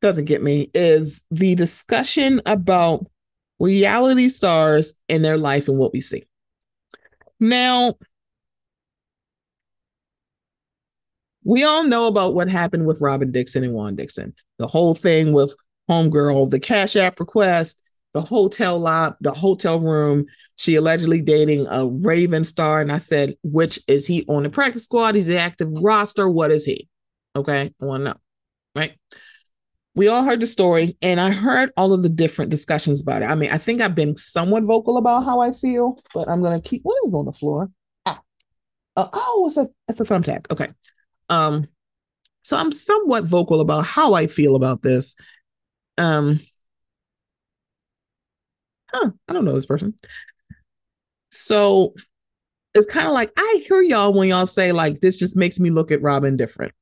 doesn't 0.00 0.26
get 0.26 0.42
me, 0.42 0.70
is 0.74 1.24
the 1.30 1.54
discussion 1.54 2.40
about 2.46 3.06
reality 3.58 4.28
stars 4.28 4.94
and 5.08 5.24
their 5.24 5.36
life 5.36 5.68
and 5.68 5.76
what 5.76 5.92
we 5.92 6.00
see. 6.00 6.27
Now, 7.40 7.94
we 11.44 11.64
all 11.64 11.84
know 11.84 12.06
about 12.06 12.34
what 12.34 12.48
happened 12.48 12.86
with 12.86 13.00
Robin 13.00 13.30
Dixon 13.30 13.64
and 13.64 13.72
Juan 13.72 13.96
Dixon. 13.96 14.34
The 14.58 14.66
whole 14.66 14.94
thing 14.94 15.32
with 15.32 15.54
Homegirl, 15.88 16.50
the 16.50 16.60
Cash 16.60 16.96
App 16.96 17.20
request, 17.20 17.82
the 18.12 18.20
hotel 18.20 18.78
lot, 18.78 19.16
the 19.20 19.32
hotel 19.32 19.80
room. 19.80 20.26
She 20.56 20.74
allegedly 20.74 21.22
dating 21.22 21.66
a 21.68 21.86
Raven 21.86 22.44
star. 22.44 22.80
And 22.80 22.92
I 22.92 22.98
said, 22.98 23.34
which 23.42 23.80
is 23.86 24.06
he 24.06 24.24
on 24.28 24.42
the 24.42 24.50
practice 24.50 24.84
squad? 24.84 25.14
He's 25.14 25.26
the 25.26 25.38
active 25.38 25.68
roster. 25.72 26.28
What 26.28 26.50
is 26.50 26.64
he? 26.64 26.88
Okay. 27.36 27.72
I 27.80 27.84
want 27.84 28.00
to 28.00 28.04
know. 28.04 28.16
Right. 28.74 28.92
We 29.98 30.06
all 30.06 30.22
heard 30.22 30.38
the 30.38 30.46
story, 30.46 30.96
and 31.02 31.20
I 31.20 31.32
heard 31.32 31.72
all 31.76 31.92
of 31.92 32.04
the 32.04 32.08
different 32.08 32.52
discussions 32.52 33.02
about 33.02 33.22
it. 33.22 33.24
I 33.24 33.34
mean, 33.34 33.50
I 33.50 33.58
think 33.58 33.80
I've 33.80 33.96
been 33.96 34.14
somewhat 34.14 34.62
vocal 34.62 34.96
about 34.96 35.24
how 35.24 35.40
I 35.40 35.50
feel, 35.50 36.00
but 36.14 36.28
I'm 36.28 36.40
gonna 36.40 36.60
keep 36.60 36.82
what 36.84 36.96
is 37.04 37.12
on 37.14 37.24
the 37.24 37.32
floor. 37.32 37.68
Ah. 38.06 38.22
Uh, 38.94 39.08
oh, 39.12 39.46
it's 39.48 39.56
a 39.56 39.68
it's 39.88 39.98
a 39.98 40.04
thumbtack. 40.04 40.52
Okay. 40.52 40.68
Um, 41.28 41.66
so 42.44 42.56
I'm 42.56 42.70
somewhat 42.70 43.24
vocal 43.24 43.60
about 43.60 43.86
how 43.86 44.14
I 44.14 44.28
feel 44.28 44.54
about 44.54 44.82
this. 44.82 45.16
Um, 45.96 46.38
huh, 48.92 49.10
I 49.26 49.32
don't 49.32 49.44
know 49.44 49.54
this 49.56 49.66
person. 49.66 49.94
So 51.32 51.94
it's 52.72 52.86
kind 52.86 53.08
of 53.08 53.14
like 53.14 53.32
I 53.36 53.64
hear 53.66 53.82
y'all 53.82 54.12
when 54.12 54.28
y'all 54.28 54.46
say 54.46 54.70
like 54.70 55.00
this 55.00 55.16
just 55.16 55.36
makes 55.36 55.58
me 55.58 55.70
look 55.70 55.90
at 55.90 56.02
Robin 56.02 56.36
different, 56.36 56.72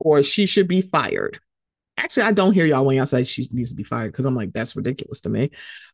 or 0.00 0.24
she 0.24 0.46
should 0.46 0.66
be 0.66 0.82
fired. 0.82 1.38
Actually, 1.96 2.24
I 2.24 2.32
don't 2.32 2.52
hear 2.52 2.66
y'all 2.66 2.84
when 2.84 2.96
y'all 2.96 3.06
say 3.06 3.24
she 3.24 3.48
needs 3.52 3.70
to 3.70 3.76
be 3.76 3.84
fired 3.84 4.12
because 4.12 4.24
I'm 4.24 4.34
like 4.34 4.52
that's 4.52 4.76
ridiculous 4.76 5.20
to 5.22 5.28
me. 5.28 5.50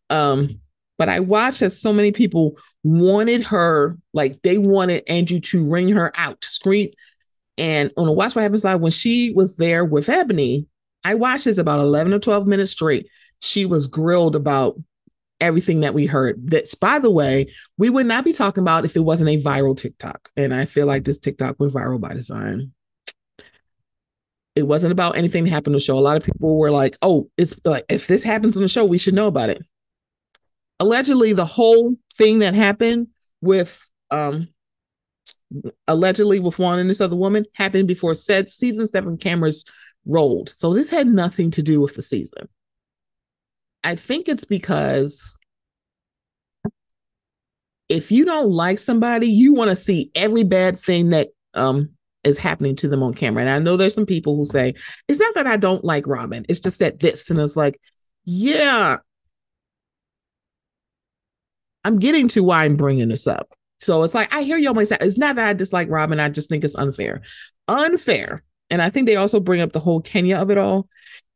Um, 0.09 0.61
but 0.98 1.09
I 1.09 1.20
watched 1.20 1.62
as 1.62 1.80
so 1.80 1.92
many 1.92 2.12
people 2.12 2.59
wanted 2.82 3.42
her, 3.44 3.96
like 4.12 4.42
they 4.42 4.59
wanted 4.59 5.05
Andrew 5.09 5.40
to 5.40 5.70
ring 5.70 5.88
her 5.90 6.12
out, 6.14 6.44
scream, 6.44 6.90
and 7.57 7.92
on 7.96 8.07
the 8.07 8.12
Watch 8.12 8.34
What 8.34 8.42
Happens 8.42 8.64
Live, 8.64 8.80
when 8.80 8.92
she 8.92 9.32
was 9.32 9.57
there 9.57 9.84
with 9.84 10.09
Ebony, 10.09 10.66
I 11.05 11.14
watched 11.14 11.44
this 11.44 11.59
about 11.59 11.80
11 11.80 12.12
or 12.12 12.18
12 12.18 12.46
minutes 12.46 12.72
straight. 12.72 13.09
She 13.40 13.66
was 13.66 13.86
grilled 13.86 14.36
about 14.36 14.78
everything 15.40 15.80
that 15.80 15.94
we 15.94 16.07
heard. 16.07 16.51
That's, 16.51 16.74
by 16.74 16.98
the 16.98 17.11
way, 17.11 17.53
we 17.78 17.90
would 17.90 18.07
not 18.07 18.24
be 18.24 18.32
talking 18.32 18.62
about 18.62 18.84
if 18.84 18.96
it 18.96 19.01
wasn't 19.01 19.30
a 19.30 19.42
viral 19.42 19.76
TikTok. 19.76 20.30
And 20.36 20.55
I 20.55 20.64
feel 20.66 20.86
like 20.86 21.05
this 21.05 21.18
TikTok 21.18 21.57
went 21.59 21.72
viral 21.72 22.01
by 22.01 22.14
design. 22.14 22.72
It 24.61 24.67
wasn't 24.67 24.93
about 24.93 25.17
anything 25.17 25.45
that 25.45 25.51
happened 25.51 25.75
on 25.75 25.79
the 25.79 25.81
show. 25.81 25.99
A 25.99 26.01
lot 26.01 26.17
of 26.17 26.23
people 26.23 26.59
were 26.59 26.71
like, 26.71 26.97
oh, 27.03 27.29
it's 27.37 27.59
like, 27.65 27.85
if 27.89 28.07
this 28.07 28.23
happens 28.23 28.57
on 28.57 28.63
the 28.63 28.69
show, 28.69 28.85
we 28.85 28.99
should 28.99 29.15
know 29.15 29.27
about 29.27 29.51
it. 29.51 29.63
Allegedly, 30.79 31.33
the 31.33 31.45
whole 31.45 31.97
thing 32.17 32.39
that 32.41 32.55
happened 32.55 33.09
with 33.41 33.89
um, 34.11 34.49
allegedly 35.89 36.41
with 36.41 36.59
Juan 36.59 36.79
and 36.79 36.89
this 36.89 37.01
other 37.01 37.17
woman 37.17 37.45
happened 37.55 37.89
before 37.89 38.15
said 38.15 38.51
season 38.51 38.87
seven 38.87 39.17
cameras 39.17 39.65
rolled. 40.07 40.55
So 40.59 40.73
this 40.73 40.91
had 40.91 41.07
nothing 41.07 41.51
to 41.53 41.63
do 41.63 41.81
with 41.81 41.97
the 41.97 42.03
season. 42.03 42.49
I 43.83 43.95
think 43.95 44.29
it's 44.29 44.45
because 44.45 45.39
if 47.89 48.13
you 48.13 48.25
don't 48.25 48.51
like 48.51 48.79
somebody, 48.79 49.27
you 49.29 49.55
want 49.55 49.71
to 49.71 49.77
see 49.77 50.11
every 50.15 50.45
bad 50.45 50.79
thing 50.79 51.11
that 51.11 51.29
um 51.55 51.91
is 52.25 52.39
happening 52.39 52.77
to 52.77 52.89
them 52.89 53.03
on 53.03 53.14
camera. 53.14 53.43
And 53.43 53.51
I 53.51 53.59
know 53.59 53.77
there's 53.77 53.95
some 53.95 54.07
people 54.07 54.37
who 54.37 54.45
say, 54.45 54.75
it's 55.09 55.18
not 55.18 55.35
that 55.35 55.47
I 55.47 55.57
don't 55.57 55.85
like 55.85 56.07
Robin, 56.07 56.45
it's 56.49 56.61
just 56.61 56.79
that 56.81 57.01
this. 57.01 57.31
And 57.31 57.41
it's 57.41 57.57
like, 57.57 57.81
yeah, 58.25 58.99
I'm 61.85 61.99
getting 61.99 62.29
to 62.29 62.43
why 62.43 62.64
I'm 62.64 62.77
bringing 62.77 63.09
this 63.09 63.27
up. 63.27 63.49
So 63.79 64.03
it's 64.03 64.14
like 64.14 64.33
I 64.33 64.43
hear 64.43 64.59
you 64.59 64.68
always 64.68 64.91
say 64.91 64.99
it's 65.01 65.16
not 65.16 65.37
that 65.37 65.49
I 65.49 65.53
dislike 65.55 65.89
Robin, 65.89 66.21
I 66.21 66.29
just 66.29 66.51
think 66.51 66.64
it's 66.64 66.75
unfair. 66.77 67.23
Unfair. 67.68 68.43
And 68.68 68.83
I 68.83 68.91
think 68.91 69.07
they 69.07 69.16
also 69.16 69.41
bring 69.41 69.61
up 69.62 69.73
the 69.73 69.81
whole 69.81 70.01
Kenya 70.01 70.37
of 70.37 70.51
it 70.51 70.59
all. 70.59 70.89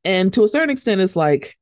And 0.05 0.32
to 0.35 0.45
a 0.45 0.49
certain 0.49 0.70
extent, 0.70 1.01
it's 1.01 1.16
like 1.16 1.57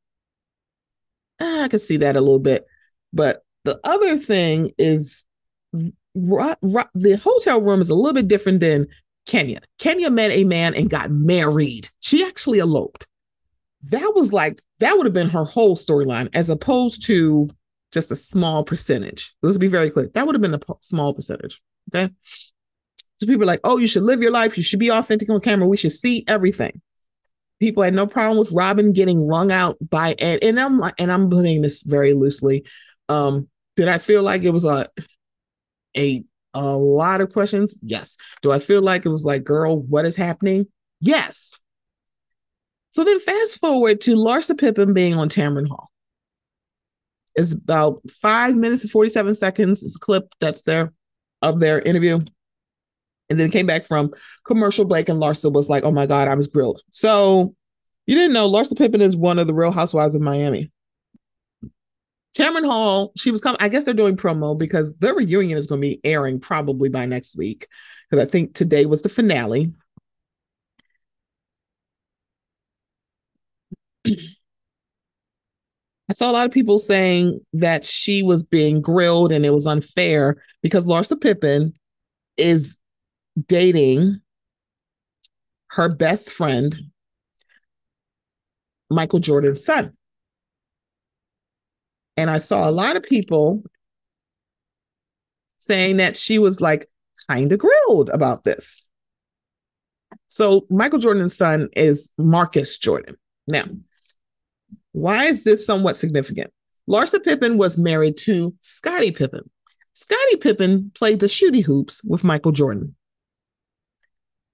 ah, 1.40 1.64
I 1.64 1.68
could 1.68 1.80
see 1.80 1.98
that 1.98 2.16
a 2.16 2.20
little 2.20 2.40
bit. 2.40 2.66
But 3.12 3.44
The 3.64 3.78
other 3.84 4.18
thing 4.18 4.72
is 4.78 5.24
the 6.14 7.20
hotel 7.22 7.60
room 7.60 7.80
is 7.80 7.90
a 7.90 7.94
little 7.94 8.12
bit 8.12 8.28
different 8.28 8.60
than 8.60 8.88
Kenya. 9.26 9.60
Kenya 9.78 10.10
met 10.10 10.32
a 10.32 10.44
man 10.44 10.74
and 10.74 10.90
got 10.90 11.10
married. 11.10 11.88
She 12.00 12.24
actually 12.24 12.58
eloped. 12.58 13.06
That 13.84 14.12
was 14.14 14.32
like, 14.32 14.60
that 14.80 14.96
would 14.96 15.06
have 15.06 15.12
been 15.12 15.28
her 15.28 15.44
whole 15.44 15.76
storyline 15.76 16.28
as 16.34 16.50
opposed 16.50 17.04
to 17.06 17.48
just 17.92 18.10
a 18.10 18.16
small 18.16 18.64
percentage. 18.64 19.34
Let's 19.42 19.58
be 19.58 19.68
very 19.68 19.90
clear. 19.90 20.08
That 20.14 20.26
would 20.26 20.34
have 20.34 20.42
been 20.42 20.54
a 20.54 20.60
small 20.80 21.14
percentage. 21.14 21.60
Okay. 21.94 22.12
So 23.20 23.26
people 23.26 23.42
are 23.42 23.46
like, 23.46 23.60
oh, 23.64 23.76
you 23.76 23.86
should 23.86 24.02
live 24.02 24.22
your 24.22 24.32
life. 24.32 24.56
You 24.56 24.62
should 24.62 24.80
be 24.80 24.90
authentic 24.90 25.30
on 25.30 25.40
camera. 25.40 25.68
We 25.68 25.76
should 25.76 25.92
see 25.92 26.24
everything. 26.26 26.80
People 27.60 27.84
had 27.84 27.94
no 27.94 28.06
problem 28.06 28.38
with 28.38 28.50
Robin 28.50 28.92
getting 28.92 29.26
wrung 29.26 29.52
out 29.52 29.76
by 29.80 30.16
Ed. 30.18 30.40
And 30.42 30.58
I'm 30.58 30.78
like, 30.78 30.94
and 30.98 31.12
I'm 31.12 31.30
putting 31.30 31.62
this 31.62 31.82
very 31.82 32.14
loosely. 32.14 32.66
Um, 33.08 33.48
did 33.76 33.86
I 33.86 33.98
feel 33.98 34.22
like 34.22 34.42
it 34.42 34.50
was 34.50 34.64
a 34.64 34.88
a 35.96 36.24
a 36.54 36.76
lot 36.76 37.20
of 37.20 37.32
questions? 37.32 37.78
Yes. 37.82 38.16
Do 38.42 38.52
I 38.52 38.58
feel 38.58 38.82
like 38.82 39.06
it 39.06 39.10
was 39.10 39.24
like, 39.24 39.44
girl, 39.44 39.80
what 39.80 40.04
is 40.04 40.16
happening? 40.16 40.66
Yes. 41.00 41.58
So 42.90 43.04
then 43.04 43.20
fast 43.20 43.58
forward 43.58 44.00
to 44.02 44.16
Larsa 44.16 44.58
Pippen 44.58 44.92
being 44.92 45.14
on 45.14 45.28
Tamron 45.28 45.68
Hall. 45.68 45.88
It's 47.34 47.54
about 47.54 48.02
five 48.10 48.54
minutes 48.54 48.82
and 48.82 48.90
47 48.90 49.34
seconds. 49.34 49.82
It's 49.82 49.96
a 49.96 49.98
clip 49.98 50.34
that's 50.40 50.62
there 50.62 50.92
of 51.40 51.60
their 51.60 51.80
interview. 51.80 52.20
And 53.30 53.40
then 53.40 53.50
came 53.50 53.66
back 53.66 53.86
from 53.86 54.12
commercial 54.46 54.84
break, 54.84 55.08
and 55.08 55.20
Larsa 55.20 55.50
was 55.50 55.70
like, 55.70 55.84
Oh 55.84 55.92
my 55.92 56.04
God, 56.04 56.28
I 56.28 56.34
was 56.34 56.48
grilled. 56.48 56.82
So 56.90 57.54
you 58.06 58.14
didn't 58.14 58.34
know 58.34 58.50
Larsa 58.50 58.76
Pippen 58.76 59.00
is 59.00 59.16
one 59.16 59.38
of 59.38 59.46
the 59.46 59.54
real 59.54 59.70
housewives 59.70 60.14
of 60.14 60.20
Miami. 60.22 60.71
Tamron 62.36 62.64
Hall, 62.64 63.12
she 63.16 63.30
was 63.30 63.40
coming. 63.40 63.58
I 63.60 63.68
guess 63.68 63.84
they're 63.84 63.94
doing 63.94 64.16
promo 64.16 64.58
because 64.58 64.94
their 64.96 65.14
reunion 65.14 65.58
is 65.58 65.66
going 65.66 65.80
to 65.80 65.86
be 65.86 66.00
airing 66.04 66.40
probably 66.40 66.88
by 66.88 67.04
next 67.06 67.36
week. 67.36 67.68
Because 68.10 68.26
I 68.26 68.30
think 68.30 68.54
today 68.54 68.86
was 68.86 69.02
the 69.02 69.08
finale. 69.08 69.72
I 76.10 76.14
saw 76.14 76.30
a 76.30 76.32
lot 76.32 76.46
of 76.46 76.52
people 76.52 76.78
saying 76.78 77.40
that 77.54 77.84
she 77.84 78.22
was 78.22 78.42
being 78.42 78.82
grilled 78.82 79.32
and 79.32 79.46
it 79.46 79.54
was 79.54 79.66
unfair 79.66 80.42
because 80.62 80.84
Larsa 80.84 81.18
Pippen 81.18 81.72
is 82.36 82.78
dating 83.48 84.20
her 85.68 85.88
best 85.88 86.34
friend, 86.34 86.76
Michael 88.90 89.20
Jordan's 89.20 89.64
son. 89.64 89.96
And 92.16 92.30
I 92.30 92.38
saw 92.38 92.68
a 92.68 92.72
lot 92.72 92.96
of 92.96 93.02
people 93.02 93.62
saying 95.58 95.98
that 95.98 96.16
she 96.16 96.38
was 96.38 96.60
like 96.60 96.86
kind 97.28 97.52
of 97.52 97.58
grilled 97.58 98.10
about 98.10 98.44
this. 98.44 98.84
So 100.26 100.66
Michael 100.70 100.98
Jordan's 100.98 101.36
son 101.36 101.68
is 101.76 102.10
Marcus 102.18 102.78
Jordan. 102.78 103.16
Now, 103.46 103.64
why 104.92 105.26
is 105.26 105.44
this 105.44 105.66
somewhat 105.66 105.96
significant? 105.96 106.52
Larsa 106.88 107.22
Pippen 107.22 107.58
was 107.58 107.78
married 107.78 108.18
to 108.18 108.54
Scottie 108.60 109.12
Pippen. 109.12 109.48
Scottie 109.94 110.36
Pippen 110.36 110.90
played 110.94 111.20
the 111.20 111.26
shooty 111.26 111.64
hoops 111.64 112.02
with 112.04 112.24
Michael 112.24 112.52
Jordan. 112.52 112.96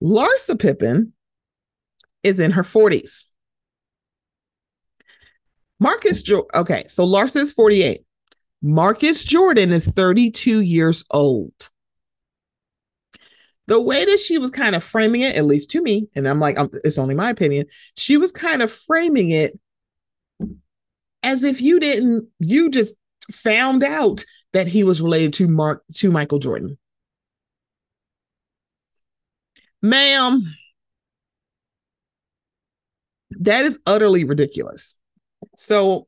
Larsa 0.03 0.59
Pippen 0.59 1.13
is 2.23 2.39
in 2.39 2.53
her 2.53 2.63
40s. 2.63 3.25
Marcus 5.81 6.23
Jordan. 6.23 6.49
Okay, 6.55 6.85
so 6.89 7.07
Larsa 7.07 7.37
is 7.37 7.53
48. 7.53 8.05
Marcus 8.63 9.25
Jordan 9.25 9.73
is 9.73 9.87
32 9.87 10.61
years 10.61 11.05
old. 11.11 11.53
The 13.67 13.81
way 13.81 14.05
that 14.05 14.19
she 14.19 14.39
was 14.39 14.51
kind 14.51 14.75
of 14.75 14.83
framing 14.83 15.21
it, 15.21 15.37
at 15.37 15.45
least 15.45 15.71
to 15.73 15.83
me, 15.83 16.09
and 16.17 16.27
I'm 16.27 16.41
like, 16.41 16.59
I'm, 16.59 16.71
it's 16.85 16.99
only 16.99 17.15
my 17.15 17.31
opinion, 17.31 17.67
she 17.97 18.17
was 18.17 18.33
kind 18.33 18.63
of 18.63 18.73
framing 18.73 19.31
it 19.31 19.59
as 21.23 21.45
if 21.45 21.61
you 21.61 21.79
didn't, 21.79 22.29
you 22.39 22.71
just 22.71 22.95
found 23.31 23.85
out 23.85 24.25
that 24.55 24.69
he 24.69 24.85
was 24.85 25.03
related 25.03 25.35
to 25.35 25.49
Mark 25.49 25.85
to 25.95 26.11
Michael 26.11 26.39
Jordan. 26.39 26.79
Ma'am, 29.83 30.55
that 33.31 33.65
is 33.65 33.79
utterly 33.87 34.25
ridiculous. 34.25 34.98
So, 35.57 36.07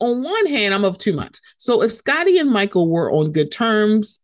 on 0.00 0.22
one 0.22 0.46
hand, 0.46 0.74
I'm 0.74 0.84
of 0.84 0.98
two 0.98 1.12
minds. 1.12 1.40
So, 1.58 1.82
if 1.82 1.92
Scottie 1.92 2.38
and 2.38 2.50
Michael 2.50 2.90
were 2.90 3.10
on 3.10 3.32
good 3.32 3.50
terms, 3.50 4.20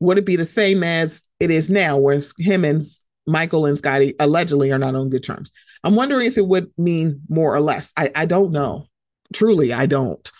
would 0.00 0.18
it 0.18 0.26
be 0.26 0.36
the 0.36 0.44
same 0.44 0.82
as 0.82 1.24
it 1.40 1.50
is 1.50 1.70
now, 1.70 1.98
where 1.98 2.18
him 2.38 2.64
and 2.64 2.82
Michael 3.26 3.66
and 3.66 3.78
Scottie 3.78 4.14
allegedly 4.20 4.72
are 4.72 4.78
not 4.78 4.94
on 4.94 5.10
good 5.10 5.24
terms? 5.24 5.52
I'm 5.84 5.94
wondering 5.94 6.26
if 6.26 6.38
it 6.38 6.46
would 6.46 6.70
mean 6.76 7.22
more 7.28 7.54
or 7.54 7.60
less. 7.60 7.92
I, 7.96 8.10
I 8.14 8.26
don't 8.26 8.52
know. 8.52 8.86
Truly, 9.32 9.72
I 9.72 9.86
don't. 9.86 10.30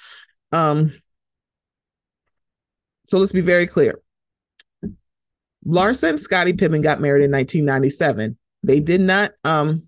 Um, 0.52 0.92
so 3.06 3.18
let's 3.18 3.32
be 3.32 3.40
very 3.40 3.66
clear. 3.66 4.00
Larsa 5.66 6.10
and 6.10 6.20
Scottie 6.20 6.52
Pippen 6.52 6.82
got 6.82 7.00
married 7.00 7.24
in 7.24 7.30
1997. 7.30 8.38
They 8.62 8.80
did 8.80 9.00
not 9.00 9.32
um 9.44 9.87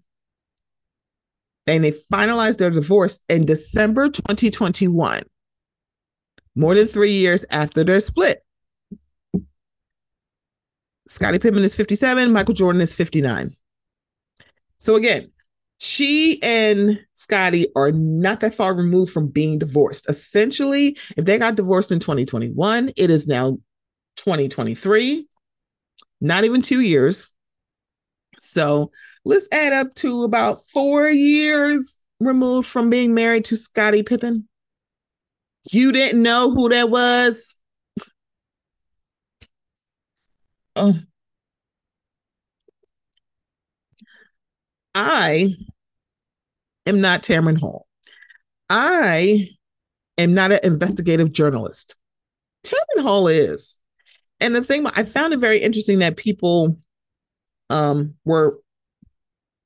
and 1.71 1.85
they 1.85 1.93
finalized 1.93 2.59
their 2.59 2.71
divorce 2.71 3.21
in 3.29 3.47
December 3.47 4.09
2021, 4.09 5.23
more 6.55 6.75
than 6.75 6.89
three 6.89 7.13
years 7.13 7.45
after 7.51 7.85
their 7.85 8.01
split. 8.01 8.45
Scottie 11.07 11.39
Pippen 11.39 11.63
is 11.63 11.75
57, 11.75 12.33
Michael 12.33 12.55
Jordan 12.55 12.81
is 12.81 12.95
59. 12.95 13.55
So 14.79 14.97
again, 14.97 15.31
she 15.79 16.43
and 16.43 17.01
Scottie 17.15 17.67
are 17.75 17.91
not 17.93 18.41
that 18.41 18.55
far 18.55 18.75
removed 18.75 19.13
from 19.13 19.29
being 19.29 19.59
divorced. 19.59 20.09
Essentially, 20.09 20.97
if 21.17 21.25
they 21.25 21.39
got 21.39 21.55
divorced 21.57 21.91
in 21.91 22.01
2021, 22.01 22.91
it 22.97 23.11
is 23.11 23.27
now 23.27 23.59
2023, 24.17 25.27
not 26.21 26.45
even 26.45 26.63
two 26.63 26.81
years. 26.81 27.31
So 28.41 28.91
let's 29.25 29.47
add 29.53 29.73
up 29.73 29.95
to 29.97 30.25
about 30.25 30.63
four 30.73 31.09
years 31.09 32.01
removed 32.19 32.69
from 32.69 32.91
being 32.91 33.15
married 33.15 33.45
to 33.47 33.57
Scottie 33.57 34.03
Pippen. 34.03 34.49
You 35.71 35.93
didn't 35.93 36.23
know 36.23 36.51
who 36.51 36.71
that 36.71 36.91
was? 36.91 37.57
Oh. 40.77 40.95
I 44.95 45.55
am 46.87 47.01
not 47.01 47.23
Tamron 47.23 47.59
Hall. 47.59 47.87
I 48.69 49.51
am 50.19 50.35
not 50.35 50.53
an 50.53 50.61
investigative 50.63 51.33
journalist. 51.33 51.97
Tamron 52.65 53.03
Hall 53.03 53.29
is. 53.29 53.77
And 54.41 54.55
the 54.55 54.65
thing 54.65 54.87
I 54.87 55.05
found 55.05 55.35
it 55.35 55.39
very 55.39 55.59
interesting 55.59 55.99
that 55.99 56.17
people 56.17 56.79
um 57.71 58.15
were 58.25 58.59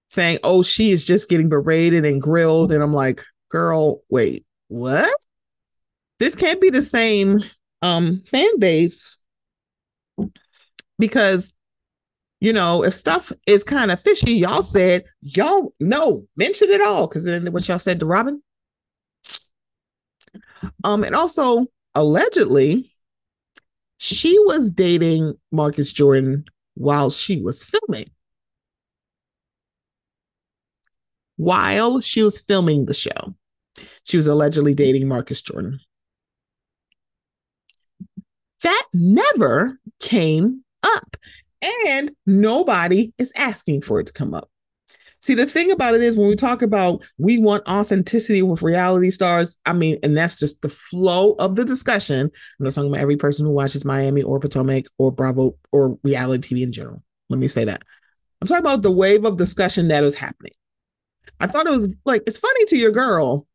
saying, 0.09 0.39
"Oh, 0.45 0.63
she 0.63 0.93
is 0.93 1.05
just 1.05 1.29
getting 1.29 1.49
berated 1.49 2.05
and 2.05 2.23
grilled," 2.23 2.73
and 2.73 2.83
I'm 2.83 2.93
like, 2.93 3.25
"Girl, 3.51 4.03
wait, 4.11 4.47
what? 4.69 5.15
This 6.21 6.35
can't 6.35 6.61
be 6.61 6.71
the 6.71 6.83
same 6.83 7.41
um 7.83 8.23
fan 8.27 8.59
base 8.59 9.19
because." 10.99 11.53
You 12.41 12.53
know, 12.53 12.85
if 12.85 12.93
stuff 12.93 13.33
is 13.47 13.65
kind 13.65 13.91
of 13.91 14.03
fishy, 14.03 14.35
y'all 14.35 14.61
said 14.61 15.05
y'all 15.23 15.73
no 15.81 16.25
mention 16.37 16.69
it 16.69 16.83
all 16.83 17.07
because 17.07 17.25
then 17.25 17.51
what 17.53 17.67
y'all 17.67 17.79
said 17.79 18.01
to 18.01 18.07
Robin. 18.07 18.43
Um, 20.83 21.05
and 21.05 21.15
also 21.15 21.65
allegedly, 21.95 22.93
she 23.97 24.39
was 24.41 24.73
dating 24.73 25.35
Marcus 25.51 25.93
Jordan 25.93 26.45
while 26.75 27.11
she 27.11 27.41
was 27.41 27.64
filming. 27.64 28.11
While 31.37 32.01
she 32.01 32.22
was 32.22 32.39
filming 32.39 32.87
the 32.87 32.95
show, 32.95 33.35
she 34.05 34.16
was 34.16 34.27
allegedly 34.27 34.75
dating 34.75 35.09
Marcus 35.09 35.43
Jordan. 35.43 35.81
That 38.62 38.85
never 38.95 39.79
came 40.01 40.64
up, 40.83 41.16
and 41.87 42.12
nobody 42.25 43.12
is 43.18 43.33
asking 43.37 43.83
for 43.83 44.01
it 44.01 44.07
to 44.07 44.12
come 44.12 44.33
up. 44.33 44.49
See, 45.25 45.33
the 45.33 45.47
thing 45.47 45.70
about 45.70 45.95
it 45.95 46.03
is 46.03 46.18
when 46.18 46.29
we 46.29 46.37
talk 46.37 46.61
about 46.61 47.03
we 47.16 47.39
want 47.39 47.66
authenticity 47.66 48.43
with 48.43 48.61
reality 48.61 49.09
stars, 49.09 49.57
I 49.64 49.72
mean, 49.72 49.97
and 50.03 50.14
that's 50.14 50.37
just 50.37 50.61
the 50.61 50.68
flow 50.68 51.33
of 51.39 51.57
the 51.57 51.64
discussion. 51.64 52.27
I'm 52.27 52.64
not 52.64 52.75
talking 52.75 52.91
about 52.91 53.01
every 53.01 53.16
person 53.16 53.47
who 53.47 53.53
watches 53.53 53.87
Miami 53.87 54.22
or 54.22 54.39
Potomac 54.39 54.85
or 54.99 55.11
Bravo 55.11 55.57
or 55.72 55.99
reality 56.03 56.55
TV 56.57 56.62
in 56.64 56.72
general. 56.72 57.03
Let 57.31 57.39
me 57.39 57.49
say 57.49 57.64
that. 57.64 57.81
I'm 58.43 58.49
talking 58.49 58.66
about 58.66 58.83
the 58.83 58.91
wave 58.91 59.25
of 59.25 59.39
discussion 59.39 59.89
that 59.89 60.05
is 60.05 60.14
happening. 60.14 60.53
I 61.41 61.47
thought 61.47 61.66
it 61.66 61.70
was 61.70 61.89
like, 62.05 62.22
it's 62.27 62.37
funny 62.37 62.66
to 62.66 62.77
your 62.77 62.93
girl 62.93 63.47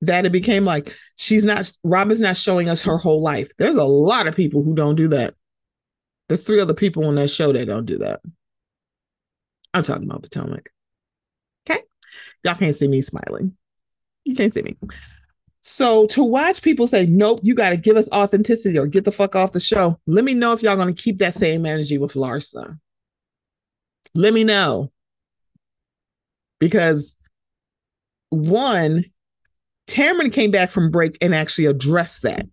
that 0.00 0.24
it 0.24 0.32
became 0.32 0.64
like 0.64 0.96
she's 1.16 1.44
not 1.44 1.70
Robin's 1.84 2.22
not 2.22 2.38
showing 2.38 2.70
us 2.70 2.80
her 2.80 2.96
whole 2.96 3.20
life. 3.20 3.52
There's 3.58 3.76
a 3.76 3.84
lot 3.84 4.26
of 4.26 4.34
people 4.34 4.62
who 4.62 4.74
don't 4.74 4.96
do 4.96 5.08
that. 5.08 5.34
There's 6.30 6.40
three 6.40 6.60
other 6.60 6.72
people 6.72 7.04
on 7.04 7.16
that 7.16 7.28
show 7.28 7.52
that 7.52 7.66
don't 7.66 7.84
do 7.84 7.98
that. 7.98 8.22
I'm 9.74 9.82
talking 9.82 10.04
about 10.04 10.22
Potomac. 10.22 10.70
Okay. 11.68 11.80
Y'all 12.44 12.54
can't 12.54 12.76
see 12.76 12.88
me 12.88 13.00
smiling. 13.02 13.56
You 14.24 14.36
can't 14.36 14.52
see 14.52 14.62
me. 14.62 14.76
So 15.62 16.06
to 16.08 16.24
watch 16.24 16.60
people 16.60 16.86
say, 16.86 17.06
nope, 17.06 17.40
you 17.42 17.54
got 17.54 17.70
to 17.70 17.76
give 17.76 17.96
us 17.96 18.10
authenticity 18.10 18.78
or 18.78 18.86
get 18.86 19.04
the 19.04 19.12
fuck 19.12 19.36
off 19.36 19.52
the 19.52 19.60
show. 19.60 19.98
Let 20.06 20.24
me 20.24 20.34
know 20.34 20.52
if 20.52 20.62
y'all 20.62 20.76
going 20.76 20.94
to 20.94 21.02
keep 21.02 21.18
that 21.18 21.34
same 21.34 21.64
energy 21.64 21.98
with 21.98 22.14
Larsa. 22.14 22.78
Let 24.14 24.34
me 24.34 24.44
know. 24.44 24.92
Because 26.58 27.16
one, 28.30 29.04
Tamron 29.86 30.32
came 30.32 30.50
back 30.50 30.70
from 30.70 30.90
break 30.90 31.16
and 31.20 31.34
actually 31.34 31.66
addressed 31.66 32.22
that. 32.22 32.46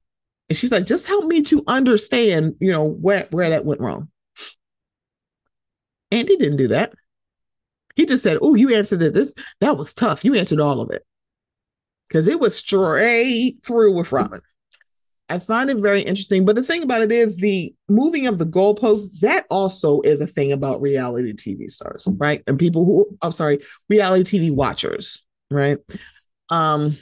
And 0.49 0.57
she's 0.57 0.72
like, 0.72 0.86
just 0.86 1.07
help 1.07 1.26
me 1.26 1.41
to 1.43 1.63
understand, 1.67 2.55
you 2.59 2.72
know, 2.72 2.88
where, 2.88 3.28
where 3.32 3.49
that 3.51 3.65
went 3.65 3.82
wrong. 3.82 4.09
Andy 6.11 6.38
didn't 6.38 6.57
do 6.57 6.70
that. 6.70 6.93
He 7.99 8.05
just 8.05 8.23
said, 8.23 8.37
Oh, 8.41 8.55
you 8.55 8.73
answered 8.73 9.01
it. 9.01 9.13
This 9.13 9.33
that 9.59 9.75
was 9.75 9.93
tough. 9.93 10.23
You 10.23 10.33
answered 10.33 10.61
all 10.61 10.79
of 10.79 10.89
it. 10.89 11.03
Because 12.07 12.29
it 12.29 12.39
was 12.39 12.55
straight 12.55 13.55
through 13.65 13.93
with 13.93 14.13
Robin. 14.13 14.39
I 15.27 15.39
find 15.39 15.69
it 15.69 15.79
very 15.79 15.99
interesting. 15.99 16.45
But 16.45 16.55
the 16.55 16.63
thing 16.63 16.81
about 16.81 17.01
it 17.01 17.11
is 17.11 17.35
the 17.35 17.75
moving 17.89 18.25
of 18.25 18.37
the 18.37 18.45
goalposts, 18.45 19.19
that 19.19 19.45
also 19.49 19.99
is 20.05 20.21
a 20.21 20.27
thing 20.27 20.53
about 20.53 20.81
reality 20.81 21.33
TV 21.33 21.69
stars, 21.69 22.07
right? 22.15 22.41
And 22.47 22.57
people 22.57 22.85
who 22.85 23.05
I'm 23.21 23.33
sorry, 23.33 23.59
reality 23.89 24.39
TV 24.39 24.49
watchers, 24.49 25.21
right? 25.51 25.79
Um, 26.49 26.97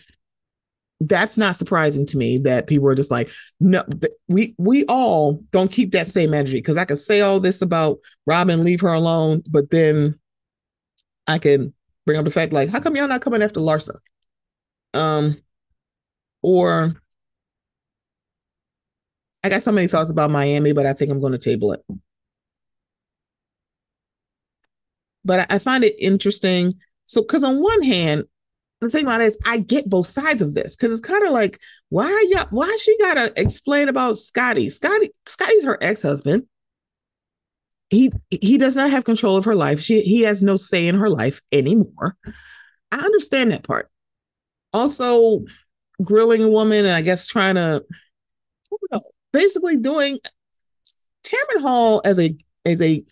that's 0.99 1.37
not 1.37 1.57
surprising 1.57 2.07
to 2.07 2.17
me 2.17 2.39
that 2.39 2.65
people 2.65 2.87
are 2.87 2.95
just 2.95 3.11
like, 3.11 3.29
no, 3.59 3.83
we 4.27 4.55
we 4.57 4.83
all 4.85 5.43
don't 5.51 5.71
keep 5.71 5.91
that 5.91 6.07
same 6.07 6.33
energy 6.33 6.57
because 6.57 6.75
I 6.75 6.85
could 6.85 6.97
say 6.97 7.21
all 7.21 7.39
this 7.39 7.61
about 7.61 7.99
Robin, 8.25 8.63
leave 8.63 8.81
her 8.81 8.93
alone, 8.93 9.43
but 9.51 9.69
then 9.69 10.17
I 11.27 11.39
can 11.39 11.73
bring 12.05 12.17
up 12.17 12.25
the 12.25 12.31
fact 12.31 12.53
like, 12.53 12.69
how 12.69 12.79
come 12.79 12.95
y'all 12.95 13.07
not 13.07 13.21
coming 13.21 13.41
after 13.41 13.59
Larsa? 13.59 13.97
Um, 14.93 15.41
or 16.41 16.95
I 19.43 19.49
got 19.49 19.63
so 19.63 19.71
many 19.71 19.87
thoughts 19.87 20.11
about 20.11 20.31
Miami, 20.31 20.71
but 20.71 20.85
I 20.85 20.93
think 20.93 21.11
I'm 21.11 21.19
going 21.19 21.33
to 21.33 21.37
table 21.37 21.73
it. 21.73 21.81
But 25.23 25.51
I 25.51 25.59
find 25.59 25.83
it 25.83 25.95
interesting. 25.99 26.75
So, 27.05 27.21
because 27.21 27.43
on 27.43 27.61
one 27.61 27.83
hand, 27.83 28.25
the 28.79 28.89
thing 28.89 29.05
about 29.05 29.21
it 29.21 29.25
is 29.25 29.37
I 29.45 29.57
get 29.57 29.89
both 29.89 30.07
sides 30.07 30.41
of 30.41 30.53
this 30.53 30.75
because 30.75 30.91
it's 30.91 31.05
kind 31.05 31.23
of 31.23 31.31
like, 31.31 31.59
why 31.89 32.09
you 32.29 32.37
why 32.51 32.77
she 32.79 32.97
gotta 32.99 33.33
explain 33.35 33.89
about 33.89 34.19
Scottie? 34.19 34.69
Scottie, 34.69 35.11
Scottie's 35.25 35.63
her 35.63 35.77
ex-husband. 35.81 36.43
He 37.89 38.11
he 38.29 38.57
does 38.57 38.75
not 38.75 38.91
have 38.91 39.05
control 39.05 39.37
of 39.37 39.45
her 39.45 39.55
life. 39.55 39.79
She 39.79 40.01
he 40.01 40.21
has 40.21 40.43
no 40.43 40.57
say 40.57 40.87
in 40.87 40.95
her 40.95 41.09
life 41.09 41.41
anymore. 41.51 42.17
I 42.91 42.97
understand 42.97 43.51
that 43.51 43.63
part. 43.63 43.89
Also, 44.73 45.43
grilling 46.03 46.43
a 46.43 46.49
woman 46.49 46.85
and 46.85 46.93
I 46.93 47.01
guess 47.01 47.27
trying 47.27 47.55
to 47.55 47.85
know, 48.91 49.01
basically 49.31 49.77
doing 49.77 50.19
Tamron 51.23 51.61
Hall 51.61 52.01
as 52.05 52.19
a 52.19 52.35
as 52.65 52.81
a 52.81 53.03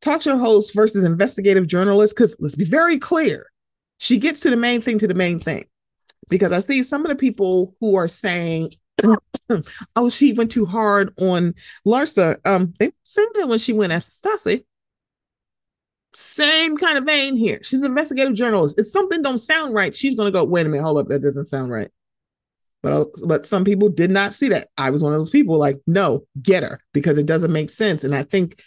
talk 0.00 0.22
show 0.22 0.36
host 0.36 0.74
versus 0.74 1.04
investigative 1.04 1.66
journalist, 1.66 2.14
because 2.14 2.36
let's 2.40 2.56
be 2.56 2.64
very 2.64 2.98
clear 2.98 3.46
she 3.98 4.18
gets 4.18 4.40
to 4.40 4.50
the 4.50 4.56
main 4.56 4.80
thing 4.80 4.98
to 4.98 5.06
the 5.06 5.14
main 5.14 5.40
thing. 5.40 5.64
Because 6.28 6.52
I 6.52 6.60
see 6.60 6.82
some 6.82 7.04
of 7.04 7.08
the 7.08 7.16
people 7.16 7.74
who 7.80 7.96
are 7.96 8.08
saying, 8.08 8.74
oh, 9.96 10.08
she 10.08 10.32
went 10.32 10.50
too 10.50 10.66
hard 10.66 11.12
on 11.20 11.54
Larsa. 11.86 12.36
Um, 12.44 12.74
they 12.78 12.92
said 13.04 13.26
when 13.44 13.58
she 13.58 13.72
went 13.72 13.92
after 13.92 14.10
Stassi. 14.10 14.64
Same 16.14 16.76
kind 16.76 16.98
of 16.98 17.04
vein 17.04 17.36
here. 17.36 17.58
She's 17.62 17.80
an 17.80 17.86
investigative 17.86 18.34
journalist. 18.34 18.78
If 18.78 18.86
something 18.86 19.22
don't 19.22 19.38
sound 19.38 19.74
right, 19.74 19.94
she's 19.94 20.14
gonna 20.14 20.30
go, 20.30 20.44
wait 20.44 20.66
a 20.66 20.68
minute, 20.68 20.84
hold 20.84 20.98
up, 20.98 21.08
that 21.08 21.22
doesn't 21.22 21.44
sound 21.44 21.70
right. 21.70 21.90
But 22.82 22.92
uh, 22.92 23.04
but 23.26 23.46
some 23.46 23.64
people 23.64 23.88
did 23.88 24.10
not 24.10 24.34
see 24.34 24.48
that. 24.48 24.68
I 24.76 24.90
was 24.90 25.02
one 25.02 25.12
of 25.12 25.20
those 25.20 25.30
people 25.30 25.56
like, 25.56 25.80
no, 25.86 26.26
get 26.42 26.64
her 26.64 26.80
because 26.92 27.16
it 27.16 27.26
doesn't 27.26 27.52
make 27.52 27.70
sense. 27.70 28.04
And 28.04 28.14
I 28.14 28.24
think 28.24 28.60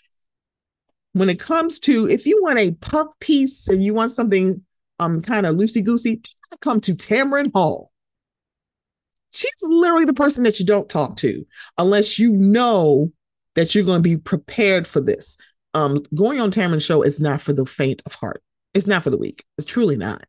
when 1.13 1.29
it 1.29 1.39
comes 1.39 1.79
to 1.81 2.09
if 2.09 2.25
you 2.25 2.41
want 2.41 2.59
a 2.59 2.71
puff 2.71 3.07
piece 3.19 3.67
and 3.67 3.83
you 3.83 3.93
want 3.93 4.11
something 4.11 4.63
um 4.99 5.21
kind 5.21 5.45
of 5.45 5.55
loosey 5.55 5.83
goosey, 5.83 6.21
come 6.61 6.79
to 6.81 6.95
Tamron 6.95 7.51
Hall. 7.53 7.91
She's 9.35 9.51
literally 9.63 10.05
the 10.05 10.13
person 10.13 10.43
that 10.43 10.59
you 10.59 10.65
don't 10.65 10.87
talk 10.89 11.17
to 11.17 11.45
unless 11.77 12.17
you 12.17 12.31
know 12.31 13.11
that 13.55 13.75
you're 13.75 13.83
going 13.83 13.99
to 13.99 14.09
be 14.09 14.15
prepared 14.17 14.87
for 14.87 15.01
this. 15.01 15.37
Um, 15.73 16.03
going 16.15 16.39
on 16.39 16.51
Tamron's 16.51 16.85
show 16.85 17.01
is 17.01 17.19
not 17.19 17.41
for 17.41 17.51
the 17.51 17.65
faint 17.65 18.01
of 18.05 18.13
heart. 18.13 18.41
It's 18.73 18.87
not 18.87 19.03
for 19.03 19.09
the 19.09 19.17
weak. 19.17 19.43
It's 19.57 19.65
truly 19.65 19.97
not. 19.97 20.23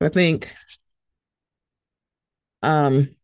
I 0.00 0.08
think 0.08 0.52
um 2.62 3.14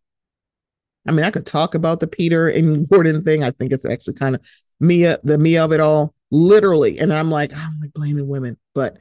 I 1.07 1.13
mean 1.13 1.25
I 1.25 1.31
could 1.31 1.47
talk 1.47 1.75
about 1.75 2.01
the 2.01 2.07
Peter 2.07 2.49
and 2.49 2.89
Gordon 2.89 3.25
thing. 3.25 3.43
I 3.43 3.51
think 3.51 3.73
it's 3.73 3.85
actually 3.85 4.15
kind 4.15 4.35
of 4.35 4.47
Mia, 4.79 5.19
the 5.25 5.39
Mia 5.39 5.65
of 5.65 5.73
it 5.73 5.81
all 5.81 6.15
literally. 6.31 6.99
And 6.99 7.13
I'm 7.13 7.31
like, 7.31 7.53
I'm 7.55 7.81
like 7.81 7.93
blaming 7.95 8.29
women, 8.29 8.59
but 8.75 8.99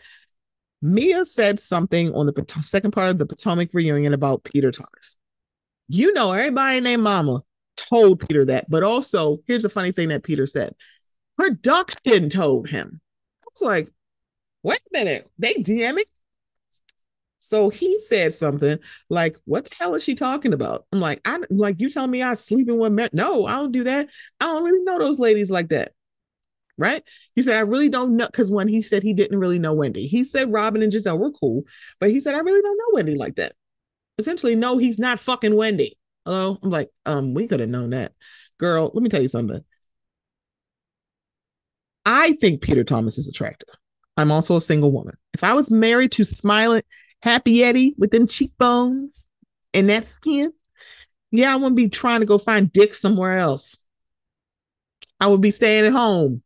Mia 0.82 1.26
said 1.26 1.60
something 1.60 2.14
on 2.14 2.28
the 2.28 2.46
second 2.62 2.92
part 2.92 3.10
of 3.10 3.18
the 3.18 3.26
Potomac 3.26 3.70
reunion 3.74 4.14
about 4.14 4.44
Peter 4.44 4.72
Thomas. 4.72 5.16
You 5.88 6.14
know, 6.14 6.32
everybody 6.34 6.80
named 6.82 7.04
Mama 7.04 7.42
told 7.76 8.20
Peter 8.20 8.46
that, 8.46 8.70
but 8.70 8.84
also 8.84 9.40
here's 9.48 9.66
a 9.66 9.70
funny 9.70 9.92
thing 9.92 10.10
that 10.10 10.24
Peter 10.24 10.46
said. 10.46 10.76
Production 11.38 12.30
told 12.30 12.70
him. 12.70 13.02
I 13.44 13.48
was 13.54 13.62
like, 13.62 13.90
wait 14.64 14.80
a 14.80 14.98
minute, 14.98 15.30
they 15.40 15.56
DMing. 15.56 16.04
So 17.40 17.70
he 17.70 17.98
said 17.98 18.34
something 18.34 18.78
like, 19.10 19.38
"What 19.46 19.66
the 19.66 19.76
hell 19.80 19.96
is 19.96 20.04
she 20.04 20.16
talking 20.16 20.54
about?" 20.54 20.86
I'm 20.92 21.00
like, 21.00 21.22
"I 21.24 21.40
like 21.50 21.80
you 21.80 21.90
telling 21.90 22.12
me 22.12 22.22
I 22.22 22.34
sleep 22.34 22.68
in 22.68 22.78
one 22.78 22.96
bed? 22.96 23.12
No, 23.14 23.46
I 23.46 23.56
don't 23.56 23.72
do 23.72 23.86
that. 23.86 24.10
I 24.42 24.46
don't 24.48 24.64
really 24.64 24.84
know 24.84 25.00
those 25.00 25.20
ladies 25.20 25.50
like 25.50 25.70
that." 25.70 25.94
Right? 26.78 27.04
He 27.36 27.42
said, 27.42 27.56
I 27.56 27.62
really 27.62 27.90
don't 27.90 28.16
know. 28.16 28.28
Because 28.28 28.52
when 28.52 28.68
he 28.68 28.82
said 28.82 29.04
he 29.04 29.14
didn't 29.14 29.40
really 29.40 29.60
know 29.60 29.74
Wendy, 29.74 30.08
he 30.08 30.24
said 30.24 30.52
Robin 30.52 30.82
and 30.82 30.92
Gizelle 30.92 31.20
were 31.20 31.32
cool, 31.32 31.64
but 32.00 32.10
he 32.10 32.20
said, 32.20 32.36
I 32.36 32.40
really 32.40 32.62
don't 32.62 32.78
know 32.78 32.96
Wendy 32.96 33.16
like 33.16 33.36
that. 33.36 33.54
Essentially, 34.18 34.56
no, 34.56 34.78
he's 34.78 35.00
not 35.00 35.20
fucking 35.20 35.56
Wendy. 35.56 35.98
Hello? 36.26 36.58
I'm 36.62 36.70
like, 36.70 36.90
um, 37.06 37.34
we 37.34 37.48
could 37.48 37.60
have 37.60 37.70
known 37.70 37.92
that. 37.92 38.14
Girl, 38.58 38.92
let 38.94 39.04
me 39.04 39.10
tell 39.10 39.22
you 39.22 39.28
something. 39.28 39.64
I 42.06 42.34
think 42.34 42.62
Peter 42.62 42.84
Thomas 42.84 43.18
is 43.18 43.28
attractive. 43.28 43.70
I'm 44.16 44.32
also 44.32 44.56
a 44.56 44.62
single 44.62 44.92
woman. 44.92 45.16
If 45.34 45.44
I 45.44 45.54
was 45.54 45.70
married 45.70 46.12
to 46.14 46.26
smiling, 46.26 46.84
happy 47.22 47.64
Eddie 47.64 47.94
with 47.98 48.12
them 48.12 48.28
cheekbones 48.28 49.24
and 49.74 49.90
that 49.90 50.06
skin, 50.06 50.52
yeah, 51.32 51.54
I 51.54 51.58
wouldn't 51.58 51.76
be 51.76 51.90
trying 51.90 52.22
to 52.22 52.26
go 52.26 52.38
find 52.38 52.72
dick 52.72 52.96
somewhere 52.96 53.38
else. 53.38 53.78
I 55.20 55.28
would 55.28 55.42
be 55.42 55.52
staying 55.52 55.86
at 55.86 55.92
home 55.92 56.42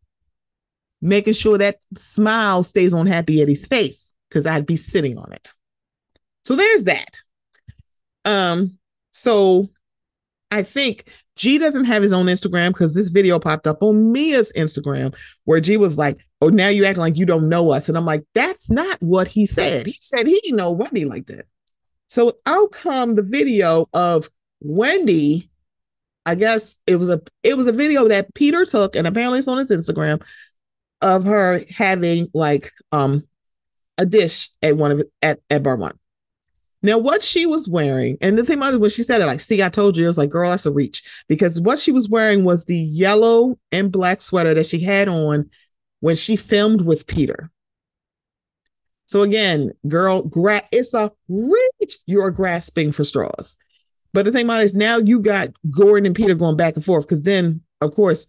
making 1.02 1.34
sure 1.34 1.58
that 1.58 1.80
smile 1.96 2.64
stays 2.64 2.94
on 2.94 3.08
Happy 3.08 3.42
Eddie's 3.42 3.66
face 3.66 4.14
because 4.30 4.46
I'd 4.46 4.66
be 4.66 4.76
sitting 4.76 5.18
on 5.18 5.32
it. 5.34 5.54
So 6.46 6.56
there's 6.56 6.86
that. 6.86 7.18
Um, 8.26 8.78
so 9.12 9.70
I 10.52 10.64
think 10.64 11.10
G 11.36 11.58
doesn't 11.58 11.86
have 11.86 12.04
his 12.04 12.14
own 12.14 12.28
Instagram 12.28 12.70
because 12.70 12.94
this 12.94 13.10
video 13.10 13.40
popped 13.40 13.68
up 13.68 13.82
on 13.82 14.12
Mia's 14.12 14.52
Instagram 14.56 15.16
where 15.46 15.60
G 15.62 15.78
was 15.78 15.98
like, 15.98 16.22
Oh, 16.42 16.50
now 16.50 16.68
you 16.68 16.86
acting 16.86 17.02
like 17.02 17.18
you 17.18 17.26
don't 17.26 17.50
know 17.50 17.72
us. 17.72 17.90
And 17.90 17.98
I'm 17.98 18.06
like, 18.06 18.24
that's 18.34 18.70
not 18.70 18.98
what 19.02 19.28
he 19.28 19.46
said. 19.46 19.88
He 19.88 19.98
said 20.00 20.28
he 20.28 20.40
didn't 20.42 20.58
know 20.58 20.72
Wendy 20.72 21.06
like 21.06 21.28
that. 21.28 21.46
So 22.08 22.34
out 22.46 22.72
come 22.74 23.16
the 23.16 23.24
video 23.24 23.88
of 23.94 24.30
Wendy. 24.60 25.50
I 26.26 26.36
guess 26.36 26.78
it 26.86 26.98
was 26.98 27.10
a 27.10 27.22
it 27.42 27.58
was 27.58 27.66
a 27.66 27.72
video 27.72 28.08
that 28.10 28.34
Peter 28.36 28.64
took, 28.66 28.96
and 28.96 29.08
apparently 29.08 29.40
it's 29.40 29.48
on 29.48 29.58
his 29.58 29.72
Instagram 29.72 30.22
of 31.02 31.26
her 31.26 31.62
having 31.70 32.28
like 32.34 32.72
um 32.92 33.28
a 33.98 34.06
dish 34.06 34.50
at 34.62 34.78
one 34.78 34.92
of 34.92 35.04
at, 35.22 35.40
at 35.50 35.64
bar 35.64 35.76
one. 35.76 35.98
Now, 36.84 36.98
what 36.98 37.22
she 37.22 37.46
was 37.46 37.70
wearing, 37.70 38.18
and 38.22 38.36
the 38.38 38.44
thing 38.44 38.58
about 38.58 38.74
it 38.74 38.80
when 38.80 38.90
she 38.90 39.04
said 39.04 39.22
it, 39.22 39.28
like, 39.28 39.40
see, 39.40 39.62
I 39.62 39.70
told 39.70 39.96
you, 39.96 40.04
it 40.04 40.08
was 40.08 40.18
like, 40.18 40.32
girl, 40.32 40.50
that's 40.50 40.66
a 40.66 40.72
reach. 40.72 41.04
Because 41.28 41.62
what 41.62 41.78
she 41.78 41.92
was 41.92 42.10
wearing 42.10 42.44
was 42.44 42.66
the 42.66 42.76
yellow 42.76 43.60
and 43.72 43.92
black 43.92 44.20
sweater 44.20 44.56
that 44.56 44.66
she 44.66 44.80
had 44.80 45.08
on 45.08 45.52
when 46.00 46.16
she 46.16 46.36
filmed 46.36 46.82
with 46.82 47.06
Peter. 47.06 47.52
So 49.06 49.22
again, 49.22 49.74
girl, 49.88 50.24
gra- 50.24 50.68
it's 50.72 50.94
a 50.94 51.12
reach. 51.28 51.98
You're 52.08 52.32
grasping 52.32 52.92
for 52.94 53.04
straws. 53.04 53.58
But 54.14 54.26
the 54.26 54.32
thing 54.32 54.46
about 54.46 54.62
it 54.62 54.66
is 54.66 54.74
now 54.74 54.98
you 54.98 55.20
got 55.20 55.50
Gordon 55.70 56.08
and 56.08 56.16
Peter 56.16 56.34
going 56.34 56.58
back 56.58 56.76
and 56.76 56.84
forth 56.84 57.06
because 57.06 57.22
then, 57.22 57.62
of 57.82 57.94
course, 57.94 58.28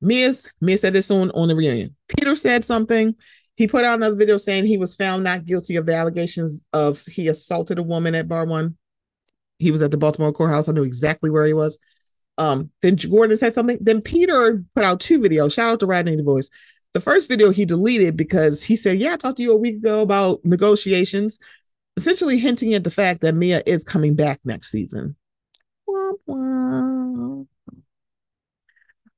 Mia, 0.00 0.32
Mia 0.60 0.78
said 0.78 0.92
this 0.92 1.10
on, 1.10 1.30
on 1.32 1.48
the 1.48 1.56
reunion. 1.56 1.94
Peter 2.08 2.34
said 2.34 2.64
something. 2.64 3.14
he 3.56 3.66
put 3.66 3.84
out 3.84 3.96
another 3.96 4.16
video 4.16 4.36
saying 4.36 4.64
he 4.64 4.78
was 4.78 4.94
found 4.94 5.24
not 5.24 5.44
guilty 5.44 5.76
of 5.76 5.86
the 5.86 5.94
allegations 5.94 6.64
of 6.72 7.04
he 7.06 7.28
assaulted 7.28 7.78
a 7.78 7.82
woman 7.82 8.14
at 8.14 8.28
bar 8.28 8.46
one. 8.46 8.76
He 9.58 9.70
was 9.70 9.82
at 9.82 9.90
the 9.90 9.98
Baltimore 9.98 10.32
courthouse. 10.32 10.68
I 10.68 10.72
knew 10.72 10.84
exactly 10.84 11.28
where 11.28 11.44
he 11.44 11.52
was. 11.52 11.78
Um, 12.38 12.70
then 12.80 12.96
Gordon 12.96 13.36
said 13.36 13.52
something. 13.52 13.76
Then 13.80 14.00
Peter 14.00 14.64
put 14.74 14.84
out 14.84 15.00
two 15.00 15.20
videos. 15.20 15.52
Shout 15.52 15.68
out 15.68 15.80
to 15.80 15.86
Rodney 15.86 16.16
the 16.16 16.22
Voice. 16.22 16.48
The 16.94 17.00
first 17.00 17.28
video 17.28 17.50
he 17.50 17.66
deleted 17.66 18.16
because 18.16 18.62
he 18.62 18.76
said, 18.76 18.98
Yeah, 18.98 19.12
I 19.12 19.16
talked 19.16 19.36
to 19.36 19.42
you 19.42 19.52
a 19.52 19.56
week 19.56 19.76
ago 19.76 20.00
about 20.00 20.40
negotiations, 20.42 21.38
essentially 21.98 22.38
hinting 22.38 22.72
at 22.72 22.82
the 22.82 22.90
fact 22.90 23.20
that 23.20 23.34
Mia 23.34 23.62
is 23.66 23.84
coming 23.84 24.16
back 24.16 24.40
next 24.44 24.70
season. 24.70 25.14
Womp 25.88 26.18
womp. 26.26 27.46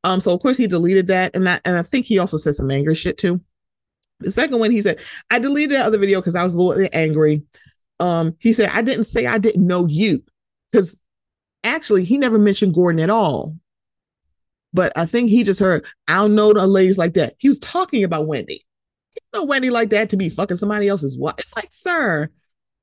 Um, 0.05 0.21
so 0.21 0.35
of 0.35 0.41
course 0.41 0.57
he 0.57 0.67
deleted 0.67 1.07
that, 1.09 1.35
and 1.37 1.47
that, 1.47 1.63
and 1.65 1.77
I 1.77 1.83
think 1.83 2.07
he 2.07 2.19
also 2.19 2.37
said 2.37 2.55
some 2.55 2.71
angry 2.71 2.95
shit 2.95 3.19
too. 3.19 3.41
The 4.21 4.31
second 4.31 4.59
one, 4.59 4.71
he 4.71 4.81
said, 4.81 5.01
I 5.31 5.39
deleted 5.39 5.73
that 5.73 5.87
other 5.87 5.99
video 5.99 6.21
because 6.21 6.37
I 6.37 6.43
was 6.43 6.55
a 6.55 6.61
little 6.61 6.89
angry. 6.93 7.43
Um, 8.01 8.37
he 8.39 8.53
said, 8.53 8.71
I 8.71 8.83
didn't 8.83 9.05
say 9.05 9.27
I 9.27 9.39
didn't 9.39 9.67
know 9.67 9.87
you. 9.87 10.21
Because 10.71 10.99
actually, 11.65 12.05
he 12.05 12.19
never 12.19 12.39
mentioned 12.39 12.75
Gordon 12.75 13.01
at 13.01 13.11
all. 13.11 13.57
But 14.73 14.93
I 14.97 15.07
think 15.07 15.29
he 15.29 15.45
just 15.45 15.61
heard, 15.61 15.87
I 16.09 16.17
don't 16.17 16.35
know 16.35 16.53
the 16.53 16.67
ladies 16.67 16.99
like 16.99 17.15
that. 17.15 17.35
He 17.39 17.49
was 17.49 17.59
talking 17.59 18.05
about 18.05 18.27
Wendy. 18.27 18.65
You 19.15 19.41
know 19.41 19.45
Wendy 19.45 19.69
like 19.69 19.91
that 19.91 20.11
to 20.11 20.17
be 20.17 20.31
fucking 20.31 20.57
somebody 20.57 20.89
else's 20.89 21.19
wife. 21.19 21.35
It's 21.39 21.55
like, 21.55 21.69
sir, 21.71 22.31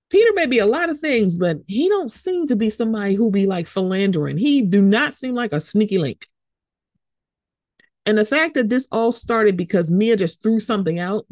Peter 0.10 0.32
may 0.34 0.46
be 0.46 0.60
a 0.60 0.68
lot 0.68 0.90
of 0.90 1.00
things, 1.00 1.36
but 1.36 1.58
he 1.68 1.90
don't 1.90 2.12
seem 2.12 2.46
to 2.48 2.56
be 2.56 2.70
somebody 2.70 3.16
who 3.16 3.32
be 3.32 3.48
like 3.48 3.68
philandering. 3.68 4.38
He 4.38 4.62
do 4.62 4.82
not 4.82 5.16
seem 5.16 5.34
like 5.34 5.52
a 5.52 5.60
sneaky 5.60 5.98
link. 5.98 6.28
And 8.06 8.18
the 8.18 8.26
fact 8.26 8.56
that 8.56 8.70
this 8.70 8.88
all 8.92 9.12
started 9.12 9.58
because 9.58 9.92
Mia 9.92 10.16
just 10.16 10.42
threw 10.42 10.60
something 10.60 11.00
out 11.00 11.26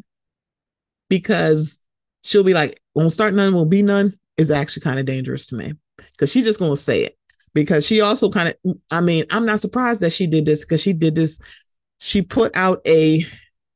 because 1.10 1.80
she'll 2.24 2.44
be 2.44 2.54
like, 2.54 2.80
won't 2.94 3.14
start 3.14 3.34
none, 3.34 3.54
won't 3.54 3.70
be 3.70 3.82
none, 3.82 4.18
is 4.38 4.52
actually 4.52 4.82
kind 4.82 5.00
of 5.00 5.06
dangerous 5.06 5.48
to 5.48 5.56
me. 5.56 5.74
Because 5.98 6.32
she's 6.32 6.46
just 6.46 6.60
gonna 6.60 6.76
say 6.76 7.04
it. 7.04 7.18
Because 7.54 7.86
she 7.86 8.02
also 8.02 8.30
kind 8.30 8.50
of, 8.50 8.78
I 8.92 9.02
mean, 9.02 9.26
I'm 9.32 9.46
not 9.46 9.60
surprised 9.60 10.02
that 10.02 10.14
she 10.14 10.28
did 10.28 10.46
this 10.46 10.64
because 10.64 10.82
she 10.82 10.94
did 10.94 11.16
this. 11.16 11.40
She 12.00 12.22
put 12.22 12.56
out 12.56 12.82
a, 12.86 13.26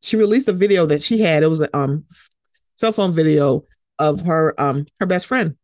she 0.04 0.18
released 0.18 0.48
a 0.48 0.54
video 0.54 0.86
that 0.86 1.02
she 1.02 1.20
had. 1.20 1.42
It 1.42 1.48
was 1.48 1.62
a 1.62 1.76
um 1.76 2.06
cell 2.76 2.92
phone 2.92 3.14
video 3.14 3.64
of 3.98 4.22
her 4.22 4.60
um 4.60 4.86
her 5.00 5.06
best 5.06 5.28
friend 5.28 5.56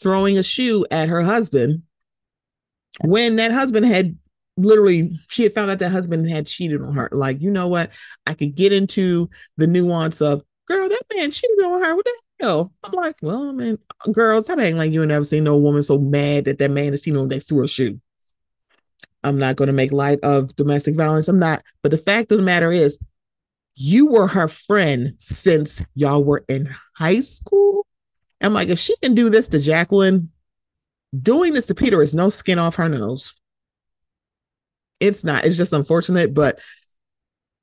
throwing 0.00 0.38
a 0.38 0.42
shoe 0.42 0.84
at 0.90 1.08
her 1.08 1.22
husband 1.22 1.82
when 3.04 3.36
that 3.36 3.52
husband 3.52 3.86
had 3.86 4.16
literally 4.56 5.18
she 5.28 5.42
had 5.42 5.52
found 5.52 5.70
out 5.70 5.78
that 5.78 5.90
husband 5.90 6.28
had 6.30 6.46
cheated 6.46 6.82
on 6.82 6.94
her. 6.94 7.08
Like 7.12 7.40
you 7.40 7.50
know 7.50 7.68
what? 7.68 7.90
I 8.26 8.34
could 8.34 8.54
get 8.54 8.72
into 8.72 9.28
the 9.56 9.66
nuance 9.66 10.20
of 10.20 10.42
girl 10.66 10.88
that 10.88 11.02
man 11.14 11.30
cheated 11.30 11.64
on 11.64 11.82
her. 11.82 11.94
What 11.94 12.04
the 12.04 12.14
hell? 12.40 12.72
I'm 12.84 12.92
like 12.92 13.16
well 13.22 13.48
i 13.48 13.52
mean 13.52 13.78
girls 14.12 14.46
stop 14.46 14.58
acting 14.58 14.76
like 14.76 14.92
you 14.92 15.00
ain't 15.00 15.08
never 15.08 15.24
seen 15.24 15.44
no 15.44 15.56
woman 15.56 15.82
so 15.82 15.98
mad 15.98 16.46
that 16.46 16.58
that 16.58 16.70
man 16.70 16.92
is 16.92 17.02
cheating 17.02 17.20
on 17.20 17.28
that 17.28 17.46
through 17.46 17.64
a 17.64 17.68
shoe. 17.68 18.00
I'm 19.24 19.38
not 19.38 19.56
going 19.56 19.68
to 19.68 19.72
make 19.72 19.92
light 19.92 20.18
of 20.24 20.54
domestic 20.56 20.96
violence. 20.96 21.28
I'm 21.28 21.38
not. 21.38 21.62
But 21.82 21.92
the 21.92 21.98
fact 21.98 22.32
of 22.32 22.38
the 22.38 22.44
matter 22.44 22.72
is 22.72 22.98
you 23.76 24.08
were 24.08 24.26
her 24.26 24.48
friend 24.48 25.14
since 25.18 25.82
y'all 25.94 26.24
were 26.24 26.44
in 26.48 26.74
high 26.96 27.20
school. 27.20 27.86
I'm 28.40 28.52
like 28.52 28.68
if 28.68 28.78
she 28.78 28.96
can 28.96 29.14
do 29.14 29.30
this 29.30 29.48
to 29.48 29.60
jacqueline 29.60 30.30
doing 31.20 31.52
this 31.52 31.66
to 31.66 31.74
peter 31.74 32.02
is 32.02 32.14
no 32.14 32.30
skin 32.30 32.58
off 32.58 32.76
her 32.76 32.88
nose 32.88 33.34
it's 35.02 35.24
not. 35.24 35.44
It's 35.44 35.56
just 35.56 35.72
unfortunate, 35.72 36.32
but 36.32 36.60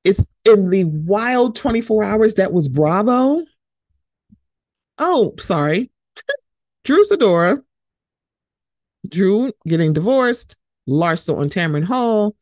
it's 0.04 0.26
in 0.46 0.70
the 0.70 0.84
wild 0.86 1.56
24 1.56 2.04
hours 2.04 2.36
that 2.36 2.52
was 2.52 2.68
Bravo. 2.68 3.42
Oh, 4.98 5.34
sorry. 5.40 5.90
Drew 6.84 7.04
Sidora, 7.04 7.62
Drew 9.10 9.52
getting 9.68 9.94
divorced, 9.94 10.56
Larsa 10.88 11.38
on 11.38 11.50
Tamron 11.50 11.84
Hall, 11.86 12.36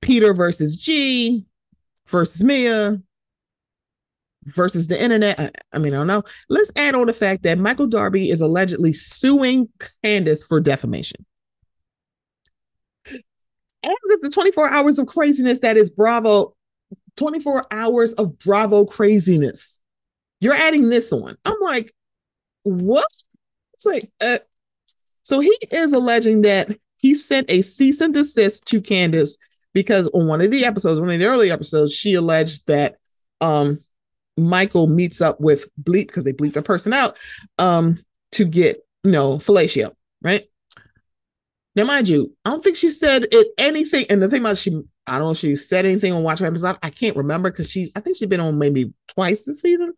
Peter 0.00 0.34
versus 0.34 0.76
G 0.76 1.46
versus 2.08 2.42
Mia 2.42 3.00
versus 4.44 4.88
the 4.88 5.00
internet. 5.00 5.38
I, 5.38 5.50
I, 5.72 5.78
mean, 5.78 5.94
I 5.94 5.98
don't 5.98 6.06
know. 6.08 6.24
Let's 6.48 6.72
add 6.76 6.96
on 6.96 7.06
the 7.06 7.12
fact 7.12 7.44
that 7.44 7.58
Michael 7.58 7.86
Darby 7.86 8.30
is 8.30 8.40
allegedly 8.40 8.92
suing 8.92 9.68
Candiace 10.02 10.44
for 10.44 10.60
defamation 10.60 11.24
after 13.84 14.18
the 14.22 14.30
24 14.30 14.68
hours 14.68 14.98
of 14.98 15.06
craziness 15.06 15.60
that 15.60 15.76
is 15.76 15.90
Bravo, 15.90 16.54
24 17.16 17.66
hours 17.70 18.12
of 18.14 18.38
Bravo 18.38 18.84
craziness, 18.84 19.80
you're 20.40 20.54
adding 20.54 20.88
this 20.88 21.12
on. 21.12 21.36
I'm 21.44 21.60
like, 21.60 21.92
what? 22.64 23.06
It's 23.74 23.86
like, 23.86 24.10
uh, 24.20 24.38
so 25.22 25.40
he 25.40 25.56
is 25.70 25.92
alleging 25.92 26.42
that 26.42 26.70
he 26.96 27.14
sent 27.14 27.50
a 27.50 27.62
cease 27.62 28.00
and 28.00 28.14
desist 28.14 28.66
to 28.68 28.80
Candiace 28.80 29.36
because 29.74 30.08
on 30.08 30.26
one 30.26 30.40
of 30.40 30.50
the 30.50 30.64
episodes, 30.64 31.00
one 31.00 31.10
of 31.10 31.18
the 31.18 31.26
early 31.26 31.50
episodes, 31.50 31.94
she 31.94 32.14
alleged 32.14 32.66
that 32.68 32.96
um 33.40 33.78
Michael 34.36 34.86
meets 34.86 35.20
up 35.20 35.40
with 35.40 35.66
Bleep 35.82 36.06
because 36.06 36.24
they 36.24 36.32
bleep 36.32 36.54
their 36.54 36.62
person 36.62 36.92
out 36.92 37.16
um 37.58 38.02
to 38.32 38.44
get 38.44 38.78
you 39.02 39.10
know 39.10 39.38
fellatio, 39.38 39.94
right? 40.22 40.44
Now, 41.76 41.84
mind 41.84 42.08
you, 42.08 42.34
I 42.44 42.50
don't 42.50 42.62
think 42.62 42.76
she 42.76 42.88
said 42.88 43.26
it 43.32 43.48
anything. 43.58 44.06
And 44.08 44.22
the 44.22 44.28
thing 44.28 44.40
about 44.40 44.58
she, 44.58 44.80
I 45.06 45.18
don't 45.18 45.22
know 45.22 45.30
if 45.32 45.38
she 45.38 45.56
said 45.56 45.84
anything 45.84 46.12
on 46.12 46.22
Watch 46.22 46.40
What 46.40 46.52
Live. 46.52 46.78
I 46.82 46.90
can't 46.90 47.16
remember 47.16 47.50
because 47.50 47.70
she's, 47.70 47.90
I 47.96 48.00
think 48.00 48.16
she's 48.16 48.28
been 48.28 48.40
on 48.40 48.58
maybe 48.58 48.92
twice 49.08 49.42
this 49.42 49.60
season. 49.60 49.92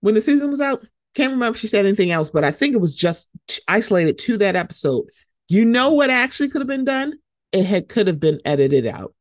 When 0.00 0.14
the 0.14 0.20
season 0.20 0.50
was 0.50 0.60
out, 0.60 0.84
can't 1.14 1.32
remember 1.32 1.54
if 1.54 1.60
she 1.60 1.68
said 1.68 1.86
anything 1.86 2.10
else, 2.10 2.28
but 2.28 2.44
I 2.44 2.50
think 2.50 2.74
it 2.74 2.80
was 2.80 2.94
just 2.94 3.28
t- 3.48 3.62
isolated 3.68 4.18
to 4.18 4.36
that 4.38 4.56
episode. 4.56 5.06
You 5.48 5.64
know 5.64 5.92
what 5.92 6.10
actually 6.10 6.50
could 6.50 6.60
have 6.60 6.68
been 6.68 6.84
done? 6.84 7.14
It 7.52 7.64
had 7.64 7.88
could 7.88 8.06
have 8.06 8.20
been 8.20 8.40
edited 8.44 8.86
out. 8.86 9.14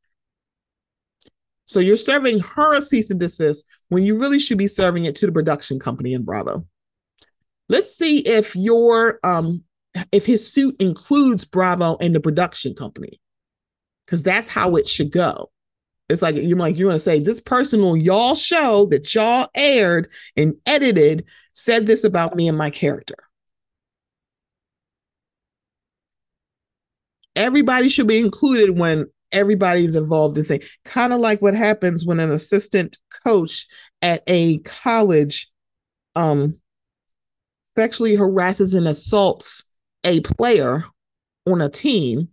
So 1.65 1.79
you're 1.79 1.97
serving 1.97 2.39
her 2.39 2.75
a 2.75 2.81
cease 2.81 3.09
and 3.11 3.19
desist 3.19 3.65
when 3.89 4.03
you 4.03 4.19
really 4.19 4.39
should 4.39 4.57
be 4.57 4.67
serving 4.67 5.05
it 5.05 5.15
to 5.17 5.25
the 5.25 5.31
production 5.31 5.79
company 5.79 6.13
in 6.13 6.23
Bravo. 6.23 6.67
Let's 7.69 7.95
see 7.95 8.19
if 8.19 8.55
your 8.55 9.19
um 9.23 9.63
if 10.11 10.25
his 10.25 10.51
suit 10.51 10.75
includes 10.79 11.45
Bravo 11.45 11.97
and 11.99 12.13
the 12.13 12.19
production 12.19 12.73
company, 12.73 13.19
because 14.05 14.23
that's 14.23 14.47
how 14.47 14.75
it 14.75 14.87
should 14.87 15.11
go. 15.11 15.51
It's 16.09 16.21
like 16.21 16.35
you're 16.35 16.57
like 16.57 16.77
you 16.77 16.85
want 16.85 16.95
to 16.95 16.99
say 16.99 17.19
this 17.19 17.41
person 17.41 17.81
on 17.81 17.99
y'all 17.99 18.35
show 18.35 18.85
that 18.87 19.13
y'all 19.15 19.49
aired 19.55 20.11
and 20.37 20.53
edited 20.65 21.25
said 21.53 21.87
this 21.87 22.03
about 22.03 22.35
me 22.35 22.47
and 22.47 22.57
my 22.57 22.69
character. 22.69 23.15
Everybody 27.35 27.89
should 27.89 28.07
be 28.07 28.19
included 28.19 28.77
when 28.77 29.07
everybody's 29.31 29.95
involved 29.95 30.37
in 30.37 30.45
things. 30.45 30.69
Kind 30.85 31.11
of 31.11 31.19
like 31.19 31.41
what 31.41 31.55
happens 31.55 32.05
when 32.05 32.19
an 32.19 32.31
assistant 32.31 32.97
coach 33.23 33.67
at 34.01 34.23
a 34.27 34.59
college 34.59 35.49
um 36.15 36.57
sexually 37.77 38.15
harasses 38.15 38.73
and 38.73 38.87
assaults 38.87 39.64
a 40.05 40.21
player 40.21 40.85
on 41.45 41.61
a 41.61 41.69
team, 41.69 42.29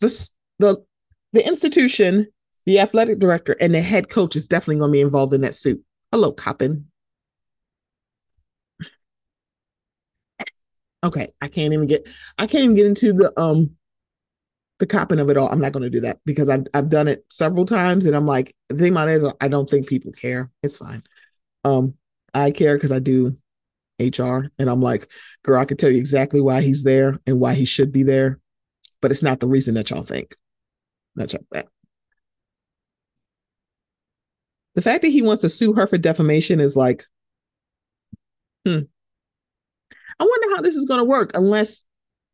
this 0.00 0.30
the 0.58 0.84
the 1.32 1.46
institution, 1.46 2.26
the 2.66 2.80
athletic 2.80 3.18
director, 3.20 3.56
and 3.60 3.74
the 3.74 3.80
head 3.80 4.08
coach 4.08 4.34
is 4.34 4.48
definitely 4.48 4.78
going 4.78 4.90
to 4.90 4.92
be 4.92 5.00
involved 5.00 5.34
in 5.34 5.42
that 5.42 5.54
suit. 5.54 5.82
Hello, 6.10 6.32
Coppin. 6.32 6.86
Okay, 11.02 11.28
I 11.40 11.48
can't 11.48 11.72
even 11.72 11.86
get 11.86 12.08
I 12.36 12.46
can't 12.46 12.64
even 12.64 12.76
get 12.76 12.86
into 12.86 13.12
the 13.12 13.32
um 13.40 13.76
the 14.80 14.86
Coppin 14.86 15.18
of 15.18 15.28
it 15.28 15.36
all. 15.36 15.48
I'm 15.48 15.60
not 15.60 15.72
going 15.72 15.82
to 15.82 15.90
do 15.90 16.00
that 16.00 16.18
because 16.24 16.48
I've 16.48 16.66
I've 16.74 16.88
done 16.88 17.08
it 17.08 17.24
several 17.30 17.66
times, 17.66 18.06
and 18.06 18.16
I'm 18.16 18.26
like 18.26 18.54
the 18.68 18.76
thing 18.76 18.92
about 18.92 19.08
it 19.08 19.12
is 19.12 19.30
I 19.40 19.48
don't 19.48 19.68
think 19.68 19.86
people 19.86 20.12
care. 20.12 20.50
It's 20.62 20.76
fine. 20.76 21.02
Um, 21.64 21.94
I 22.34 22.50
care 22.50 22.76
because 22.76 22.92
I 22.92 22.98
do 22.98 23.36
HR. 24.00 24.50
And 24.58 24.68
I'm 24.68 24.80
like, 24.80 25.08
girl, 25.42 25.60
I 25.60 25.64
can 25.64 25.76
tell 25.76 25.90
you 25.90 25.98
exactly 25.98 26.40
why 26.40 26.62
he's 26.62 26.82
there 26.82 27.18
and 27.26 27.40
why 27.40 27.54
he 27.54 27.64
should 27.64 27.92
be 27.92 28.02
there, 28.02 28.38
but 29.00 29.10
it's 29.10 29.22
not 29.22 29.40
the 29.40 29.48
reason 29.48 29.74
that 29.74 29.90
y'all 29.90 30.02
think. 30.02 30.36
Not 31.14 31.32
y'all 31.32 31.44
that. 31.52 31.66
The 34.74 34.82
fact 34.82 35.02
that 35.02 35.08
he 35.08 35.22
wants 35.22 35.42
to 35.42 35.48
sue 35.48 35.72
her 35.74 35.86
for 35.86 35.98
defamation 35.98 36.60
is 36.60 36.76
like, 36.76 37.04
hmm. 38.64 38.80
I 40.18 40.24
wonder 40.24 40.56
how 40.56 40.62
this 40.62 40.76
is 40.76 40.86
going 40.86 41.00
to 41.00 41.04
work 41.04 41.32
unless 41.34 41.84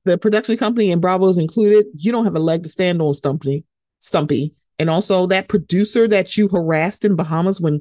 the 0.04 0.18
production 0.18 0.56
company 0.56 0.92
and 0.92 1.00
Bravo 1.00 1.28
is 1.28 1.38
included. 1.38 1.86
You 1.94 2.12
don't 2.12 2.24
have 2.24 2.36
a 2.36 2.40
leg 2.40 2.62
to 2.64 2.68
stand 2.68 3.00
on, 3.00 3.14
Stumpy. 3.14 3.64
Stumpy. 4.00 4.54
And 4.78 4.90
also 4.90 5.26
that 5.28 5.48
producer 5.48 6.06
that 6.08 6.36
you 6.36 6.48
harassed 6.48 7.04
in 7.04 7.16
Bahamas 7.16 7.60
when 7.60 7.80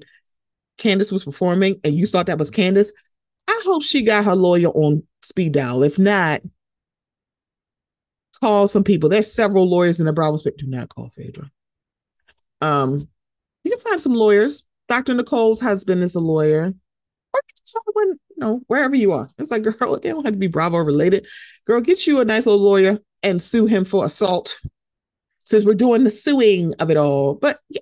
Candiace 0.78 1.12
was 1.12 1.26
performing 1.26 1.80
and 1.84 1.94
you 1.94 2.08
thought 2.08 2.28
that 2.28 2.40
was 2.40 2.52
Candiace, 2.52 2.92
I 3.48 3.62
hope 3.66 3.84
she 3.84 4.02
got 4.02 4.26
her 4.26 4.36
lawyer 4.36 4.70
on 4.70 5.04
speed 5.22 5.54
dial. 5.54 5.84
If 5.84 5.98
not, 6.00 6.42
call 8.42 8.68
some 8.68 8.84
people. 8.84 9.10
There's 9.10 9.34
several 9.34 9.70
lawyers 9.70 10.00
in 10.00 10.06
the 10.06 10.14
Bravo 10.14 10.38
Spectrum. 10.38 10.72
Do 10.72 10.78
not 10.78 10.90
call 10.90 11.10
Phaedra. 11.10 11.52
Um, 12.62 13.08
you 13.64 13.72
can 13.72 13.80
find 13.80 14.02
some 14.02 14.14
lawyers 14.14 14.66
Dr. 14.88 15.14
Nicole's 15.14 15.62
husband 15.62 16.04
is 16.04 16.16
a 16.16 16.20
lawyer. 16.20 16.74
Or 17.34 17.42
just 17.50 17.78
you 17.96 18.18
know, 18.38 18.62
wherever 18.68 18.96
you 18.96 19.12
are. 19.12 19.28
It's 19.38 19.52
like, 19.52 19.64
girl, 19.80 20.00
they 20.00 20.10
don't 20.10 20.26
have 20.26 20.34
to 20.34 20.40
be 20.40 20.48
Bravo 20.48 20.78
related. 20.78 21.28
Girl, 21.66 21.82
get 21.82 22.06
you 22.08 22.20
a 22.20 22.26
nice 22.26 22.46
little 22.46 22.64
lawyer 22.64 23.00
and 23.24 23.42
sue 23.42 23.66
him 23.66 23.86
for 23.86 24.06
assault. 24.06 24.60
Since 25.42 25.66
we're 25.66 25.76
doing 25.76 26.04
the 26.04 26.10
suing 26.10 26.74
of 26.80 26.90
it 26.90 26.98
all. 26.98 27.36
But 27.36 27.58
yeah. 27.70 27.82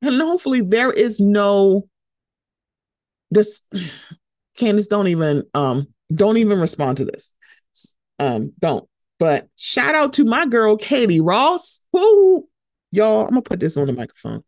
And 0.00 0.20
hopefully 0.20 0.60
there 0.60 0.90
is 0.90 1.20
no 1.20 1.88
this 3.32 3.64
Candiace, 4.56 4.88
don't 4.88 5.08
even 5.08 5.44
um 5.54 5.86
don't 6.14 6.36
even 6.36 6.60
respond 6.60 6.98
to 6.98 7.04
this. 7.04 7.32
Um, 8.18 8.52
don't. 8.60 8.88
But 9.18 9.48
shout 9.56 9.94
out 9.94 10.14
to 10.14 10.24
my 10.24 10.46
girl 10.46 10.76
Katie 10.76 11.20
Rost. 11.20 11.84
Who 11.92 12.48
y'all, 12.90 13.22
I'm 13.22 13.30
gonna 13.30 13.42
put 13.42 13.60
this 13.60 13.76
on 13.76 13.86
the 13.86 13.92
microphone. 13.92 14.42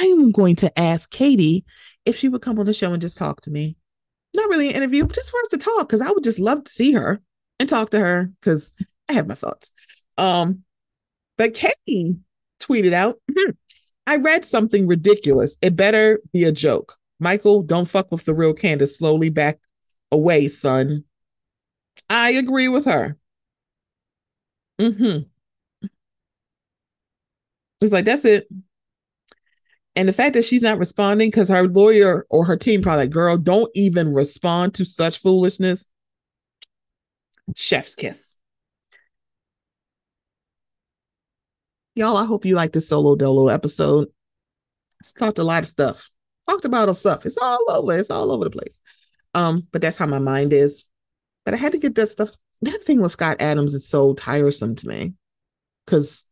I'm 0.00 0.32
going 0.32 0.56
to 0.56 0.78
ask 0.78 1.10
Katie 1.10 1.64
if 2.06 2.16
she 2.16 2.28
would 2.28 2.42
come 2.42 2.58
on 2.58 2.66
the 2.66 2.72
show 2.72 2.92
and 2.92 3.02
just 3.02 3.18
talk 3.18 3.42
to 3.42 3.50
me. 3.50 3.76
Not 4.34 4.48
really 4.48 4.70
an 4.70 4.76
interview, 4.76 5.06
just 5.06 5.30
for 5.30 5.40
us 5.40 5.48
to 5.48 5.58
talk, 5.58 5.80
because 5.80 6.00
I 6.00 6.10
would 6.10 6.24
just 6.24 6.38
love 6.38 6.64
to 6.64 6.70
see 6.70 6.92
her 6.92 7.20
and 7.58 7.68
talk 7.68 7.90
to 7.90 8.00
her 8.00 8.32
because 8.40 8.72
I 9.08 9.12
have 9.12 9.28
my 9.28 9.34
thoughts. 9.34 9.70
Um, 10.16 10.62
but 11.36 11.52
Katie 11.52 12.16
tweeted 12.60 12.94
out, 12.94 13.20
hmm, 13.30 13.50
I 14.06 14.16
read 14.16 14.46
something 14.46 14.86
ridiculous. 14.86 15.58
It 15.60 15.76
better 15.76 16.20
be 16.32 16.44
a 16.44 16.52
joke. 16.52 16.96
Michael, 17.22 17.62
don't 17.62 17.88
fuck 17.88 18.10
with 18.10 18.24
the 18.24 18.34
real 18.34 18.52
Candiace. 18.52 18.98
Slowly 18.98 19.30
back 19.30 19.58
away, 20.10 20.48
son. 20.48 21.04
I 22.10 22.32
agree 22.32 22.68
with 22.68 22.84
her. 22.86 23.16
Mm-hmm. 24.80 25.28
It's 27.80 27.92
like, 27.92 28.04
that's 28.04 28.24
it. 28.24 28.48
And 29.94 30.08
the 30.08 30.12
fact 30.12 30.34
that 30.34 30.44
she's 30.44 30.62
not 30.62 30.78
responding 30.78 31.28
because 31.28 31.48
her 31.48 31.68
lawyer 31.68 32.26
or 32.28 32.44
her 32.44 32.56
team 32.56 32.82
probably 32.82 33.04
like, 33.04 33.10
girl, 33.10 33.36
don't 33.36 33.70
even 33.74 34.12
respond 34.12 34.74
to 34.74 34.84
such 34.84 35.18
foolishness. 35.18 35.86
Chef's 37.54 37.94
kiss. 37.94 38.36
Y'all, 41.94 42.16
I 42.16 42.24
hope 42.24 42.46
you 42.46 42.54
like 42.54 42.72
this 42.72 42.88
solo 42.88 43.14
dolo 43.14 43.48
episode. 43.48 44.08
It's 45.00 45.12
talked 45.12 45.38
a 45.38 45.44
lot 45.44 45.62
of 45.62 45.68
stuff. 45.68 46.08
Talked 46.48 46.64
about 46.64 46.88
a 46.88 46.94
stuff. 46.94 47.24
It's 47.26 47.38
all 47.38 47.64
over. 47.68 47.98
It's 47.98 48.10
all 48.10 48.32
over 48.32 48.44
the 48.44 48.50
place. 48.50 48.80
Um, 49.34 49.66
but 49.72 49.80
that's 49.80 49.96
how 49.96 50.06
my 50.06 50.18
mind 50.18 50.52
is. 50.52 50.88
But 51.44 51.54
I 51.54 51.56
had 51.56 51.72
to 51.72 51.78
get 51.78 51.94
that 51.94 52.08
stuff. 52.08 52.30
That 52.62 52.84
thing 52.84 53.00
with 53.00 53.12
Scott 53.12 53.38
Adams 53.40 53.74
is 53.74 53.88
so 53.88 54.14
tiresome 54.14 54.76
to 54.76 54.88
me. 54.88 55.14
Cause 55.86 56.26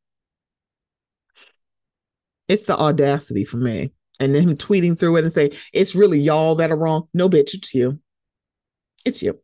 it's 2.49 2.65
the 2.65 2.77
audacity 2.77 3.45
for 3.45 3.57
me. 3.57 3.93
And 4.19 4.35
then 4.35 4.43
him 4.43 4.57
tweeting 4.57 4.99
through 4.99 5.17
it 5.17 5.25
and 5.25 5.33
say, 5.33 5.51
it's 5.73 5.95
really 5.95 6.21
y'all 6.21 6.57
that 6.57 6.71
are 6.71 6.77
wrong. 6.77 7.09
No, 7.15 7.29
bitch, 7.29 7.55
it's 7.55 7.75
you. 7.75 8.01
It's 9.05 9.23
you. 9.23 9.41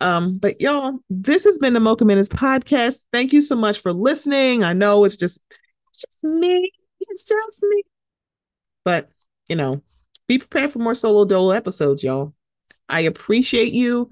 Um, 0.00 0.38
but 0.38 0.60
y'all, 0.60 0.98
this 1.10 1.44
has 1.44 1.58
been 1.58 1.74
the 1.74 1.80
Mocha 1.80 2.04
Minutes 2.04 2.28
podcast. 2.28 3.04
Thank 3.12 3.32
you 3.32 3.42
so 3.42 3.56
much 3.56 3.80
for 3.80 3.92
listening. 3.92 4.64
I 4.64 4.72
know 4.72 5.04
it's 5.04 5.16
just, 5.16 5.42
it's 5.88 6.00
just 6.00 6.18
me. 6.22 6.70
It's 7.00 7.24
just 7.24 7.62
me. 7.62 7.82
But 8.84 9.10
you 9.50 9.56
know, 9.56 9.82
be 10.28 10.38
prepared 10.38 10.70
for 10.70 10.78
more 10.78 10.94
solo 10.94 11.24
dolo 11.26 11.50
episodes, 11.50 12.04
y'all. 12.04 12.32
I 12.88 13.00
appreciate 13.00 13.72
you 13.72 14.10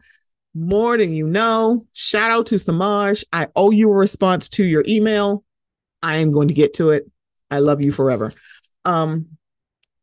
more 0.52 0.98
than 0.98 1.14
you 1.14 1.28
know. 1.28 1.86
Shout 1.92 2.32
out 2.32 2.46
to 2.48 2.58
Samaj. 2.58 3.24
I 3.32 3.46
owe 3.54 3.70
you 3.70 3.88
a 3.88 3.94
response 3.94 4.48
to 4.50 4.64
your 4.64 4.84
email. 4.86 5.44
I 6.02 6.16
am 6.16 6.32
going 6.32 6.48
to 6.48 6.54
get 6.54 6.74
to 6.74 6.90
it. 6.90 7.08
I 7.50 7.60
love 7.60 7.82
you 7.82 7.92
forever. 7.92 8.32
Um, 8.84 9.26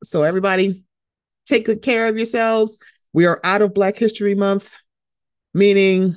so 0.03 0.23
everybody, 0.23 0.86
take 1.45 1.65
good 1.65 1.81
care 1.81 2.07
of 2.07 2.15
yourselves. 2.15 2.79
We 3.11 3.25
are 3.25 3.39
out 3.43 3.61
of 3.61 3.73
Black 3.73 3.97
History 3.97 4.36
Month, 4.36 4.75
meaning 5.53 6.15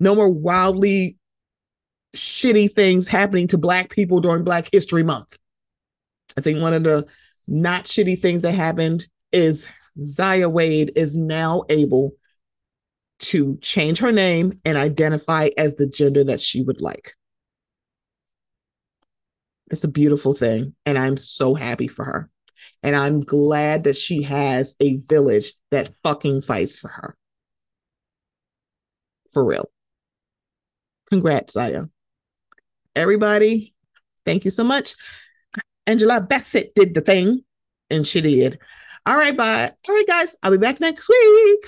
no 0.00 0.16
more 0.16 0.28
wildly 0.28 1.18
shitty 2.16 2.72
things 2.72 3.06
happening 3.06 3.46
to 3.48 3.58
Black 3.58 3.90
people 3.90 4.20
during 4.20 4.42
Black 4.42 4.68
History 4.72 5.04
Month. 5.04 5.38
I 6.36 6.40
think 6.40 6.60
one 6.60 6.74
of 6.74 6.82
the 6.82 7.06
not 7.48 7.84
shitty 7.84 8.20
things 8.20 8.42
that 8.42 8.52
happened 8.52 9.06
is 9.32 9.68
Zaya 10.00 10.48
Wade 10.48 10.92
is 10.96 11.16
now 11.16 11.64
able 11.68 12.12
to 13.18 13.56
change 13.62 13.98
her 13.98 14.12
name 14.12 14.52
and 14.64 14.76
identify 14.76 15.48
as 15.56 15.76
the 15.76 15.88
gender 15.88 16.24
that 16.24 16.40
she 16.40 16.62
would 16.62 16.80
like. 16.80 17.14
It's 19.70 19.84
a 19.84 19.88
beautiful 19.88 20.32
thing. 20.32 20.74
And 20.84 20.98
I'm 20.98 21.16
so 21.16 21.54
happy 21.54 21.88
for 21.88 22.04
her. 22.04 22.30
And 22.82 22.94
I'm 22.94 23.20
glad 23.20 23.84
that 23.84 23.96
she 23.96 24.22
has 24.22 24.76
a 24.80 24.98
village 25.08 25.52
that 25.70 25.90
fucking 26.02 26.42
fights 26.42 26.76
for 26.76 26.88
her. 26.88 27.16
For 29.32 29.44
real. 29.44 29.70
Congrats, 31.08 31.54
Zaya. 31.54 31.84
Everybody, 32.94 33.74
thank 34.24 34.44
you 34.44 34.50
so 34.50 34.64
much. 34.64 34.94
Angela 35.86 36.20
Bassett 36.20 36.74
did 36.74 36.94
the 36.94 37.00
thing, 37.00 37.44
and 37.90 38.06
she 38.06 38.20
did. 38.20 38.58
All 39.06 39.16
right, 39.16 39.36
bye. 39.36 39.70
All 39.88 39.94
right, 39.94 40.06
guys, 40.06 40.34
I'll 40.42 40.50
be 40.50 40.58
back 40.58 40.80
next 40.80 41.08
week. 41.08 41.64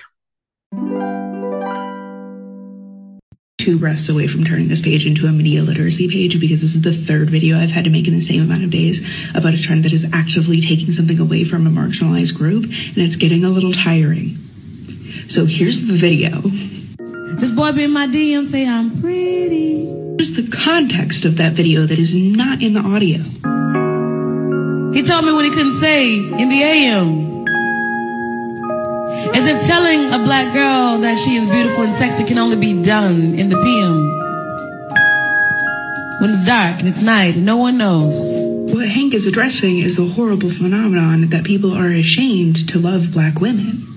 Two 3.59 3.79
breaths 3.79 4.09
away 4.09 4.27
from 4.27 4.45
turning 4.45 4.69
this 4.69 4.81
page 4.81 5.07
into 5.07 5.27
a 5.27 5.33
media 5.33 5.63
literacy 5.63 6.09
page 6.09 6.41
because 6.41 6.63
this 6.63 6.75
is 6.75 6.83
the 6.83 6.95
third 6.95 7.31
video 7.31 7.59
I've 7.59 7.71
had 7.71 7.85
to 7.85 7.91
make 7.91 8.09
in 8.09 8.15
the 8.15 8.21
same 8.21 8.43
amount 8.43 8.65
of 8.65 8.71
days 8.71 9.07
about 9.35 9.55
a 9.55 9.63
trend 9.63 9.85
that 9.85 9.93
is 9.93 10.07
actively 10.13 10.61
taking 10.61 10.93
something 10.93 11.19
away 11.21 11.45
from 11.45 11.67
a 11.67 11.71
marginalized 11.71 12.35
group, 12.35 12.65
and 12.65 12.99
it's 12.99 13.17
getting 13.17 13.45
a 13.45 13.51
little 13.51 13.73
tiring. 13.73 14.37
So 15.29 15.45
here's 15.45 15.87
the 15.87 15.97
video. 15.97 16.41
This 17.39 17.53
boy 17.53 17.71
be 17.73 17.85
in 17.85 17.93
my 17.93 18.09
DM 18.09 18.45
say 18.45 18.67
I'm 18.67 19.01
pretty. 19.01 19.87
Here's 20.19 20.33
the 20.33 20.49
context 20.49 21.25
of 21.25 21.37
that 21.37 21.53
video 21.53 21.87
that 21.87 21.99
is 21.99 22.15
not 22.15 22.63
in 22.63 22.73
the 22.73 22.81
audio. 22.81 23.21
He 24.93 25.03
told 25.03 25.25
me 25.25 25.33
what 25.33 25.45
he 25.45 25.51
couldn't 25.51 25.73
say 25.73 26.17
in 26.17 26.49
the 26.49 26.63
AM. 26.63 27.29
As 29.35 29.47
if 29.47 29.67
telling 29.67 30.13
a 30.13 30.19
black 30.19 30.53
girl 30.55 30.99
that 31.01 31.19
she 31.19 31.37
is 31.37 31.47
beautiful 31.47 31.85
and 31.85 31.95
sexy 31.95 32.25
can 32.25 32.39
only 32.39 32.57
be 32.57 32.83
done 32.83 33.35
in 33.35 33.51
the 33.51 33.57
PM. 33.57 34.09
When 36.21 36.31
it's 36.31 36.45
dark 36.45 36.81
and 36.81 36.89
it's 36.89 37.03
night 37.03 37.37
no 37.37 37.57
one 37.57 37.79
knows. 37.79 38.35
What 38.73 38.89
Hank 38.89 39.15
is 39.15 39.27
addressing 39.27 39.79
is 39.79 39.97
the 39.97 40.07
horrible 40.07 40.51
phenomenon 40.51 41.29
that 41.31 41.45
people 41.45 41.75
are 41.75 41.91
ashamed 41.91 42.69
to 42.69 42.79
love 42.79 43.13
black 43.13 43.41
women. 43.41 43.88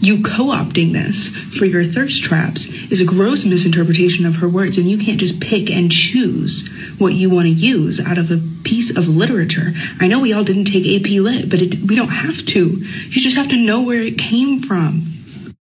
You 0.00 0.22
co 0.22 0.46
opting 0.46 0.92
this 0.92 1.28
for 1.58 1.66
your 1.66 1.84
thirst 1.84 2.22
traps 2.22 2.66
is 2.90 3.02
a 3.02 3.04
gross 3.04 3.44
misinterpretation 3.44 4.24
of 4.24 4.36
her 4.36 4.48
words, 4.48 4.78
and 4.78 4.90
you 4.90 4.96
can't 4.96 5.20
just 5.20 5.40
pick 5.40 5.70
and 5.70 5.92
choose 5.92 6.68
what 6.98 7.12
you 7.12 7.28
want 7.28 7.46
to 7.46 7.52
use 7.52 8.00
out 8.00 8.16
of 8.16 8.30
a 8.30 8.40
piece 8.64 8.90
of 8.96 9.08
literature. 9.08 9.72
I 10.00 10.06
know 10.06 10.18
we 10.18 10.32
all 10.32 10.44
didn't 10.44 10.66
take 10.66 10.86
AP 10.86 11.10
Lit, 11.10 11.50
but 11.50 11.60
it, 11.60 11.80
we 11.80 11.96
don't 11.96 12.08
have 12.08 12.46
to. 12.46 12.68
You 12.68 13.20
just 13.20 13.36
have 13.36 13.50
to 13.50 13.56
know 13.56 13.82
where 13.82 14.00
it 14.00 14.16
came 14.16 14.62
from. 14.62 15.09